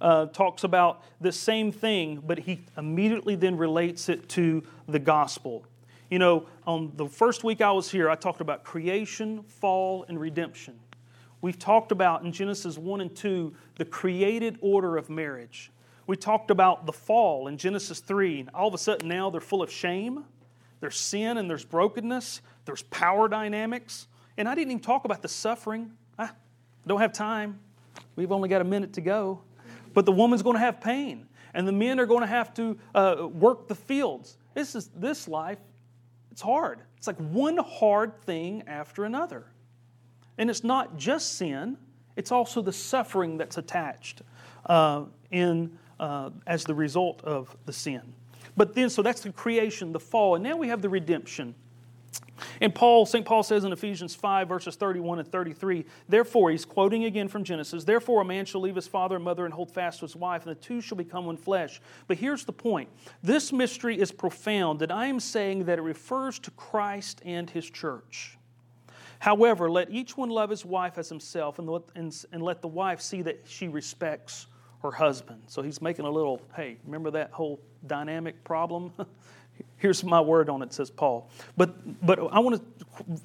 uh, 0.00 0.26
talks 0.26 0.64
about 0.64 1.02
the 1.20 1.32
same 1.32 1.72
thing, 1.72 2.22
but 2.24 2.38
he 2.38 2.60
immediately 2.76 3.34
then 3.34 3.56
relates 3.56 4.08
it 4.08 4.28
to 4.30 4.62
the 4.86 4.98
gospel. 4.98 5.64
You 6.10 6.18
know, 6.18 6.46
on 6.66 6.92
the 6.94 7.08
first 7.08 7.44
week 7.44 7.60
I 7.60 7.72
was 7.72 7.90
here, 7.90 8.08
I 8.08 8.14
talked 8.14 8.40
about 8.40 8.64
creation, 8.64 9.42
fall, 9.42 10.04
and 10.08 10.18
redemption. 10.18 10.78
We've 11.40 11.58
talked 11.58 11.92
about 11.92 12.24
in 12.24 12.32
Genesis 12.32 12.76
1 12.76 13.00
and 13.00 13.14
2 13.14 13.54
the 13.76 13.84
created 13.84 14.58
order 14.60 14.96
of 14.96 15.08
marriage. 15.08 15.70
We 16.06 16.16
talked 16.16 16.50
about 16.50 16.86
the 16.86 16.92
fall 16.92 17.48
in 17.48 17.58
Genesis 17.58 18.00
3. 18.00 18.48
All 18.54 18.68
of 18.68 18.74
a 18.74 18.78
sudden 18.78 19.08
now 19.08 19.30
they're 19.30 19.40
full 19.40 19.62
of 19.62 19.70
shame, 19.70 20.24
there's 20.80 20.96
sin 20.96 21.38
and 21.38 21.50
there's 21.50 21.64
brokenness, 21.64 22.40
there's 22.64 22.82
power 22.84 23.28
dynamics. 23.28 24.08
And 24.36 24.48
I 24.48 24.54
didn't 24.54 24.70
even 24.70 24.82
talk 24.82 25.04
about 25.04 25.22
the 25.22 25.28
suffering. 25.28 25.92
I 26.18 26.30
don't 26.86 27.00
have 27.00 27.12
time. 27.12 27.58
We've 28.16 28.32
only 28.32 28.48
got 28.48 28.60
a 28.60 28.64
minute 28.64 28.94
to 28.94 29.00
go. 29.00 29.42
But 29.94 30.06
the 30.06 30.12
woman's 30.12 30.42
going 30.42 30.54
to 30.54 30.60
have 30.60 30.80
pain, 30.80 31.26
and 31.54 31.66
the 31.66 31.72
men 31.72 31.98
are 31.98 32.06
going 32.06 32.20
to 32.20 32.26
have 32.26 32.54
to 32.54 32.78
uh, 32.94 33.26
work 33.30 33.68
the 33.68 33.74
fields. 33.74 34.36
This 34.54 34.74
is 34.74 34.90
this 34.94 35.26
life. 35.28 35.58
It's 36.30 36.42
hard. 36.42 36.80
It's 36.96 37.06
like 37.06 37.16
one 37.16 37.56
hard 37.56 38.20
thing 38.22 38.62
after 38.66 39.04
another, 39.04 39.46
and 40.38 40.48
it's 40.48 40.64
not 40.64 40.96
just 40.96 41.36
sin. 41.36 41.76
It's 42.16 42.32
also 42.32 42.62
the 42.62 42.72
suffering 42.72 43.36
that's 43.36 43.58
attached 43.58 44.22
uh, 44.66 45.04
in 45.30 45.78
uh, 46.00 46.30
as 46.46 46.64
the 46.64 46.74
result 46.74 47.22
of 47.24 47.56
the 47.66 47.72
sin. 47.72 48.00
But 48.56 48.74
then, 48.74 48.90
so 48.90 49.02
that's 49.02 49.20
the 49.20 49.32
creation, 49.32 49.92
the 49.92 50.00
fall, 50.00 50.34
and 50.34 50.42
now 50.42 50.56
we 50.56 50.68
have 50.68 50.82
the 50.82 50.88
redemption. 50.88 51.54
And 52.60 52.74
Paul, 52.74 53.06
St. 53.06 53.24
Paul 53.24 53.42
says 53.42 53.64
in 53.64 53.72
Ephesians 53.72 54.14
5, 54.14 54.48
verses 54.48 54.76
31 54.76 55.18
and 55.20 55.30
33, 55.30 55.84
therefore, 56.08 56.50
he's 56.50 56.64
quoting 56.64 57.04
again 57.04 57.28
from 57.28 57.44
Genesis, 57.44 57.84
therefore 57.84 58.22
a 58.22 58.24
man 58.24 58.44
shall 58.44 58.60
leave 58.60 58.76
his 58.76 58.86
father 58.86 59.16
and 59.16 59.24
mother 59.24 59.44
and 59.44 59.54
hold 59.54 59.70
fast 59.70 60.00
to 60.00 60.04
his 60.04 60.16
wife, 60.16 60.46
and 60.46 60.56
the 60.56 60.60
two 60.60 60.80
shall 60.80 60.96
become 60.96 61.26
one 61.26 61.36
flesh. 61.36 61.80
But 62.06 62.18
here's 62.18 62.44
the 62.44 62.52
point 62.52 62.88
this 63.22 63.52
mystery 63.52 64.00
is 64.00 64.12
profound, 64.12 64.80
that 64.80 64.92
I 64.92 65.06
am 65.06 65.20
saying 65.20 65.64
that 65.64 65.78
it 65.78 65.82
refers 65.82 66.38
to 66.40 66.50
Christ 66.52 67.20
and 67.24 67.50
his 67.50 67.68
church. 67.68 68.37
However, 69.18 69.70
let 69.70 69.90
each 69.90 70.16
one 70.16 70.30
love 70.30 70.50
his 70.50 70.64
wife 70.64 70.98
as 70.98 71.08
himself, 71.08 71.58
and 71.58 71.68
let, 71.68 71.82
and, 71.94 72.24
and 72.32 72.42
let 72.42 72.62
the 72.62 72.68
wife 72.68 73.00
see 73.00 73.22
that 73.22 73.42
she 73.46 73.68
respects 73.68 74.46
her 74.82 74.90
husband. 74.90 75.42
So 75.46 75.62
he's 75.62 75.82
making 75.82 76.04
a 76.04 76.10
little, 76.10 76.40
hey, 76.54 76.76
remember 76.84 77.10
that 77.12 77.32
whole 77.32 77.60
dynamic 77.86 78.42
problem? 78.44 78.92
Here's 79.76 80.04
my 80.04 80.20
word 80.20 80.48
on 80.48 80.62
it, 80.62 80.72
says 80.72 80.90
Paul. 80.90 81.30
But, 81.56 82.06
but 82.06 82.20
I 82.32 82.38
want 82.38 82.56
to. 82.56 83.20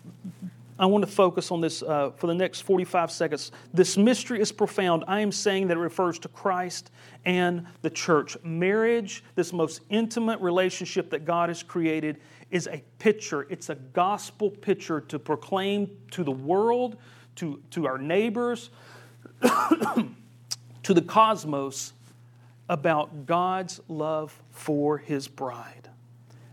I 0.79 0.87
want 0.87 1.05
to 1.05 1.11
focus 1.11 1.51
on 1.51 1.61
this 1.61 1.83
uh, 1.83 2.09
for 2.17 2.25
the 2.25 2.33
next 2.33 2.61
45 2.61 3.11
seconds. 3.11 3.51
This 3.73 3.95
mystery 3.95 4.41
is 4.41 4.51
profound. 4.51 5.03
I 5.07 5.19
am 5.21 5.31
saying 5.31 5.67
that 5.67 5.77
it 5.77 5.79
refers 5.79 6.17
to 6.19 6.27
Christ 6.27 6.89
and 7.25 7.67
the 7.83 7.91
church. 7.91 8.35
Marriage, 8.43 9.23
this 9.35 9.53
most 9.53 9.81
intimate 9.89 10.39
relationship 10.41 11.11
that 11.11 11.25
God 11.25 11.49
has 11.49 11.61
created, 11.61 12.19
is 12.53 12.67
a 12.67 12.83
picture. 12.99 13.47
It's 13.49 13.69
a 13.69 13.75
gospel 13.75 14.51
picture 14.51 15.01
to 15.01 15.17
proclaim 15.17 15.89
to 16.11 16.23
the 16.23 16.31
world, 16.31 16.97
to, 17.37 17.59
to 17.71 17.87
our 17.87 17.97
neighbors, 17.97 18.69
to 19.41 20.93
the 20.93 21.01
cosmos 21.01 21.93
about 22.69 23.25
God's 23.25 23.81
love 23.87 24.39
for 24.51 24.99
his 24.99 25.27
bride. 25.27 25.82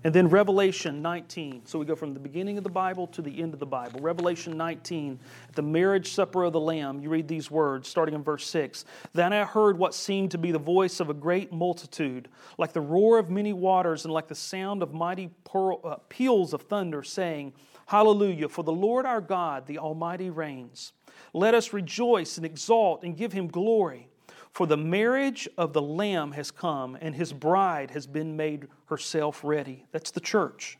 And 0.02 0.14
then 0.14 0.28
Revelation 0.28 1.02
19. 1.02 1.66
So 1.66 1.78
we 1.78 1.84
go 1.84 1.94
from 1.94 2.14
the 2.14 2.20
beginning 2.20 2.56
of 2.56 2.64
the 2.64 2.70
Bible 2.70 3.06
to 3.08 3.20
the 3.20 3.42
end 3.42 3.52
of 3.52 3.60
the 3.60 3.66
Bible. 3.66 4.00
Revelation 4.00 4.56
19, 4.56 5.18
at 5.48 5.54
the 5.54 5.62
marriage 5.62 6.12
supper 6.14 6.44
of 6.44 6.54
the 6.54 6.60
Lamb, 6.60 7.00
you 7.00 7.10
read 7.10 7.28
these 7.28 7.50
words, 7.50 7.86
starting 7.86 8.14
in 8.14 8.22
verse 8.22 8.46
6. 8.46 8.86
Then 9.12 9.34
I 9.34 9.44
heard 9.44 9.76
what 9.78 9.94
seemed 9.94 10.30
to 10.30 10.38
be 10.38 10.52
the 10.52 10.58
voice 10.58 11.00
of 11.00 11.10
a 11.10 11.14
great 11.14 11.52
multitude, 11.52 12.28
like 12.56 12.72
the 12.72 12.80
roar 12.80 13.18
of 13.18 13.28
many 13.28 13.52
waters 13.52 14.06
and 14.06 14.14
like 14.14 14.28
the 14.28 14.34
sound 14.34 14.82
of 14.82 14.94
mighty 14.94 15.30
uh, 15.54 15.96
peals 16.08 16.54
of 16.54 16.62
thunder, 16.62 17.02
saying, 17.02 17.52
Hallelujah, 17.84 18.48
for 18.48 18.64
the 18.64 18.72
Lord 18.72 19.04
our 19.04 19.20
God, 19.20 19.66
the 19.66 19.78
Almighty, 19.78 20.30
reigns. 20.30 20.92
Let 21.34 21.54
us 21.54 21.72
rejoice 21.72 22.38
and 22.38 22.46
exalt 22.46 23.04
and 23.04 23.16
give 23.16 23.32
him 23.32 23.48
glory. 23.48 24.09
For 24.52 24.66
the 24.66 24.76
marriage 24.76 25.48
of 25.56 25.72
the 25.72 25.82
Lamb 25.82 26.32
has 26.32 26.50
come, 26.50 26.96
and 27.00 27.14
his 27.14 27.32
bride 27.32 27.92
has 27.92 28.06
been 28.06 28.36
made 28.36 28.66
herself 28.86 29.42
ready. 29.44 29.86
That's 29.92 30.10
the 30.10 30.20
church. 30.20 30.76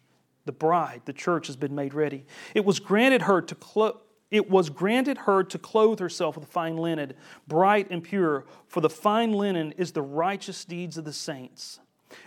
the 0.47 0.53
bride, 0.53 1.03
the 1.05 1.13
church, 1.13 1.47
has 1.47 1.55
been 1.57 1.75
made 1.75 1.95
ready. 1.95 2.25
It 2.55 2.65
was 2.65 2.81
granted 2.81 3.23
her 3.23 3.41
to 3.43 3.55
clo- 3.55 4.01
it 4.31 4.49
was 4.49 4.71
granted 4.71 5.19
her 5.19 5.43
to 5.45 5.59
clothe 5.59 5.99
herself 6.01 6.37
with 6.37 6.49
fine 6.49 6.77
linen, 6.77 7.15
bright 7.49 7.89
and 7.91 8.03
pure, 8.03 8.47
for 8.69 8.81
the 8.81 8.91
fine 8.91 9.33
linen 9.33 9.73
is 9.73 9.93
the 9.93 10.03
righteous 10.03 10.65
deeds 10.65 10.97
of 10.97 11.05
the 11.05 11.13
saints. 11.13 11.81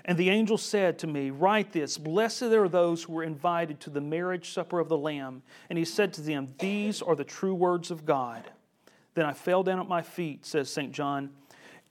And 0.06 0.18
the 0.18 0.30
angel 0.30 0.58
said 0.58 1.00
to 1.00 1.08
me, 1.08 1.30
Write 1.30 1.72
this 1.72 1.98
Blessed 1.98 2.44
are 2.44 2.70
those 2.70 3.04
who 3.04 3.14
were 3.14 3.24
invited 3.24 3.80
to 3.82 3.90
the 3.90 4.02
marriage 4.02 4.52
supper 4.52 4.80
of 4.80 4.90
the 4.90 4.98
Lamb. 4.98 5.44
And 5.70 5.78
he 5.78 5.86
said 5.86 6.14
to 6.14 6.22
them, 6.22 6.54
These 6.60 7.02
are 7.02 7.16
the 7.16 7.24
true 7.24 7.56
words 7.56 7.92
of 7.92 8.06
God. 8.06 8.50
Then 9.16 9.26
I 9.26 9.34
fell 9.34 9.64
down 9.64 9.80
at 9.80 9.88
my 9.88 10.02
feet, 10.02 10.46
says 10.46 10.70
St. 10.70 10.92
John, 10.92 11.30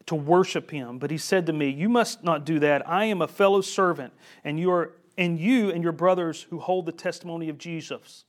to 0.07 0.15
worship 0.15 0.71
him. 0.71 0.99
But 0.99 1.11
he 1.11 1.19
said 1.19 1.47
to 1.47 1.53
me, 1.53 1.69
You 1.69 1.89
must 1.89 2.25
not 2.25 2.45
do 2.45 2.59
that. 2.61 2.89
I 2.89 3.05
am 3.05 3.23
a 3.23 3.29
fellow 3.29 3.61
servant, 3.61 4.13
and 4.45 4.59
you, 4.59 4.71
are, 4.71 4.93
and 5.17 5.39
you 5.39 5.71
and 5.71 5.83
your 5.83 5.93
brothers 5.93 6.47
who 6.51 6.59
hold 6.59 6.87
the 6.87 6.93
testimony 6.93 7.49
of 7.49 7.59
Jesus. 7.59 8.25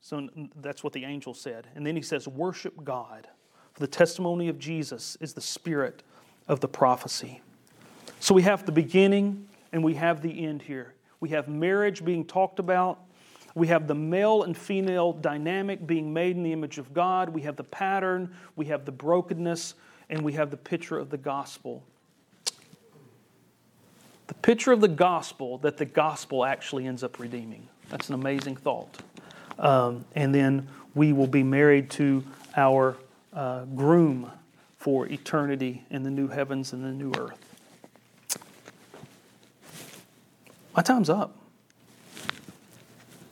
So 0.00 0.28
that's 0.56 0.82
what 0.82 0.92
the 0.92 1.04
angel 1.04 1.34
said. 1.34 1.66
And 1.74 1.86
then 1.86 1.96
he 1.96 2.02
says, 2.02 2.26
Worship 2.26 2.84
God. 2.84 3.28
For 3.74 3.80
the 3.80 3.88
testimony 3.88 4.48
of 4.48 4.58
Jesus 4.58 5.16
is 5.20 5.34
the 5.34 5.40
spirit 5.40 6.02
of 6.48 6.60
the 6.60 6.68
prophecy. 6.68 7.42
So 8.18 8.34
we 8.34 8.42
have 8.42 8.66
the 8.66 8.72
beginning 8.72 9.46
and 9.72 9.84
we 9.84 9.94
have 9.94 10.22
the 10.22 10.44
end 10.46 10.62
here. 10.62 10.94
We 11.20 11.28
have 11.30 11.48
marriage 11.48 12.04
being 12.04 12.24
talked 12.24 12.58
about. 12.58 12.98
We 13.58 13.66
have 13.68 13.88
the 13.88 13.94
male 13.94 14.44
and 14.44 14.56
female 14.56 15.12
dynamic 15.12 15.84
being 15.86 16.12
made 16.12 16.36
in 16.36 16.44
the 16.44 16.52
image 16.52 16.78
of 16.78 16.94
God. 16.94 17.28
We 17.28 17.42
have 17.42 17.56
the 17.56 17.64
pattern. 17.64 18.32
We 18.54 18.66
have 18.66 18.84
the 18.84 18.92
brokenness. 18.92 19.74
And 20.08 20.22
we 20.22 20.32
have 20.34 20.50
the 20.50 20.56
picture 20.56 20.96
of 20.96 21.10
the 21.10 21.18
gospel. 21.18 21.82
The 24.28 24.34
picture 24.34 24.72
of 24.72 24.80
the 24.80 24.88
gospel 24.88 25.58
that 25.58 25.76
the 25.76 25.84
gospel 25.84 26.44
actually 26.44 26.86
ends 26.86 27.02
up 27.02 27.18
redeeming. 27.18 27.66
That's 27.88 28.08
an 28.08 28.14
amazing 28.14 28.56
thought. 28.56 28.96
Um, 29.58 30.04
and 30.14 30.34
then 30.34 30.68
we 30.94 31.12
will 31.12 31.26
be 31.26 31.42
married 31.42 31.90
to 31.92 32.24
our 32.56 32.96
uh, 33.32 33.64
groom 33.64 34.30
for 34.76 35.06
eternity 35.08 35.84
in 35.90 36.04
the 36.04 36.10
new 36.10 36.28
heavens 36.28 36.72
and 36.72 36.84
the 36.84 36.92
new 36.92 37.12
earth. 37.18 37.38
My 40.76 40.82
time's 40.82 41.10
up. 41.10 41.37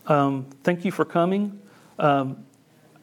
Um, 0.07 0.47
thank 0.63 0.85
you 0.85 0.93
for 0.93 1.05
coming. 1.05 1.61
Um, 1.99 2.45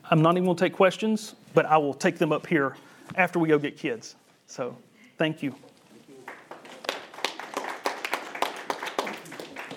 I'm 0.09 0.21
not 0.21 0.35
even 0.35 0.45
going 0.45 0.57
to 0.57 0.63
take 0.63 0.73
questions, 0.73 1.35
but 1.53 1.65
I 1.65 1.77
will 1.77 1.93
take 1.93 2.17
them 2.17 2.31
up 2.31 2.47
here 2.47 2.75
after 3.15 3.39
we 3.39 3.47
go 3.47 3.57
get 3.57 3.77
kids. 3.77 4.15
So 4.47 4.75
thank 5.17 5.43
you. 5.43 5.55